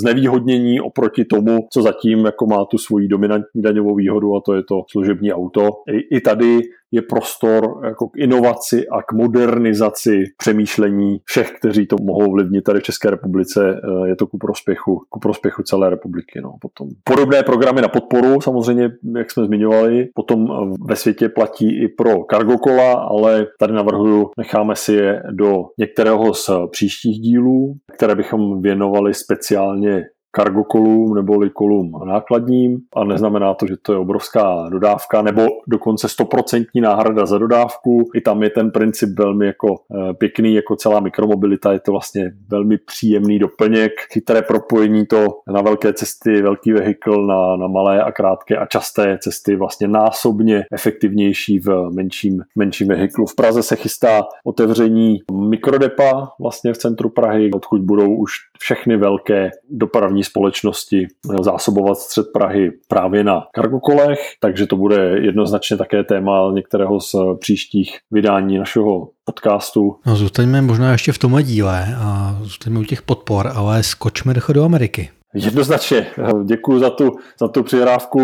znevýhodnění 0.01 0.81
oproti 0.81 1.25
tomu, 1.25 1.59
co 1.73 1.81
zatím 1.81 2.25
jako 2.25 2.45
má 2.45 2.65
tu 2.65 2.77
svoji 2.77 3.07
dominantní 3.07 3.61
daňovou 3.61 3.95
výhodu 3.95 4.35
a 4.35 4.41
to 4.45 4.53
je 4.53 4.63
to 4.63 4.75
služební 4.91 5.33
auto. 5.33 5.69
I, 5.89 6.17
i 6.17 6.21
tady 6.21 6.61
je 6.91 7.01
prostor 7.01 7.81
jako 7.85 8.07
k 8.07 8.17
inovaci 8.17 8.87
a 8.87 9.01
k 9.01 9.11
modernizaci 9.13 10.23
přemýšlení 10.37 11.19
všech, 11.25 11.51
kteří 11.51 11.87
to 11.87 11.95
mohou 12.01 12.29
ovlivnit 12.29 12.63
tady 12.63 12.79
v 12.79 12.83
České 12.83 13.09
republice. 13.09 13.81
Eh, 13.83 14.07
je 14.09 14.15
to 14.15 14.27
ku 14.27 14.37
prospěchu, 14.37 15.01
ku 15.09 15.19
prospěchu 15.19 15.63
celé 15.63 15.89
republiky. 15.89 16.41
No, 16.43 16.53
potom. 16.61 16.87
Podobné 17.03 17.43
programy 17.43 17.81
na 17.81 17.87
podporu, 17.87 18.41
samozřejmě, 18.41 18.89
jak 19.15 19.31
jsme 19.31 19.45
zmiňovali, 19.45 20.09
potom 20.15 20.47
eh, 20.51 20.75
ve 20.87 20.95
světě 20.95 21.29
platí 21.29 21.83
i 21.83 21.87
pro 21.87 22.11
cargo 22.31 22.57
kola, 22.57 22.93
ale 22.93 23.47
tady 23.59 23.73
navrhuju, 23.73 24.29
necháme 24.37 24.75
si 24.75 24.93
je 24.93 25.23
do 25.31 25.63
některého 25.77 26.33
z 26.33 26.49
příštích 26.71 27.19
dílů, 27.19 27.75
které 27.95 28.15
bychom 28.15 28.61
věnovali 28.61 29.13
speciálně 29.13 30.05
cargo 30.35 30.63
kolům 30.63 31.15
nebo 31.15 31.49
kolům 31.53 31.91
nákladním 32.05 32.79
a 32.93 33.03
neznamená 33.03 33.53
to, 33.53 33.67
že 33.67 33.77
to 33.81 33.93
je 33.93 33.99
obrovská 33.99 34.69
dodávka 34.69 35.21
nebo 35.21 35.47
dokonce 35.67 36.09
stoprocentní 36.09 36.81
náhrada 36.81 37.25
za 37.25 37.37
dodávku. 37.37 38.09
I 38.15 38.21
tam 38.21 38.43
je 38.43 38.49
ten 38.49 38.71
princip 38.71 39.09
velmi 39.19 39.45
jako 39.45 39.67
eh, 39.95 40.13
pěkný, 40.13 40.55
jako 40.55 40.75
celá 40.75 40.99
mikromobilita, 40.99 41.73
je 41.73 41.79
to 41.79 41.91
vlastně 41.91 42.31
velmi 42.49 42.77
příjemný 42.77 43.39
doplněk, 43.39 43.91
chytré 44.13 44.41
propojení 44.41 45.05
to 45.05 45.27
na 45.47 45.61
velké 45.61 45.93
cesty, 45.93 46.41
velký 46.41 46.71
vehikl 46.71 47.27
na, 47.27 47.55
na 47.55 47.67
malé 47.67 48.03
a 48.03 48.11
krátké 48.11 48.57
a 48.57 48.65
časté 48.65 49.17
cesty 49.21 49.55
vlastně 49.55 49.87
násobně 49.87 50.63
efektivnější 50.71 51.59
v 51.59 51.89
menším, 51.93 52.41
menším 52.55 52.87
vehiklu. 52.87 53.25
V 53.25 53.35
Praze 53.35 53.63
se 53.63 53.75
chystá 53.75 54.23
otevření 54.45 55.19
mikrodepa 55.31 56.31
vlastně 56.39 56.73
v 56.73 56.77
centru 56.77 57.09
Prahy, 57.09 57.51
odkud 57.51 57.81
budou 57.81 58.15
už 58.15 58.33
všechny 58.59 58.97
velké 58.97 59.49
dopravní 59.69 60.20
dopravní 60.21 60.23
společnosti 60.23 61.07
zásobovat 61.41 61.97
střed 61.97 62.25
Prahy 62.33 62.71
právě 62.87 63.23
na 63.23 63.41
kargokolech, 63.53 64.19
takže 64.39 64.67
to 64.67 64.75
bude 64.75 65.17
jednoznačně 65.21 65.77
také 65.77 66.03
téma 66.03 66.51
některého 66.53 66.99
z 66.99 67.15
příštích 67.39 67.97
vydání 68.11 68.57
našeho 68.57 69.09
podcastu. 69.25 69.95
No, 70.05 70.15
zůstaňme 70.15 70.61
možná 70.61 70.91
ještě 70.91 71.11
v 71.11 71.17
tomhle 71.17 71.43
díle 71.43 71.95
a 71.97 72.37
zůstaňme 72.41 72.79
u 72.79 72.83
těch 72.83 73.01
podpor, 73.01 73.51
ale 73.55 73.83
skočme 73.83 74.33
do 74.53 74.63
Ameriky. 74.63 75.09
Jednoznačně. 75.33 76.07
Děkuji 76.45 76.79
za 76.79 76.89
tu, 76.89 77.11
za 77.39 77.47
tu 77.47 77.63
přihrávku. 77.63 78.19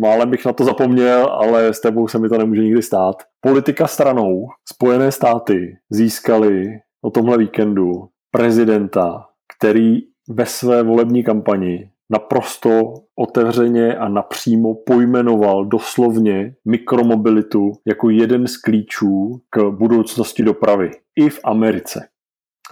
Málem 0.00 0.30
bych 0.30 0.46
na 0.46 0.52
to 0.52 0.64
zapomněl, 0.64 1.26
ale 1.26 1.72
s 1.72 1.80
tebou 1.80 2.08
se 2.08 2.18
mi 2.18 2.28
to 2.28 2.38
nemůže 2.38 2.62
nikdy 2.62 2.82
stát. 2.82 3.16
Politika 3.40 3.86
stranou. 3.86 4.46
Spojené 4.72 5.12
státy 5.12 5.76
získali 5.90 6.66
o 7.04 7.10
tomhle 7.10 7.38
víkendu 7.38 7.90
prezidenta, 8.30 9.24
který 9.58 9.98
ve 10.28 10.46
své 10.46 10.82
volební 10.82 11.24
kampani 11.24 11.90
naprosto 12.10 12.94
otevřeně 13.16 13.96
a 13.96 14.08
napřímo 14.08 14.74
pojmenoval 14.74 15.64
doslovně 15.64 16.54
mikromobilitu 16.64 17.72
jako 17.86 18.10
jeden 18.10 18.46
z 18.46 18.56
klíčů 18.56 19.40
k 19.50 19.70
budoucnosti 19.70 20.42
dopravy 20.42 20.90
i 21.16 21.28
v 21.28 21.40
Americe. 21.44 22.08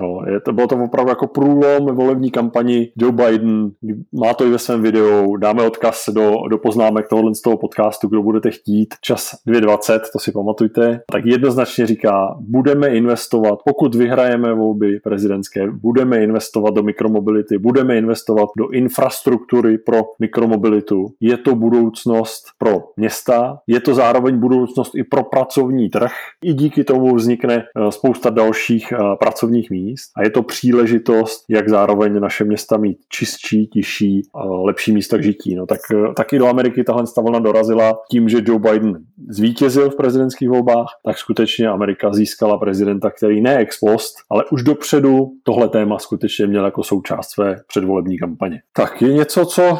No, 0.00 0.20
je 0.32 0.40
to, 0.40 0.52
bylo 0.52 0.66
to 0.66 0.76
opravdu 0.84 1.08
jako 1.10 1.26
průlom 1.26 1.94
volební 1.94 2.30
kampani. 2.30 2.92
Joe 2.96 3.12
Biden, 3.12 3.70
má 4.12 4.34
to 4.34 4.46
i 4.46 4.50
ve 4.50 4.58
svém 4.58 4.82
videu, 4.82 5.36
dáme 5.36 5.62
odkaz 5.62 6.08
do, 6.12 6.34
do 6.50 6.58
poznámek 6.58 7.08
tohohle 7.08 7.34
z 7.34 7.42
toho 7.42 7.56
podcastu, 7.56 8.08
kdo 8.08 8.22
budete 8.22 8.50
chtít, 8.50 8.94
čas 9.00 9.30
2.20, 9.48 10.00
to 10.12 10.18
si 10.18 10.32
pamatujte, 10.32 11.00
tak 11.12 11.26
jednoznačně 11.26 11.86
říká, 11.86 12.36
budeme 12.40 12.88
investovat, 12.88 13.58
pokud 13.64 13.94
vyhrajeme 13.94 14.54
volby 14.54 15.00
prezidentské, 15.04 15.70
budeme 15.70 16.22
investovat 16.22 16.74
do 16.74 16.82
mikromobility, 16.82 17.58
budeme 17.58 17.98
investovat 17.98 18.48
do 18.58 18.70
infrastruktury 18.70 19.78
pro 19.78 20.02
mikromobilitu. 20.20 21.06
Je 21.20 21.36
to 21.36 21.54
budoucnost 21.54 22.44
pro 22.58 22.82
města, 22.96 23.58
je 23.66 23.80
to 23.80 23.94
zároveň 23.94 24.38
budoucnost 24.38 24.94
i 24.94 25.04
pro 25.04 25.24
pracovní 25.24 25.88
trh. 25.88 26.12
I 26.44 26.52
díky 26.52 26.84
tomu 26.84 27.14
vznikne 27.14 27.54
eh, 27.54 27.92
spousta 27.92 28.30
dalších 28.30 28.92
eh, 28.92 28.96
pracovních 29.20 29.70
míst 29.70 29.83
míst 29.84 30.10
a 30.16 30.22
je 30.22 30.30
to 30.30 30.42
příležitost, 30.42 31.44
jak 31.50 31.68
zároveň 31.68 32.20
naše 32.20 32.44
města 32.44 32.76
mít 32.76 32.98
čistší, 33.08 33.66
tiší, 33.66 34.22
lepší 34.64 34.92
místa 34.92 35.18
k 35.18 35.22
žití. 35.22 35.54
No, 35.54 35.66
tak 35.66 35.80
taky 36.16 36.38
do 36.38 36.46
Ameriky 36.46 36.84
tahle 36.84 37.04
vlna 37.22 37.38
dorazila 37.38 37.98
tím, 38.10 38.28
že 38.28 38.42
Joe 38.44 38.58
Biden 38.58 38.94
zvítězil 39.28 39.90
v 39.90 39.96
prezidentských 39.96 40.48
volbách, 40.48 40.86
tak 41.04 41.18
skutečně 41.18 41.68
Amerika 41.68 42.12
získala 42.12 42.58
prezidenta, 42.58 43.10
který 43.10 43.40
ne 43.40 43.56
ex 43.56 43.78
post, 43.78 44.14
ale 44.30 44.44
už 44.52 44.62
dopředu 44.62 45.32
tohle 45.42 45.68
téma 45.68 45.98
skutečně 45.98 46.46
měl 46.46 46.64
jako 46.64 46.82
součást 46.82 47.30
své 47.30 47.56
předvolební 47.68 48.18
kampaně. 48.18 48.62
Tak 48.76 49.02
je 49.02 49.12
něco, 49.12 49.46
co 49.46 49.62
eh, 49.62 49.78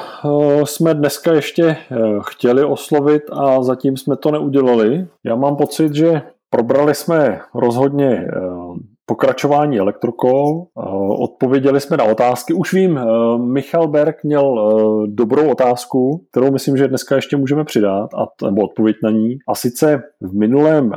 jsme 0.65 0.95
dneska 0.95 1.33
ještě 1.33 1.65
eh, 1.65 1.77
chtěli 2.23 2.65
oslovit 2.65 3.23
a 3.33 3.63
zatím 3.63 3.97
jsme 3.97 4.17
to 4.17 4.31
neudělali. 4.31 5.07
Já 5.25 5.37
mám 5.37 5.57
pocit, 5.57 5.95
že 5.95 6.23
probrali 6.51 6.95
jsme 6.95 7.41
rozhodně 7.55 8.09
eh, 8.09 8.35
pokračování 9.07 9.79
elektrokol. 9.79 10.67
Odpověděli 11.21 11.81
jsme 11.81 11.97
na 11.97 12.05
otázky. 12.05 12.55
Už 12.55 12.73
vím, 12.73 13.01
Michal 13.37 13.89
Berg 13.89 14.25
měl 14.25 14.73
dobrou 15.07 15.51
otázku, 15.51 16.27
kterou 16.31 16.51
myslím, 16.51 16.77
že 16.77 16.89
dneska 16.89 17.15
ještě 17.17 17.37
můžeme 17.37 17.65
přidat, 17.65 18.09
a, 18.15 18.47
nebo 18.47 18.63
odpověď 18.63 18.97
na 19.03 19.11
ní. 19.11 19.37
A 19.49 19.55
sice 19.55 20.03
v 20.21 20.39
minulém 20.39 20.93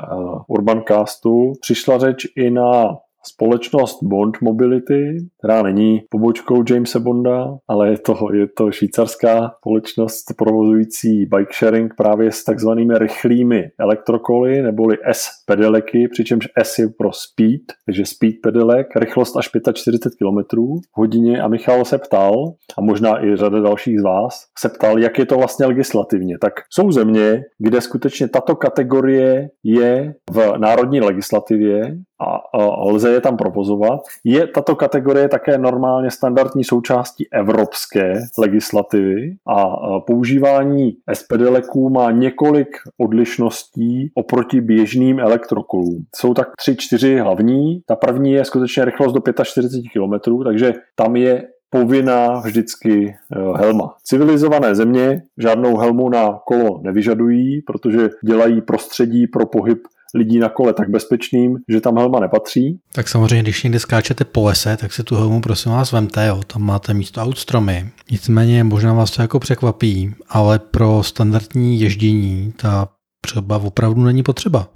Urbancastu 0.47 1.51
přišla 1.61 1.97
řeč 1.97 2.27
i 2.35 2.49
na 2.49 2.97
společnost 3.33 4.03
Bond 4.03 4.41
Mobility, 4.41 5.17
která 5.39 5.61
není 5.61 6.01
pobočkou 6.09 6.63
Jamesa 6.69 6.99
Bonda, 6.99 7.57
ale 7.67 7.89
je 7.89 7.97
to, 7.97 8.33
je 8.33 8.47
to 8.47 8.71
švýcarská 8.71 9.51
společnost 9.57 10.25
provozující 10.37 11.25
bike 11.25 11.53
sharing 11.59 11.93
právě 11.97 12.31
s 12.31 12.43
takzvanými 12.43 12.97
rychlými 12.97 13.63
elektrokoly 13.79 14.61
neboli 14.61 14.97
S-pedeleky, 15.11 16.07
přičemž 16.07 16.47
S 16.57 16.79
je 16.79 16.87
pro 16.97 17.09
speed, 17.13 17.61
takže 17.85 18.05
speed 18.05 18.35
pedelek, 18.43 18.87
rychlost 18.95 19.37
až 19.37 19.49
45 19.73 20.13
km 20.17 20.57
hodině 20.93 21.41
a 21.41 21.47
Michal 21.47 21.85
se 21.85 21.97
ptal, 21.97 22.33
a 22.77 22.81
možná 22.81 23.25
i 23.25 23.35
řada 23.35 23.59
dalších 23.59 23.99
z 23.99 24.03
vás, 24.03 24.45
se 24.59 24.69
ptal, 24.69 24.99
jak 24.99 25.19
je 25.19 25.25
to 25.25 25.37
vlastně 25.37 25.65
legislativně. 25.65 26.37
Tak 26.37 26.53
jsou 26.69 26.91
země, 26.91 27.41
kde 27.59 27.81
skutečně 27.81 28.27
tato 28.27 28.55
kategorie 28.55 29.49
je 29.63 30.13
v 30.31 30.57
národní 30.57 31.01
legislativě 31.01 31.97
a, 32.19 32.57
a 32.57 32.83
lze 32.83 33.11
je 33.11 33.21
tam 33.21 33.37
provozovat. 33.37 33.99
Je 34.23 34.47
tato 34.47 34.75
kategorie 34.75 35.29
také 35.29 35.57
normálně 35.57 36.11
standardní 36.11 36.63
součástí 36.63 37.27
evropské 37.31 38.13
legislativy 38.37 39.35
a 39.47 39.65
používání 39.99 40.97
SPD 41.13 41.41
leků 41.41 41.89
má 41.89 42.11
několik 42.11 42.67
odlišností 42.97 44.11
oproti 44.13 44.61
běžným 44.61 45.19
elektrokolům. 45.19 46.05
Jsou 46.15 46.33
tak 46.33 46.47
tři, 46.57 46.75
čtyři 46.75 47.17
hlavní. 47.17 47.81
Ta 47.85 47.95
první 47.95 48.31
je 48.31 48.45
skutečně 48.45 48.85
rychlost 48.85 49.13
do 49.13 49.21
45 49.43 49.83
km, 49.93 50.43
takže 50.43 50.73
tam 50.95 51.15
je 51.15 51.43
povinná 51.69 52.39
vždycky 52.39 53.15
eh, 53.35 53.39
helma. 53.57 53.95
Civilizované 54.03 54.75
země 54.75 55.21
žádnou 55.37 55.77
helmu 55.77 56.09
na 56.09 56.39
kolo 56.45 56.79
nevyžadují, 56.83 57.61
protože 57.61 58.09
dělají 58.23 58.61
prostředí 58.61 59.27
pro 59.27 59.45
pohyb 59.45 59.79
lidí 60.15 60.39
na 60.39 60.49
kole 60.49 60.73
tak 60.73 60.89
bezpečným, 60.89 61.57
že 61.69 61.81
tam 61.81 61.97
helma 61.97 62.19
nepatří. 62.19 62.79
Tak 62.93 63.07
samozřejmě, 63.07 63.43
když 63.43 63.63
někde 63.63 63.79
skáčete 63.79 64.25
po 64.25 64.43
lese, 64.43 64.77
tak 64.77 64.93
si 64.93 65.03
tu 65.03 65.15
helmu 65.15 65.41
prosím 65.41 65.71
vás 65.71 65.91
vemte, 65.91 66.27
jo. 66.27 66.41
tam 66.47 66.61
máte 66.61 66.93
místo 66.93 67.21
aut 67.21 67.37
stromy. 67.37 67.89
Nicméně 68.11 68.63
možná 68.63 68.93
vás 68.93 69.11
to 69.11 69.21
jako 69.21 69.39
překvapí, 69.39 70.15
ale 70.29 70.59
pro 70.59 71.03
standardní 71.03 71.81
ježdění 71.81 72.53
ta 72.57 72.89
třeba 73.21 73.57
opravdu 73.57 74.03
není 74.03 74.23
potřeba. 74.23 74.69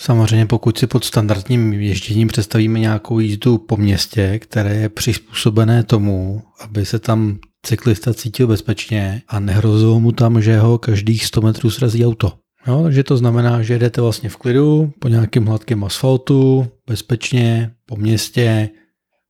Samozřejmě 0.00 0.46
pokud 0.46 0.78
si 0.78 0.86
pod 0.86 1.04
standardním 1.04 1.72
ježděním 1.72 2.28
představíme 2.28 2.80
nějakou 2.80 3.18
jízdu 3.18 3.58
po 3.58 3.76
městě, 3.76 4.38
které 4.38 4.76
je 4.76 4.88
přizpůsobené 4.88 5.82
tomu, 5.82 6.42
aby 6.60 6.86
se 6.86 6.98
tam 6.98 7.38
cyklista 7.66 8.14
cítil 8.14 8.46
bezpečně 8.46 9.22
a 9.28 9.40
nehrozilo 9.40 10.00
mu 10.00 10.12
tam, 10.12 10.42
že 10.42 10.58
ho 10.58 10.78
každých 10.78 11.26
100 11.26 11.40
metrů 11.40 11.70
srazí 11.70 12.06
auto. 12.06 12.32
Jo, 12.66 12.82
takže 12.82 13.04
to 13.04 13.16
znamená, 13.16 13.62
že 13.62 13.78
jdete 13.78 14.00
vlastně 14.00 14.28
v 14.28 14.36
klidu 14.36 14.90
po 14.98 15.08
nějakém 15.08 15.46
hladkém 15.46 15.84
asfaltu, 15.84 16.66
bezpečně, 16.86 17.70
po 17.86 17.96
městě, 17.96 18.68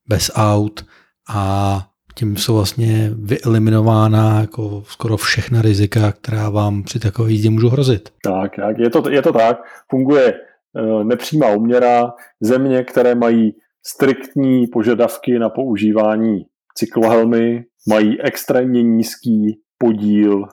bez 0.09 0.31
aut 0.35 0.87
a 1.35 1.79
tím 2.15 2.37
jsou 2.37 2.55
vlastně 2.55 3.11
vyeliminována 3.15 4.41
jako 4.41 4.83
skoro 4.87 5.17
všechna 5.17 5.63
rizika, 5.63 6.13
která 6.13 6.51
vám 6.51 6.83
při 6.83 7.01
takové 7.01 7.31
jízdě 7.31 7.51
můžou 7.51 7.69
hrozit. 7.69 8.13
Tak, 8.25 8.57
tak 8.57 8.79
je, 8.79 8.91
to, 8.91 9.11
je 9.11 9.23
to 9.23 9.33
tak. 9.33 9.59
Funguje 9.91 10.35
e, 10.35 11.05
nepřímá 11.05 11.49
uměra. 11.49 12.13
Země, 12.41 12.85
které 12.85 13.15
mají 13.15 13.55
striktní 13.87 14.67
požadavky 14.67 15.39
na 15.39 15.49
používání 15.49 16.45
cyklohelmy, 16.75 17.65
mají 17.89 18.21
extrémně 18.21 18.83
nízký 18.83 19.61
podíl 19.79 20.45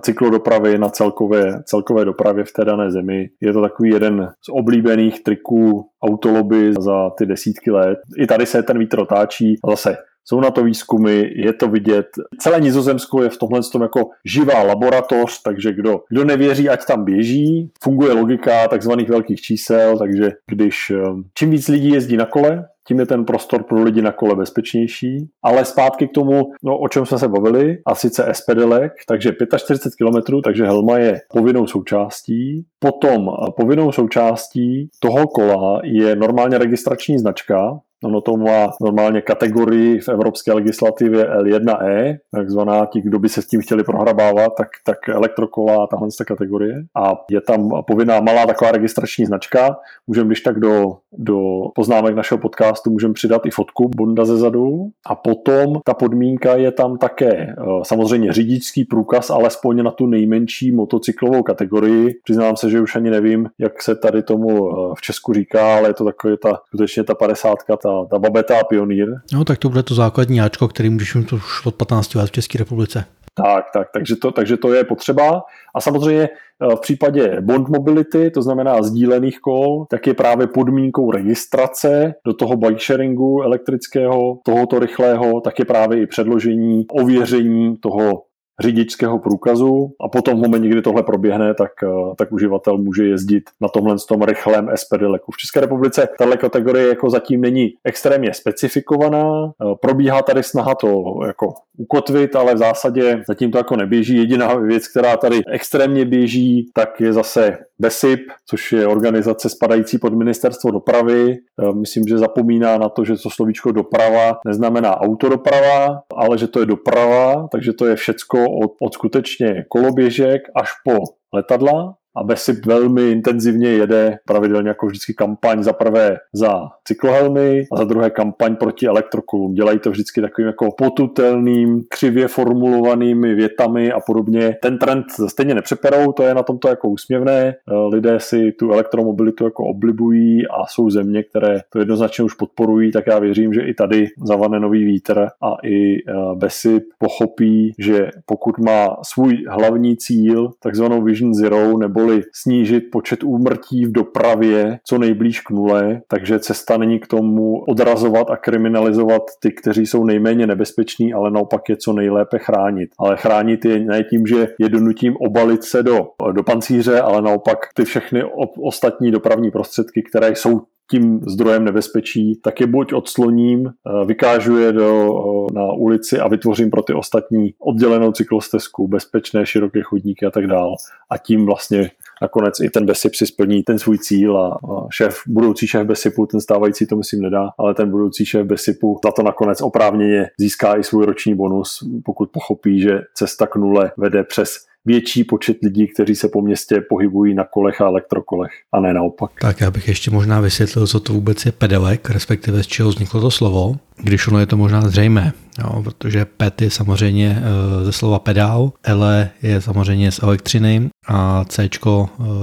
cyklodopravy 0.00 0.78
na 0.78 0.88
celkové, 0.88 1.62
celkové 1.64 2.04
dopravě 2.04 2.44
v 2.44 2.52
té 2.52 2.64
dané 2.64 2.90
zemi. 2.90 3.28
Je 3.40 3.52
to 3.52 3.62
takový 3.62 3.90
jeden 3.90 4.28
z 4.42 4.48
oblíbených 4.52 5.22
triků 5.22 5.86
autoloby 6.02 6.72
za 6.80 7.10
ty 7.10 7.26
desítky 7.26 7.70
let. 7.70 7.98
I 8.18 8.26
tady 8.26 8.46
se 8.46 8.62
ten 8.62 8.78
vítr 8.78 8.98
otáčí 8.98 9.54
zase 9.70 9.96
jsou 10.28 10.40
na 10.40 10.50
to 10.50 10.64
výzkumy, 10.64 11.30
je 11.34 11.52
to 11.52 11.68
vidět. 11.68 12.06
Celé 12.40 12.60
Nizozemsko 12.60 13.22
je 13.22 13.28
v 13.28 13.36
tomhle 13.36 13.60
tom 13.72 13.82
jako 13.82 14.00
živá 14.24 14.62
laboratoř, 14.62 15.42
takže 15.42 15.72
kdo, 15.72 16.00
kdo 16.10 16.24
nevěří, 16.24 16.68
ať 16.68 16.86
tam 16.86 17.04
běží. 17.04 17.70
Funguje 17.82 18.12
logika 18.12 18.68
takzvaných 18.68 19.08
velkých 19.08 19.40
čísel, 19.40 19.98
takže 19.98 20.32
když 20.50 20.90
eh, 20.90 21.02
čím 21.34 21.50
víc 21.50 21.68
lidí 21.68 21.90
jezdí 21.90 22.16
na 22.16 22.26
kole, 22.26 22.64
tím 22.88 23.00
je 23.00 23.06
ten 23.06 23.24
prostor 23.24 23.62
pro 23.62 23.82
lidi 23.82 24.02
na 24.02 24.12
kole 24.12 24.36
bezpečnější. 24.36 25.28
Ale 25.42 25.64
zpátky 25.64 26.08
k 26.08 26.12
tomu, 26.12 26.42
no, 26.64 26.78
o 26.78 26.88
čem 26.88 27.06
jsme 27.06 27.18
se 27.18 27.28
bavili, 27.28 27.78
a 27.86 27.94
sice 27.94 28.28
SPDLek, 28.32 28.92
takže 29.08 29.32
45 29.56 29.92
km, 29.98 30.40
takže 30.44 30.64
helma 30.66 30.98
je 30.98 31.20
povinnou 31.32 31.66
součástí. 31.66 32.66
Potom 32.78 33.28
povinnou 33.56 33.92
součástí 33.92 34.90
toho 35.00 35.26
kola 35.26 35.80
je 35.84 36.16
normálně 36.16 36.58
registrační 36.58 37.18
značka, 37.18 37.80
Ono 38.04 38.20
to 38.20 38.36
má 38.36 38.70
normálně 38.80 39.20
kategorii 39.20 40.00
v 40.00 40.08
evropské 40.08 40.52
legislativě 40.52 41.24
L1E, 41.24 42.16
takzvaná 42.32 42.86
ti, 42.86 43.00
kdo 43.00 43.18
by 43.18 43.28
se 43.28 43.42
s 43.42 43.46
tím 43.46 43.60
chtěli 43.60 43.84
prohrabávat, 43.84 44.52
tak, 44.56 44.68
tak 44.84 45.08
elektrokola, 45.08 45.86
tahle 45.86 46.08
ta 46.18 46.24
kategorie. 46.24 46.84
A 46.96 47.24
je 47.30 47.40
tam 47.40 47.70
povinná 47.86 48.20
malá 48.20 48.46
taková 48.46 48.72
registrační 48.72 49.26
značka. 49.26 49.76
Můžeme 50.06 50.26
když 50.26 50.40
tak 50.40 50.60
do, 50.60 50.96
do 51.12 51.40
poznámek 51.74 52.14
našeho 52.14 52.38
podcastu 52.38 52.90
můžeme 52.90 53.14
přidat 53.14 53.46
i 53.46 53.50
fotku 53.50 53.90
Bonda 53.96 54.24
ze 54.24 54.36
zadu. 54.36 54.88
A 55.06 55.14
potom 55.14 55.80
ta 55.84 55.94
podmínka 55.94 56.56
je 56.56 56.72
tam 56.72 56.98
také 56.98 57.32
eh, 57.32 57.54
samozřejmě 57.82 58.32
řidičský 58.32 58.84
průkaz, 58.84 59.30
alespoň 59.30 59.82
na 59.82 59.90
tu 59.90 60.06
nejmenší 60.06 60.72
motocyklovou 60.72 61.42
kategorii. 61.42 62.14
Přiznám 62.24 62.56
se, 62.56 62.70
že 62.70 62.80
už 62.80 62.96
ani 62.96 63.10
nevím, 63.10 63.48
jak 63.58 63.82
se 63.82 63.94
tady 63.94 64.22
tomu 64.22 64.48
eh, 64.48 64.94
v 64.96 65.00
Česku 65.00 65.32
říká, 65.32 65.76
ale 65.76 65.88
je 65.88 65.94
to 65.94 66.04
takové 66.04 66.36
ta, 66.36 66.60
skutečně 66.66 67.04
ta 67.04 67.14
50, 67.14 67.58
ta 67.82 67.87
ta, 67.88 68.04
ta 68.10 68.18
babeta 68.18 68.60
a 68.60 68.64
pionýr. 68.64 69.08
No 69.32 69.44
tak 69.44 69.58
to 69.58 69.68
bude 69.68 69.82
to 69.82 69.94
základní 69.94 70.40
Ačko, 70.40 70.68
který 70.68 70.90
můžeš 70.90 71.14
mít 71.14 71.32
už 71.32 71.66
od 71.66 71.74
15 71.74 72.14
let 72.14 72.26
v 72.26 72.32
České 72.32 72.58
republice. 72.58 73.04
Tak, 73.34 73.64
tak, 73.72 73.88
takže 73.92 74.16
to, 74.16 74.30
takže 74.30 74.56
to 74.56 74.72
je 74.72 74.84
potřeba. 74.84 75.42
A 75.74 75.80
samozřejmě 75.80 76.22
eh, 76.22 76.76
v 76.76 76.80
případě 76.80 77.40
bond 77.40 77.68
mobility, 77.68 78.30
to 78.30 78.42
znamená 78.42 78.82
sdílených 78.82 79.40
kol, 79.40 79.86
tak 79.90 80.06
je 80.06 80.14
právě 80.14 80.46
podmínkou 80.46 81.10
registrace 81.10 82.14
do 82.26 82.34
toho 82.34 82.56
bike 82.56 82.80
sharingu 82.80 83.42
elektrického, 83.42 84.38
tohoto 84.44 84.78
rychlého, 84.78 85.40
tak 85.40 85.58
je 85.58 85.64
právě 85.64 86.02
i 86.02 86.06
předložení, 86.06 86.86
ověření 86.90 87.76
toho 87.76 88.22
řidičského 88.60 89.18
průkazu 89.18 89.92
a 90.00 90.08
potom 90.08 90.38
v 90.38 90.42
momentě, 90.42 90.68
kdy 90.68 90.82
tohle 90.82 91.02
proběhne, 91.02 91.54
tak, 91.54 91.70
eh, 91.82 92.14
tak 92.16 92.32
uživatel 92.32 92.78
může 92.78 93.06
jezdit 93.06 93.42
na 93.60 93.68
tomhle 93.68 93.96
tom 94.08 94.22
rychlém 94.22 94.70
SPD 94.74 95.02
leku. 95.02 95.32
V 95.32 95.36
České 95.36 95.60
republice 95.60 96.08
tahle 96.18 96.36
kategorie 96.36 96.88
jako 96.88 97.10
zatím 97.10 97.40
není 97.40 97.74
extrémně 97.84 98.34
specifikovaná. 98.34 99.46
Eh, 99.46 99.74
probíhá 99.80 100.22
tady 100.22 100.42
snaha 100.42 100.74
to 100.74 101.20
jako 101.26 101.54
ukotvit, 101.76 102.36
ale 102.36 102.54
v 102.54 102.58
zásadě 102.58 103.22
zatím 103.28 103.50
to 103.50 103.58
jako 103.58 103.76
neběží. 103.76 104.16
Jediná 104.16 104.54
věc, 104.54 104.88
která 104.88 105.16
tady 105.16 105.40
extrémně 105.52 106.04
běží, 106.04 106.70
tak 106.74 107.00
je 107.00 107.12
zase 107.12 107.58
BESIP, 107.80 108.20
což 108.46 108.72
je 108.72 108.86
organizace 108.86 109.48
spadající 109.48 109.98
pod 109.98 110.14
ministerstvo 110.14 110.70
dopravy. 110.70 111.30
E, 111.30 111.36
myslím, 111.72 112.04
že 112.08 112.18
zapomíná 112.18 112.78
na 112.78 112.88
to, 112.88 113.04
že 113.04 113.16
to 113.22 113.30
slovíčko 113.30 113.72
doprava 113.72 114.38
neznamená 114.46 115.00
autodoprava, 115.00 116.00
ale 116.16 116.38
že 116.38 116.48
to 116.48 116.60
je 116.60 116.66
doprava, 116.66 117.48
takže 117.52 117.72
to 117.72 117.86
je 117.86 117.96
všecko 117.96 118.44
od, 118.44 118.72
od 118.80 118.94
skutečně 118.94 119.64
koloběžek 119.68 120.42
až 120.54 120.70
po 120.84 120.94
letadla 121.34 121.97
a 122.20 122.24
Besip 122.24 122.66
velmi 122.66 123.10
intenzivně 123.10 123.68
jede 123.68 124.18
pravidelně 124.24 124.68
jako 124.68 124.86
vždycky 124.86 125.14
kampaň 125.14 125.62
za 125.62 125.72
prvé 125.72 126.16
za 126.32 126.60
cyklohelmy 126.84 127.64
a 127.72 127.76
za 127.76 127.84
druhé 127.84 128.10
kampaň 128.10 128.56
proti 128.56 128.86
elektrokolům. 128.86 129.54
Dělají 129.54 129.78
to 129.78 129.90
vždycky 129.90 130.20
takovým 130.20 130.46
jako 130.46 130.68
potutelným, 130.78 131.82
křivě 131.88 132.28
formulovanými 132.28 133.34
větami 133.34 133.92
a 133.92 134.00
podobně. 134.00 134.56
Ten 134.62 134.78
trend 134.78 135.04
stejně 135.28 135.54
nepřeperou, 135.54 136.12
to 136.12 136.22
je 136.22 136.34
na 136.34 136.42
tomto 136.42 136.68
jako 136.68 136.88
úsměvné. 136.88 137.54
Lidé 137.92 138.20
si 138.20 138.52
tu 138.52 138.72
elektromobilitu 138.72 139.44
jako 139.44 139.64
oblibují 139.64 140.48
a 140.48 140.66
jsou 140.68 140.90
země, 140.90 141.22
které 141.22 141.60
to 141.72 141.78
jednoznačně 141.78 142.24
už 142.24 142.34
podporují, 142.34 142.92
tak 142.92 143.06
já 143.06 143.18
věřím, 143.18 143.52
že 143.52 143.60
i 143.60 143.74
tady 143.74 144.06
zavane 144.24 144.60
nový 144.60 144.84
vítr 144.84 145.26
a 145.42 145.56
i 145.64 145.94
eh, 145.94 146.12
Besip 146.34 146.84
pochopí, 146.98 147.72
že 147.78 148.10
pokud 148.26 148.58
má 148.58 148.96
svůj 149.02 149.44
hlavní 149.48 149.96
cíl, 149.96 150.50
takzvanou 150.62 151.02
Vision 151.02 151.34
Zero, 151.34 151.78
nebo 151.78 152.07
neboli 152.08 152.22
snížit 152.32 152.80
počet 152.92 153.24
úmrtí 153.24 153.86
v 153.86 153.92
dopravě 153.92 154.78
co 154.84 154.98
nejblíž 154.98 155.40
k 155.40 155.50
nule, 155.50 156.00
takže 156.08 156.38
cesta 156.38 156.76
není 156.76 157.00
k 157.00 157.06
tomu 157.06 157.64
odrazovat 157.68 158.30
a 158.30 158.36
kriminalizovat 158.36 159.22
ty, 159.40 159.52
kteří 159.52 159.86
jsou 159.86 160.04
nejméně 160.04 160.46
nebezpeční, 160.46 161.12
ale 161.12 161.30
naopak 161.30 161.68
je 161.68 161.76
co 161.76 161.92
nejlépe 161.92 162.38
chránit. 162.38 162.90
Ale 162.98 163.16
chránit 163.16 163.64
je 163.64 163.78
ne 163.78 164.04
tím, 164.04 164.26
že 164.26 164.48
je 164.58 164.68
donutím 164.68 165.16
obalit 165.16 165.64
se 165.64 165.82
do, 165.82 166.08
do 166.32 166.42
pancíře, 166.42 167.00
ale 167.00 167.22
naopak 167.22 167.58
ty 167.74 167.84
všechny 167.84 168.22
ostatní 168.62 169.10
dopravní 169.10 169.50
prostředky, 169.50 170.02
které 170.02 170.36
jsou 170.36 170.60
tím 170.90 171.20
zdrojem 171.26 171.64
nebezpečí, 171.64 172.40
tak 172.42 172.60
je 172.60 172.66
buď 172.66 172.92
odsloním, 172.92 173.70
vykážu 174.06 174.58
je 174.58 174.72
do, 174.72 175.12
na 175.52 175.72
ulici 175.72 176.18
a 176.18 176.28
vytvořím 176.28 176.70
pro 176.70 176.82
ty 176.82 176.92
ostatní 176.92 177.54
oddělenou 177.58 178.12
cyklostezku, 178.12 178.88
bezpečné, 178.88 179.46
široké 179.46 179.82
chodníky 179.82 180.26
a 180.26 180.30
tak 180.30 180.46
dál. 180.46 180.74
A 181.10 181.18
tím 181.18 181.46
vlastně 181.46 181.90
nakonec 182.22 182.60
i 182.60 182.70
ten 182.70 182.86
Besip 182.86 183.14
si 183.14 183.26
splní 183.26 183.62
ten 183.62 183.78
svůj 183.78 183.98
cíl 183.98 184.38
a, 184.38 184.58
šéf, 184.92 185.20
budoucí 185.26 185.66
šéf 185.66 185.86
Besipu, 185.86 186.26
ten 186.26 186.40
stávající 186.40 186.86
to 186.86 186.96
myslím 186.96 187.22
nedá, 187.22 187.48
ale 187.58 187.74
ten 187.74 187.90
budoucí 187.90 188.26
šéf 188.26 188.46
Besipu 188.46 189.00
za 189.04 189.12
to 189.12 189.22
nakonec 189.22 189.60
oprávněně 189.62 190.26
získá 190.40 190.78
i 190.78 190.84
svůj 190.84 191.06
roční 191.06 191.34
bonus, 191.34 191.78
pokud 192.04 192.30
pochopí, 192.32 192.80
že 192.80 193.00
cesta 193.14 193.46
k 193.46 193.56
nule 193.56 193.92
vede 193.96 194.24
přes 194.24 194.67
větší 194.84 195.24
počet 195.24 195.56
lidí, 195.62 195.86
kteří 195.94 196.14
se 196.14 196.28
po 196.28 196.42
městě 196.42 196.80
pohybují 196.88 197.34
na 197.34 197.44
kolech 197.44 197.80
a 197.80 197.86
elektrokolech, 197.86 198.50
a 198.72 198.80
ne 198.80 198.94
naopak. 198.94 199.30
Tak 199.40 199.60
já 199.60 199.70
bych 199.70 199.88
ještě 199.88 200.10
možná 200.10 200.40
vysvětlil, 200.40 200.86
co 200.86 201.00
to 201.00 201.12
vůbec 201.12 201.46
je 201.46 201.52
pedelek, 201.52 202.10
respektive 202.10 202.62
z 202.62 202.66
čeho 202.66 202.88
vzniklo 202.88 203.20
to 203.20 203.30
slovo, 203.30 203.76
když 203.98 204.28
ono 204.28 204.38
je 204.38 204.46
to 204.46 204.56
možná 204.56 204.88
zřejmé. 204.88 205.32
Jo, 205.58 205.82
protože 205.82 206.24
PET 206.24 206.62
je 206.62 206.70
samozřejmě 206.70 207.42
eh, 207.42 207.84
ze 207.84 207.92
slova 207.92 208.18
pedál, 208.18 208.72
L 208.84 209.04
je 209.42 209.60
samozřejmě 209.60 210.12
z 210.12 210.22
elektřiny 210.22 210.90
a 211.08 211.44
C 211.44 211.68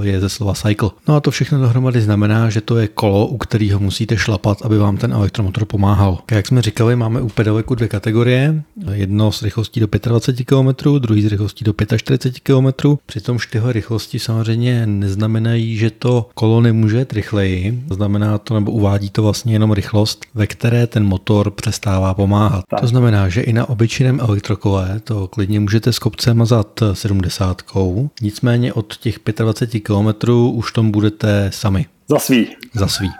je 0.01 0.19
ze 0.19 0.29
slova 0.29 0.53
cycle. 0.53 0.89
No 1.07 1.15
a 1.15 1.19
to 1.19 1.31
všechno 1.31 1.59
dohromady 1.59 2.01
znamená, 2.01 2.49
že 2.49 2.61
to 2.61 2.77
je 2.77 2.87
kolo, 2.87 3.27
u 3.27 3.37
kterého 3.37 3.79
musíte 3.79 4.17
šlapat, 4.17 4.61
aby 4.61 4.77
vám 4.77 4.97
ten 4.97 5.13
elektromotor 5.13 5.65
pomáhal. 5.65 6.19
Jak 6.31 6.47
jsme 6.47 6.61
říkali, 6.61 6.95
máme 6.95 7.21
u 7.21 7.29
pedaleku 7.29 7.75
dvě 7.75 7.87
kategorie. 7.87 8.63
Jedno 8.91 9.31
s 9.31 9.41
rychlostí 9.41 9.79
do 9.79 9.87
25 10.03 10.45
km, 10.45 10.99
druhý 10.99 11.21
s 11.21 11.25
rychlostí 11.25 11.65
do 11.65 11.73
45 11.97 12.39
km. 12.39 12.97
Přitom 13.05 13.37
tyhle 13.51 13.73
rychlosti 13.73 14.19
samozřejmě 14.19 14.87
neznamenají, 14.87 15.77
že 15.77 15.89
to 15.89 16.29
kolo 16.33 16.61
nemůže 16.61 16.97
jet 16.97 17.13
rychleji. 17.13 17.83
Znamená 17.89 18.37
to, 18.37 18.53
nebo 18.53 18.71
uvádí 18.71 19.09
to 19.09 19.23
vlastně 19.23 19.53
jenom 19.53 19.71
rychlost, 19.71 20.25
ve 20.33 20.47
které 20.47 20.87
ten 20.87 21.05
motor 21.05 21.44
přestává 21.51 22.13
pomáhat. 22.13 22.63
Tak. 22.69 22.81
To 22.81 22.87
znamená, 22.87 23.29
že 23.29 23.41
i 23.41 23.53
na 23.53 23.69
obyčejném 23.69 24.19
elektrokole 24.19 24.99
to 25.03 25.27
klidně 25.27 25.59
můžete 25.59 25.93
s 25.93 25.99
kopce 25.99 26.33
mazat 26.33 26.83
70, 26.93 27.61
nicméně 28.21 28.73
od 28.73 28.97
těch 28.97 29.19
25 29.37 29.79
km 29.79 30.31
už 30.31 30.71
tom 30.71 30.91
budete 30.91 31.49
sami. 31.53 31.85
Za 32.09 32.19
svý. 32.19 32.47
Za 32.73 32.87
svý. 32.87 33.11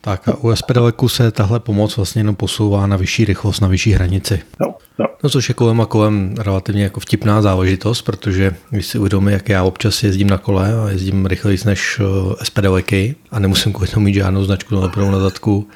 Tak 0.00 0.28
a 0.28 0.36
u 0.36 0.56
SPDLku 0.56 1.08
se 1.08 1.30
tahle 1.30 1.60
pomoc 1.60 1.96
vlastně 1.96 2.20
jenom 2.20 2.34
posouvá 2.34 2.86
na 2.86 2.96
vyšší 2.96 3.24
rychlost, 3.24 3.60
na 3.60 3.68
vyšší 3.68 3.92
hranici. 3.92 4.42
Jo, 4.60 4.74
jo. 4.98 5.06
No 5.22 5.30
což 5.30 5.48
je 5.48 5.54
kolem 5.54 5.80
a 5.80 5.86
kolem 5.86 6.34
relativně 6.38 6.82
jako 6.82 7.00
vtipná 7.00 7.42
záležitost, 7.42 8.02
protože 8.02 8.54
když 8.70 8.86
si 8.86 8.98
uvědomí, 8.98 9.32
jak 9.32 9.48
já 9.48 9.62
občas 9.62 10.02
jezdím 10.02 10.30
na 10.30 10.38
kole 10.38 10.74
a 10.74 10.88
jezdím 10.88 11.26
rychleji 11.26 11.58
než 11.64 12.00
eh, 12.00 12.44
SPDLky 12.44 13.14
a 13.30 13.38
nemusím 13.38 13.72
kvůli 13.72 13.88
tomu 13.88 14.04
mít 14.04 14.14
žádnou 14.14 14.44
značku 14.44 14.74
na 14.74 15.20
zadku, 15.20 15.68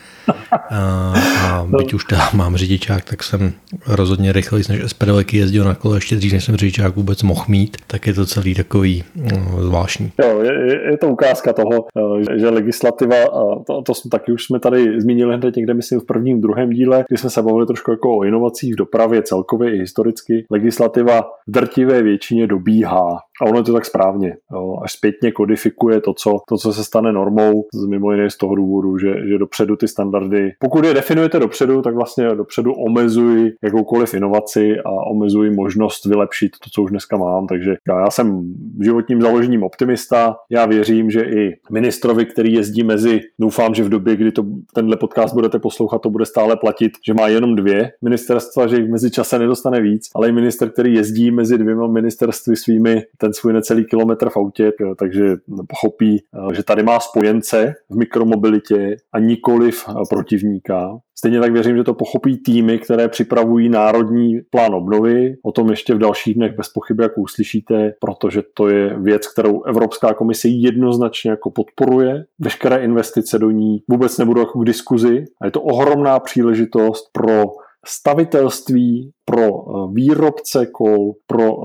a, 0.70 1.14
a 1.46 1.66
byť 1.78 1.94
už 1.94 2.04
teda 2.04 2.30
mám 2.34 2.56
řidičák, 2.56 3.04
tak 3.04 3.22
jsem 3.22 3.52
rozhodně 3.86 4.32
rychleji 4.32 4.64
než 4.68 4.82
SPDLky 4.86 5.36
jezdil 5.36 5.64
na 5.64 5.74
kole 5.74 5.96
ještě 5.96 6.16
dřív, 6.16 6.32
než 6.32 6.44
jsem 6.44 6.56
řidičák 6.56 6.96
vůbec 6.96 7.22
mohl 7.22 7.44
mít, 7.48 7.76
tak 7.86 8.06
je 8.06 8.14
to 8.14 8.26
celý 8.26 8.54
takový 8.54 9.04
no, 9.16 9.62
zvláštní. 9.62 10.12
Jo, 10.22 10.40
je, 10.40 10.90
je, 10.90 10.98
to 10.98 11.08
ukázka 11.08 11.52
toho, 11.52 11.86
eh, 12.30 12.38
že 12.38 12.48
legislativa, 12.48 13.16
a 13.16 13.62
to, 13.66 13.82
to 13.82 13.94
jsme 13.94 14.10
taky 14.10 14.32
už 14.32 14.44
jsme 14.44 14.60
tady 14.60 15.00
zmínili 15.00 15.36
hned 15.36 15.56
někde, 15.56 15.74
myslím, 15.74 16.00
v 16.00 16.06
prvním, 16.06 16.40
druhém 16.40 16.70
díle, 16.70 17.04
kdy 17.08 17.16
jsme 17.16 17.30
se 17.30 17.42
bavili 17.42 17.66
trošku 17.66 17.90
jako 17.90 18.18
o 18.18 18.24
inovacích 18.24 18.72
v 18.74 18.76
dopravě 18.76 19.22
celkově 19.22 19.76
i 19.76 19.78
historicky. 19.78 20.46
Legislativa 20.50 21.20
v 21.20 21.50
drtivé 21.50 22.02
většině 22.02 22.46
dobíhá 22.46 23.18
a 23.40 23.44
ono 23.44 23.58
je 23.58 23.64
to 23.64 23.72
tak 23.72 23.84
správně. 23.84 24.36
Jo. 24.52 24.76
Až 24.84 24.92
zpětně 24.92 25.32
kodifikuje 25.32 26.00
to 26.00 26.14
co, 26.14 26.38
to, 26.48 26.56
co 26.56 26.72
se 26.72 26.84
stane 26.84 27.12
normou, 27.12 27.64
mimo 27.88 28.12
jiné 28.12 28.30
z 28.30 28.36
toho 28.36 28.54
důvodu, 28.54 28.98
že, 28.98 29.28
že 29.28 29.38
dopředu 29.38 29.76
ty 29.76 29.88
standardy, 29.88 30.52
pokud 30.58 30.84
je 30.84 30.94
definujete 30.94 31.38
dopředu, 31.38 31.82
tak 31.82 31.94
vlastně 31.94 32.28
dopředu 32.34 32.72
omezují 32.72 33.50
jakoukoliv 33.64 34.14
inovaci 34.14 34.74
a 34.84 34.90
omezují 35.10 35.54
možnost 35.54 36.06
vylepšit 36.06 36.50
to, 36.64 36.70
co 36.72 36.82
už 36.82 36.90
dneska 36.90 37.16
mám. 37.16 37.46
Takže 37.46 37.74
já 37.88 38.10
jsem 38.10 38.54
životním 38.82 39.22
založením 39.22 39.62
optimista. 39.62 40.36
Já 40.50 40.66
věřím, 40.66 41.10
že 41.10 41.22
i 41.22 41.52
ministrovi, 41.72 42.26
který 42.26 42.52
jezdí 42.52 42.84
mezi, 42.84 43.20
doufám, 43.40 43.74
že 43.74 43.84
v 43.84 43.88
době, 43.88 44.16
kdy 44.16 44.32
to, 44.32 44.44
tenhle 44.74 44.96
podcast 44.96 45.34
budete 45.34 45.58
poslouchat, 45.58 46.02
to 46.02 46.10
bude 46.10 46.24
stále 46.26 46.56
platit, 46.56 46.92
že 47.06 47.14
má 47.14 47.28
jenom 47.28 47.56
dvě 47.56 47.90
ministerstva, 48.02 48.66
že 48.66 48.76
jich 48.76 48.90
mezi 48.90 49.10
čase 49.10 49.38
nedostane 49.38 49.80
víc, 49.80 50.08
ale 50.14 50.28
i 50.28 50.32
minister, 50.32 50.70
který 50.70 50.94
jezdí 50.94 51.30
mezi 51.30 51.58
dvěma 51.58 51.86
ministerstvy 51.86 52.56
svými, 52.56 53.02
ten 53.22 53.32
svůj 53.32 53.52
necelý 53.52 53.84
kilometr 53.84 54.28
v 54.28 54.36
autě, 54.36 54.72
takže 54.98 55.36
pochopí, 55.68 56.18
eh, 56.18 56.54
že 56.54 56.62
tady 56.62 56.82
má 56.82 57.00
spojence 57.00 57.74
v 57.90 57.96
mikromobilitě 57.96 58.96
a 59.12 59.18
nikoliv 59.18 59.84
eh, 59.88 59.92
protivníka. 60.10 60.98
Stejně 61.18 61.40
tak 61.40 61.52
věřím, 61.52 61.76
že 61.76 61.84
to 61.84 61.94
pochopí 61.94 62.38
týmy, 62.38 62.78
které 62.78 63.08
připravují 63.08 63.68
národní 63.68 64.40
plán 64.50 64.74
obnovy. 64.74 65.34
O 65.44 65.52
tom 65.52 65.70
ještě 65.70 65.94
v 65.94 65.98
dalších 65.98 66.34
dnech 66.34 66.56
bez 66.56 66.68
pochyby, 66.68 67.02
jak 67.02 67.18
uslyšíte, 67.18 67.94
protože 68.00 68.42
to 68.54 68.68
je 68.68 69.00
věc, 69.00 69.26
kterou 69.26 69.62
Evropská 69.62 70.14
komise 70.14 70.48
jednoznačně 70.48 71.30
jako 71.30 71.50
podporuje. 71.50 72.24
Veškeré 72.38 72.84
investice 72.84 73.38
do 73.38 73.50
ní 73.50 73.82
vůbec 73.90 74.18
nebudou 74.18 74.40
jako 74.40 74.58
k 74.58 74.64
diskuzi 74.64 75.24
a 75.40 75.44
je 75.46 75.50
to 75.50 75.62
ohromná 75.62 76.18
příležitost 76.18 77.04
pro 77.12 77.44
stavitelství, 77.86 79.10
pro 79.24 79.42
eh, 79.42 79.92
výrobce 79.92 80.66
kol, 80.66 81.12
pro 81.26 81.56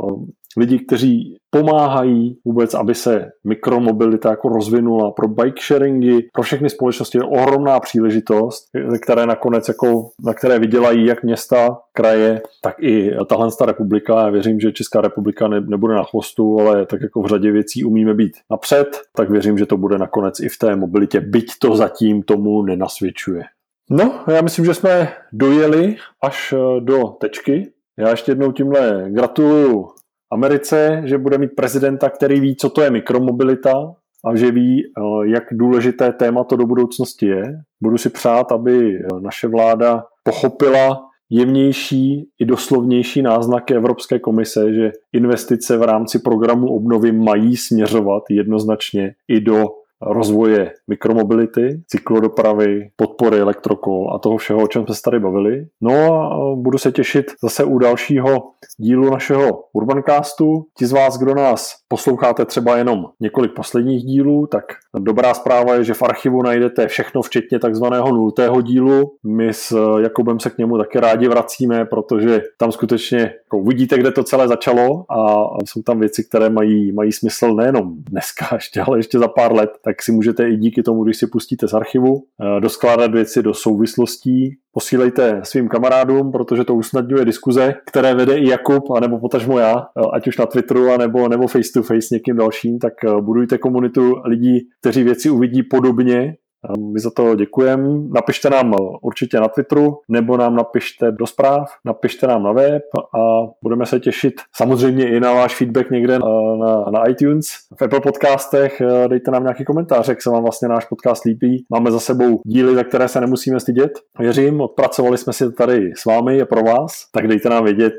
lidi, 0.57 0.79
kteří 0.79 1.37
pomáhají 1.49 2.37
vůbec, 2.45 2.73
aby 2.73 2.95
se 2.95 3.29
mikromobilita 3.47 4.29
jako 4.29 4.49
rozvinula 4.49 5.11
pro 5.11 5.27
bike 5.27 5.61
sharingy, 5.61 6.27
pro 6.33 6.43
všechny 6.43 6.69
společnosti 6.69 7.17
je 7.17 7.23
ohromná 7.23 7.79
příležitost, 7.79 8.63
které 9.03 9.25
nakonec 9.25 9.67
jako, 9.67 10.09
na 10.25 10.33
které 10.33 10.59
vydělají 10.59 11.05
jak 11.05 11.23
města, 11.23 11.77
kraje, 11.93 12.41
tak 12.63 12.75
i 12.79 13.11
tahle 13.29 13.49
republika. 13.65 14.21
Já 14.21 14.29
věřím, 14.29 14.59
že 14.59 14.71
Česká 14.71 15.01
republika 15.01 15.47
ne, 15.47 15.61
nebude 15.61 15.93
na 15.93 16.03
chvostu, 16.03 16.59
ale 16.59 16.85
tak 16.85 17.01
jako 17.01 17.21
v 17.21 17.27
řadě 17.27 17.51
věcí 17.51 17.83
umíme 17.83 18.13
být 18.13 18.31
napřed, 18.51 19.01
tak 19.15 19.29
věřím, 19.29 19.57
že 19.57 19.65
to 19.65 19.77
bude 19.77 19.97
nakonec 19.97 20.39
i 20.39 20.49
v 20.49 20.57
té 20.57 20.75
mobilitě, 20.75 21.21
byť 21.21 21.51
to 21.61 21.75
zatím 21.75 22.23
tomu 22.23 22.61
nenasvědčuje. 22.61 23.43
No, 23.89 24.19
já 24.27 24.41
myslím, 24.41 24.65
že 24.65 24.73
jsme 24.73 25.13
dojeli 25.33 25.95
až 26.23 26.53
do 26.79 27.03
tečky. 27.07 27.71
Já 27.99 28.09
ještě 28.09 28.31
jednou 28.31 28.51
tímhle 28.51 29.05
gratuluju 29.09 29.87
Americe, 30.31 31.01
že 31.05 31.17
bude 31.17 31.37
mít 31.37 31.55
prezidenta, 31.55 32.09
který 32.09 32.39
ví, 32.39 32.55
co 32.55 32.69
to 32.69 32.81
je 32.81 32.91
mikromobilita 32.91 33.93
a 34.25 34.35
že 34.35 34.51
ví, 34.51 34.83
eh, 34.83 35.27
jak 35.27 35.43
důležité 35.51 36.13
téma 36.13 36.43
to 36.43 36.55
do 36.55 36.65
budoucnosti 36.65 37.25
je. 37.25 37.43
Budu 37.81 37.97
si 37.97 38.09
přát, 38.09 38.51
aby 38.51 38.95
eh, 38.95 39.07
naše 39.21 39.47
vláda 39.47 40.03
pochopila 40.23 41.07
jemnější 41.29 42.27
i 42.39 42.45
doslovnější 42.45 43.21
náznaky 43.21 43.73
Evropské 43.73 44.19
komise, 44.19 44.73
že 44.73 44.91
investice 45.13 45.77
v 45.77 45.83
rámci 45.83 46.19
programu 46.19 46.75
obnovy 46.75 47.11
mají 47.11 47.57
směřovat 47.57 48.23
jednoznačně 48.29 49.13
i 49.27 49.41
do 49.41 49.65
rozvoje 50.01 50.71
mikromobility, 50.87 51.81
cyklodopravy, 51.87 52.89
podpory 52.95 53.39
elektrokol 53.39 54.13
a 54.15 54.19
toho 54.19 54.37
všeho, 54.37 54.63
o 54.63 54.67
čem 54.67 54.85
jsme 54.85 54.95
se 54.95 55.01
tady 55.01 55.19
bavili. 55.19 55.65
No 55.81 56.13
a 56.13 56.55
budu 56.55 56.77
se 56.77 56.91
těšit 56.91 57.25
zase 57.43 57.63
u 57.63 57.77
dalšího 57.77 58.51
dílu 58.77 59.09
našeho 59.09 59.63
Urbancastu. 59.73 60.65
Ti 60.77 60.85
z 60.85 60.91
vás, 60.91 61.17
kdo 61.17 61.35
nás 61.35 61.75
posloucháte 61.87 62.45
třeba 62.45 62.77
jenom 62.77 63.05
několik 63.19 63.53
posledních 63.53 64.03
dílů, 64.03 64.47
tak 64.47 64.63
dobrá 64.99 65.33
zpráva 65.33 65.75
je, 65.75 65.83
že 65.83 65.93
v 65.93 66.03
archivu 66.03 66.41
najdete 66.41 66.87
všechno, 66.87 67.21
včetně 67.21 67.59
takzvaného 67.59 68.11
nultého 68.11 68.61
dílu. 68.61 69.11
My 69.23 69.53
s 69.53 69.77
Jakubem 69.99 70.39
se 70.39 70.49
k 70.49 70.57
němu 70.57 70.77
taky 70.77 70.99
rádi 70.99 71.27
vracíme, 71.27 71.85
protože 71.85 72.41
tam 72.57 72.71
skutečně 72.71 73.19
jako 73.19 73.63
vidíte, 73.63 73.97
kde 73.97 74.11
to 74.11 74.23
celé 74.23 74.47
začalo 74.47 75.05
a 75.11 75.47
jsou 75.65 75.81
tam 75.81 75.99
věci, 75.99 76.23
které 76.23 76.49
mají, 76.49 76.91
mají 76.91 77.11
smysl 77.11 77.55
nejenom 77.55 77.95
dneska 77.97 78.47
ještě, 78.53 78.81
ale 78.81 78.99
ještě 78.99 79.19
za 79.19 79.27
pár 79.27 79.53
let 79.53 79.69
tak 79.87 80.03
si 80.03 80.11
můžete 80.11 80.49
i 80.49 80.57
díky 80.57 80.83
tomu, 80.83 81.03
když 81.03 81.17
si 81.17 81.27
pustíte 81.27 81.67
z 81.67 81.73
archivu, 81.73 82.15
eh, 82.17 82.61
doskládat 82.61 83.11
věci 83.11 83.43
do 83.43 83.53
souvislostí. 83.53 84.49
Posílejte 84.71 85.41
svým 85.43 85.67
kamarádům, 85.67 86.31
protože 86.31 86.63
to 86.63 86.75
usnadňuje 86.75 87.25
diskuze, 87.25 87.73
které 87.85 88.15
vede 88.15 88.37
i 88.37 88.49
Jakub, 88.49 88.91
anebo 88.91 89.19
potažmo 89.19 89.59
já, 89.59 89.75
eh, 89.77 90.01
ať 90.13 90.27
už 90.27 90.37
na 90.37 90.45
Twitteru, 90.45 90.89
anebo, 90.89 91.27
nebo 91.27 91.47
face 91.47 91.71
to 91.73 91.83
face 91.83 92.07
někým 92.11 92.35
dalším, 92.35 92.79
tak 92.79 92.93
eh, 93.03 93.21
budujte 93.21 93.57
komunitu 93.57 94.15
lidí, 94.25 94.59
kteří 94.81 95.03
věci 95.03 95.29
uvidí 95.29 95.63
podobně 95.63 96.35
my 96.79 96.99
za 96.99 97.09
to 97.11 97.35
děkujeme. 97.35 97.87
Napište 98.13 98.49
nám 98.49 98.75
určitě 99.01 99.39
na 99.39 99.47
Twitteru, 99.47 99.97
nebo 100.09 100.37
nám 100.37 100.55
napište 100.55 101.11
do 101.11 101.27
zpráv, 101.27 101.69
napište 101.85 102.27
nám 102.27 102.43
na 102.43 102.51
web 102.51 102.83
a 102.95 103.47
budeme 103.63 103.85
se 103.85 103.99
těšit 103.99 104.33
samozřejmě 104.55 105.09
i 105.09 105.19
na 105.19 105.33
váš 105.33 105.55
feedback 105.55 105.91
někde 105.91 106.19
na, 106.19 106.85
na 106.91 107.09
iTunes, 107.09 107.47
v 107.79 107.81
Apple 107.81 108.01
podcastech. 108.01 108.81
Dejte 109.07 109.31
nám 109.31 109.43
nějaký 109.43 109.65
komentář, 109.65 110.07
jak 110.07 110.21
se 110.21 110.29
vám 110.29 110.43
vlastně 110.43 110.67
náš 110.67 110.85
podcast 110.85 111.25
líbí. 111.25 111.65
Máme 111.69 111.91
za 111.91 111.99
sebou 111.99 112.41
díly, 112.45 112.75
za 112.75 112.83
které 112.83 113.07
se 113.07 113.21
nemusíme 113.21 113.59
stydět. 113.59 113.91
Věřím, 114.19 114.61
odpracovali 114.61 115.17
jsme 115.17 115.33
si 115.33 115.51
tady 115.51 115.91
s 115.95 116.05
vámi, 116.05 116.37
je 116.37 116.45
pro 116.45 116.61
vás, 116.61 116.91
tak 117.11 117.27
dejte 117.27 117.49
nám 117.49 117.63
vědět, 117.63 117.93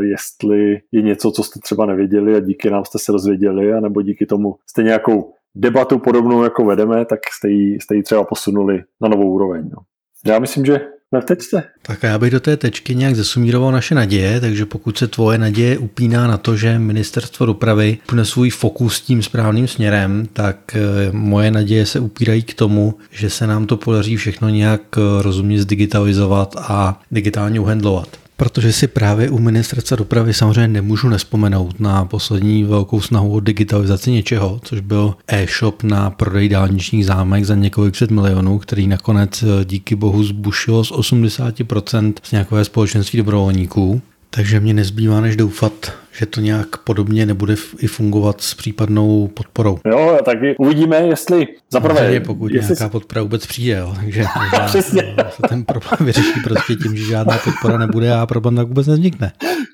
jestli 0.00 0.80
je 0.92 1.02
něco, 1.02 1.30
co 1.30 1.42
jste 1.42 1.60
třeba 1.60 1.86
nevěděli 1.86 2.36
a 2.36 2.40
díky 2.40 2.70
nám 2.70 2.84
jste 2.84 2.98
se 2.98 3.12
dozvěděli, 3.12 3.72
anebo 3.72 4.02
díky 4.02 4.26
tomu 4.26 4.54
jste 4.66 4.82
nějakou 4.82 5.32
debatu 5.54 5.98
podobnou, 5.98 6.44
jako 6.44 6.64
vedeme, 6.64 7.04
tak 7.04 7.20
jste 7.32 7.48
ji, 7.48 7.80
jste 7.80 7.94
ji 7.94 8.02
třeba 8.02 8.24
posunuli 8.24 8.82
na 9.00 9.08
novou 9.08 9.32
úroveň. 9.32 9.70
No. 9.72 9.78
Já 10.26 10.38
myslím, 10.38 10.64
že 10.64 10.80
na 11.12 11.20
tečce. 11.20 11.62
Tak 11.82 12.02
já 12.02 12.18
bych 12.18 12.30
do 12.30 12.40
té 12.40 12.56
tečky 12.56 12.94
nějak 12.94 13.14
zasumíroval 13.14 13.72
naše 13.72 13.94
naděje, 13.94 14.40
takže 14.40 14.66
pokud 14.66 14.98
se 14.98 15.08
tvoje 15.08 15.38
naděje 15.38 15.78
upíná 15.78 16.26
na 16.26 16.36
to, 16.36 16.56
že 16.56 16.78
ministerstvo 16.78 17.46
dopravy 17.46 17.98
pne 18.06 18.24
svůj 18.24 18.50
fokus 18.50 19.00
tím 19.00 19.22
správným 19.22 19.68
směrem, 19.68 20.28
tak 20.32 20.76
eh, 20.76 20.80
moje 21.12 21.50
naděje 21.50 21.86
se 21.86 22.00
upírají 22.00 22.42
k 22.42 22.54
tomu, 22.54 22.94
že 23.10 23.30
se 23.30 23.46
nám 23.46 23.66
to 23.66 23.76
podaří 23.76 24.16
všechno 24.16 24.48
nějak 24.48 24.80
eh, 24.96 25.22
rozumně 25.22 25.62
zdigitalizovat 25.62 26.56
a 26.58 27.00
digitálně 27.10 27.60
uhendlovat 27.60 28.08
protože 28.40 28.72
si 28.72 28.86
právě 28.86 29.30
u 29.30 29.38
ministerstva 29.38 29.96
dopravy 29.96 30.34
samozřejmě 30.34 30.68
nemůžu 30.68 31.08
nespomenout 31.08 31.80
na 31.80 32.04
poslední 32.04 32.64
velkou 32.64 33.00
snahu 33.00 33.32
o 33.32 33.40
digitalizaci 33.40 34.10
něčeho, 34.10 34.60
což 34.64 34.80
byl 34.80 35.14
e-shop 35.28 35.82
na 35.82 36.10
prodej 36.10 36.48
dálničních 36.48 37.06
zámek 37.06 37.44
za 37.44 37.54
několik 37.54 37.96
set 37.96 38.10
milionů, 38.10 38.58
který 38.58 38.86
nakonec 38.86 39.42
eh, 39.42 39.64
díky 39.64 39.94
bohu 39.94 40.24
zbušilo 40.24 40.84
z 40.84 40.92
80% 40.92 42.14
z 42.22 42.32
nějakové 42.32 42.64
společenství 42.64 43.16
dobrovolníků. 43.16 44.02
Takže 44.30 44.60
mě 44.60 44.74
nezbývá 44.74 45.20
než 45.20 45.36
doufat, 45.36 45.92
že 46.12 46.26
to 46.26 46.40
nějak 46.40 46.76
podobně 46.76 47.26
nebude 47.26 47.54
i 47.78 47.86
fungovat 47.86 48.40
s 48.40 48.54
případnou 48.54 49.28
podporou. 49.28 49.78
Jo, 49.86 50.18
taky 50.24 50.54
uvidíme, 50.58 50.96
jestli 50.96 51.46
zaprvé... 51.70 52.20
pokud 52.20 52.52
jestli... 52.52 52.74
nějaká 52.78 52.88
podpora 52.88 53.22
vůbec 53.22 53.46
přijde, 53.46 53.76
jo. 53.78 53.94
takže 54.00 54.24
se 54.68 55.42
ten 55.48 55.64
problém 55.64 55.98
vyřeší 56.00 56.40
prostě 56.44 56.74
tím, 56.74 56.96
že 56.96 57.04
žádná 57.04 57.38
podpora 57.44 57.78
nebude 57.78 58.12
a 58.12 58.26
problém 58.26 58.56
tak 58.56 58.68
vůbec 58.68 58.86
nevznikne. 58.86 59.32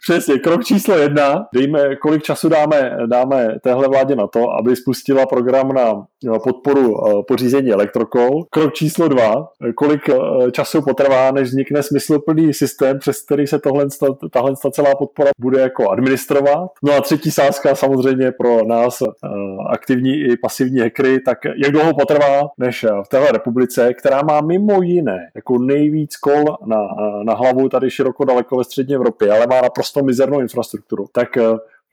Přesně, 0.08 0.38
krok 0.38 0.64
číslo 0.64 0.96
jedna, 0.98 1.46
dejme, 1.54 1.96
kolik 1.96 2.22
času 2.22 2.48
dáme, 2.48 2.96
dáme 3.06 3.48
téhle 3.62 3.88
vládě 3.88 4.16
na 4.16 4.26
to, 4.26 4.50
aby 4.50 4.76
spustila 4.76 5.26
program 5.26 5.72
na 5.72 6.04
podporu 6.44 6.94
eh, 6.94 7.22
pořízení 7.28 7.72
elektrokol. 7.72 8.44
Krok 8.50 8.74
číslo 8.74 9.08
dva, 9.08 9.48
kolik 9.74 10.08
eh, 10.08 10.50
času 10.50 10.82
potrvá, 10.82 11.30
než 11.30 11.48
vznikne 11.48 11.82
smysluplný 11.82 12.54
systém, 12.54 12.98
přes 12.98 13.22
který 13.22 13.46
se 13.46 13.58
tohle, 13.58 13.86
tahle 14.32 14.52
celá 14.72 14.94
podpora 14.94 15.30
bude 15.40 15.60
jako 15.60 15.90
administrovat. 15.90 16.35
No 16.82 16.92
a 16.92 17.00
třetí 17.00 17.30
sázka 17.30 17.74
samozřejmě 17.74 18.32
pro 18.32 18.64
nás 18.64 19.02
eh, 19.02 19.06
aktivní 19.70 20.14
i 20.14 20.36
pasivní 20.36 20.80
hackery, 20.80 21.20
tak 21.20 21.38
jak 21.44 21.72
dlouho 21.72 21.94
potrvá, 21.94 22.40
než 22.58 22.86
v 23.04 23.08
téhle 23.08 23.32
republice, 23.32 23.94
která 23.94 24.22
má 24.22 24.40
mimo 24.40 24.82
jiné 24.82 25.18
jako 25.34 25.58
nejvíc 25.58 26.16
kol 26.16 26.44
na, 26.66 26.78
na 27.22 27.34
hlavu 27.34 27.68
tady 27.68 27.90
široko 27.90 28.24
daleko 28.24 28.56
ve 28.56 28.64
střední 28.64 28.94
Evropě, 28.94 29.32
ale 29.32 29.46
má 29.46 29.60
naprosto 29.60 30.02
mizernou 30.02 30.40
infrastrukturu, 30.40 31.06
tak 31.12 31.28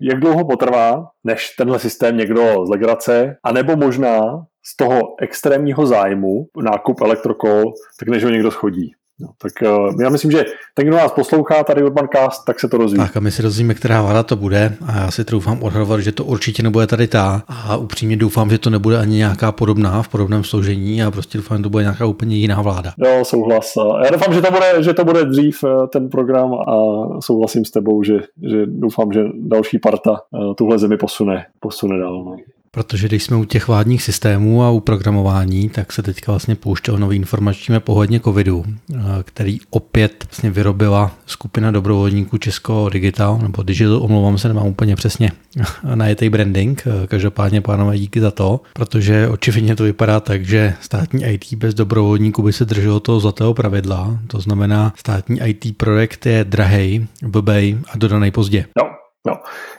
jak 0.01 0.19
dlouho 0.19 0.45
potrvá, 0.45 1.09
než 1.23 1.49
tenhle 1.49 1.79
systém 1.79 2.17
někdo 2.17 2.65
z 2.65 2.69
legrace, 2.69 3.37
anebo 3.43 3.75
možná 3.75 4.45
z 4.65 4.77
toho 4.77 4.99
extrémního 5.19 5.85
zájmu 5.85 6.47
nákup 6.63 7.01
elektrokol, 7.01 7.63
tak 7.99 8.07
než 8.07 8.23
ho 8.23 8.29
někdo 8.29 8.51
schodí. 8.51 8.91
No, 9.19 9.27
tak 9.41 9.51
uh, 9.69 10.01
já 10.01 10.09
myslím, 10.09 10.31
že 10.31 10.45
ten, 10.73 10.87
kdo 10.87 10.97
nás 10.97 11.11
poslouchá 11.11 11.63
tady 11.63 11.83
Urban 11.83 12.07
Cast, 12.15 12.45
tak 12.45 12.59
se 12.59 12.67
to 12.67 12.77
rozvíjí. 12.77 13.05
Tak 13.05 13.17
a 13.17 13.19
my 13.19 13.31
si 13.31 13.41
rozvíme, 13.41 13.73
která 13.73 14.01
vláda 14.01 14.23
to 14.23 14.35
bude 14.35 14.77
a 14.87 14.97
já 14.97 15.11
si 15.11 15.25
troufám 15.25 15.63
odhadovat, 15.63 15.99
že 15.99 16.11
to 16.11 16.25
určitě 16.25 16.63
nebude 16.63 16.87
tady 16.87 17.07
ta 17.07 17.43
a 17.47 17.77
upřímně 17.77 18.17
doufám, 18.17 18.49
že 18.49 18.57
to 18.57 18.69
nebude 18.69 18.97
ani 18.97 19.17
nějaká 19.17 19.51
podobná 19.51 20.01
v 20.01 20.07
podobném 20.07 20.43
složení 20.43 21.03
a 21.03 21.11
prostě 21.11 21.37
doufám, 21.37 21.57
že 21.57 21.63
to 21.63 21.69
bude 21.69 21.83
nějaká 21.83 22.05
úplně 22.05 22.35
jiná 22.35 22.61
vláda. 22.61 22.93
Jo, 22.97 23.25
souhlas. 23.25 23.73
Já 24.03 24.11
doufám, 24.11 24.33
že 24.33 24.41
to 24.41 24.51
bude, 24.51 24.83
že 24.83 24.93
to 24.93 25.05
bude 25.05 25.25
dřív 25.25 25.63
eh, 25.63 25.87
ten 25.87 26.09
program 26.09 26.53
a 26.53 26.75
souhlasím 27.19 27.65
s 27.65 27.71
tebou, 27.71 28.03
že, 28.03 28.13
že 28.49 28.65
doufám, 28.65 29.11
že 29.11 29.23
další 29.33 29.79
parta 29.79 30.21
eh, 30.35 30.53
tuhle 30.57 30.79
zemi 30.79 30.97
posune, 30.97 31.45
posune 31.59 31.99
dál. 31.99 32.23
No. 32.25 32.35
Protože 32.75 33.07
když 33.07 33.23
jsme 33.23 33.37
u 33.37 33.43
těch 33.45 33.67
vládních 33.67 34.03
systémů 34.03 34.63
a 34.63 34.69
u 34.69 34.79
programování, 34.79 35.69
tak 35.69 35.93
se 35.93 36.03
teďka 36.03 36.31
vlastně 36.31 36.55
pouštěl 36.55 36.97
nový 36.97 37.15
informační 37.15 37.79
pohodně 37.79 38.19
covidu, 38.19 38.65
eh, 38.93 38.97
který 39.23 39.59
opět 39.69 40.25
vlastně 40.29 40.51
vyrobila 40.51 41.11
skupina 41.25 41.71
dobrovolníků 41.71 42.37
Česko 42.37 42.89
Digital, 42.89 43.39
nebo 43.41 43.63
Digital, 43.63 44.03
omlouvám 44.03 44.37
se, 44.37 44.47
nemám 44.47 44.67
úplně 44.67 44.95
přesně 44.95 45.31
najetej 45.95 46.29
branding. 46.29 46.83
Eh, 46.85 47.07
každopádně, 47.07 47.61
pánové, 47.61 47.97
díky 47.97 48.21
za 48.21 48.31
to, 48.31 48.61
protože 48.73 49.27
očividně 49.27 49.75
to 49.75 49.83
vypadá 49.83 50.19
tak, 50.19 50.45
že 50.45 50.73
státní 50.81 51.25
IT 51.25 51.53
bez 51.53 51.73
dobrovolníků 51.73 52.41
by 52.41 52.53
se 52.53 52.65
drželo 52.65 52.99
toho 52.99 53.19
zlatého 53.19 53.53
pravidla. 53.53 54.19
To 54.27 54.39
znamená, 54.39 54.93
státní 54.97 55.39
IT 55.43 55.77
projekt 55.77 56.25
je 56.25 56.43
drahej, 56.43 57.07
blbej 57.23 57.77
a 57.91 57.97
dodaný 57.97 58.31
pozdě. 58.31 58.65
No. 58.77 59.02
No, 59.27 59.33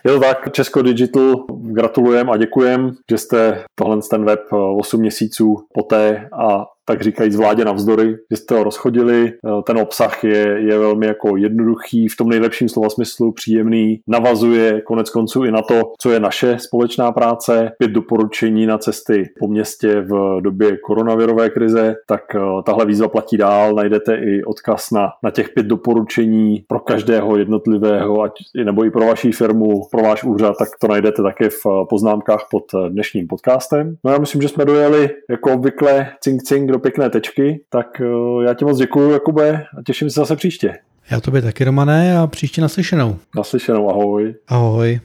je 0.04 0.12
to 0.12 0.20
tak, 0.20 0.52
Česko 0.52 0.82
Digital, 0.82 1.34
gratulujem 1.50 2.30
a 2.30 2.36
děkujem, 2.36 2.90
že 3.10 3.18
jste 3.18 3.64
tohle 3.74 3.98
ten 4.10 4.24
web 4.24 4.40
8 4.78 5.00
měsíců 5.00 5.66
poté 5.74 6.28
a 6.48 6.64
tak 6.84 7.02
říkajíc 7.02 7.36
vládě 7.36 7.64
navzdory, 7.64 8.16
že 8.30 8.36
jste 8.36 8.54
ho 8.54 8.64
rozchodili. 8.64 9.32
Eh, 9.32 9.62
ten 9.66 9.78
obsah 9.78 10.24
je, 10.24 10.60
je 10.60 10.78
velmi 10.78 11.06
jako 11.06 11.36
jednoduchý, 11.36 12.08
v 12.08 12.16
tom 12.16 12.28
nejlepším 12.28 12.68
slova 12.68 12.90
smyslu, 12.90 13.32
příjemný, 13.32 14.00
navazuje 14.08 14.80
konec 14.80 15.10
konců 15.10 15.44
i 15.44 15.50
na 15.50 15.62
to, 15.62 15.82
co 16.00 16.10
je 16.10 16.20
naše 16.20 16.58
společná 16.58 17.12
práce, 17.12 17.72
pět 17.78 17.90
doporučení 17.90 18.66
na 18.66 18.78
cesty 18.78 19.24
po 19.38 19.48
městě 19.48 20.00
v 20.00 20.40
době 20.40 20.76
koronavirové 20.76 21.50
krize, 21.50 21.94
tak 22.06 22.34
eh, 22.34 22.40
tahle 22.66 22.86
výzva 22.86 23.08
platí 23.08 23.36
dál, 23.36 23.74
najdete 23.74 24.16
i 24.16 24.44
odkaz 24.44 24.90
na, 24.90 25.08
na 25.22 25.30
těch 25.30 25.48
pět 25.48 25.66
doporučení 25.66 26.64
pro 26.68 26.80
každého 26.80 27.36
jednotlivého, 27.36 28.22
ať 28.22 28.32
nebo 28.64 28.84
i 28.84 28.90
pro 28.90 29.06
vaši 29.06 29.32
firmu, 29.32 29.82
pro 29.90 30.02
váš 30.02 30.24
úřad, 30.24 30.56
tak 30.58 30.68
to 30.80 30.88
najdete 30.88 31.22
také 31.22 31.48
v 31.48 31.66
eh, 31.66 31.70
poznámkách 31.90 32.46
pod 32.50 32.64
dnešním 32.88 33.26
podcastem. 33.26 33.96
No 34.04 34.10
já 34.12 34.18
myslím, 34.18 34.42
že 34.42 34.48
jsme 34.48 34.64
dojeli 34.64 35.10
jako 35.30 35.52
obvykle 35.52 36.06
cink 36.20 36.42
cink 36.42 36.73
do 36.74 36.78
pěkné 36.78 37.10
tečky, 37.10 37.60
tak 37.68 38.00
eh, 38.00 38.44
já 38.44 38.54
ti 38.54 38.64
moc 38.64 38.78
děkuji, 38.78 39.10
Jakube, 39.10 39.64
a 39.78 39.82
těším 39.86 40.10
se 40.10 40.20
zase 40.20 40.36
příště. 40.36 40.78
Já 41.10 41.20
tobě 41.20 41.42
taky, 41.42 41.64
Romané, 41.64 42.18
a 42.18 42.26
příště 42.26 42.60
naslyšenou. 42.60 43.16
Naslyšenou, 43.36 43.90
ahoj. 43.90 44.34
Ahoj. 44.48 45.00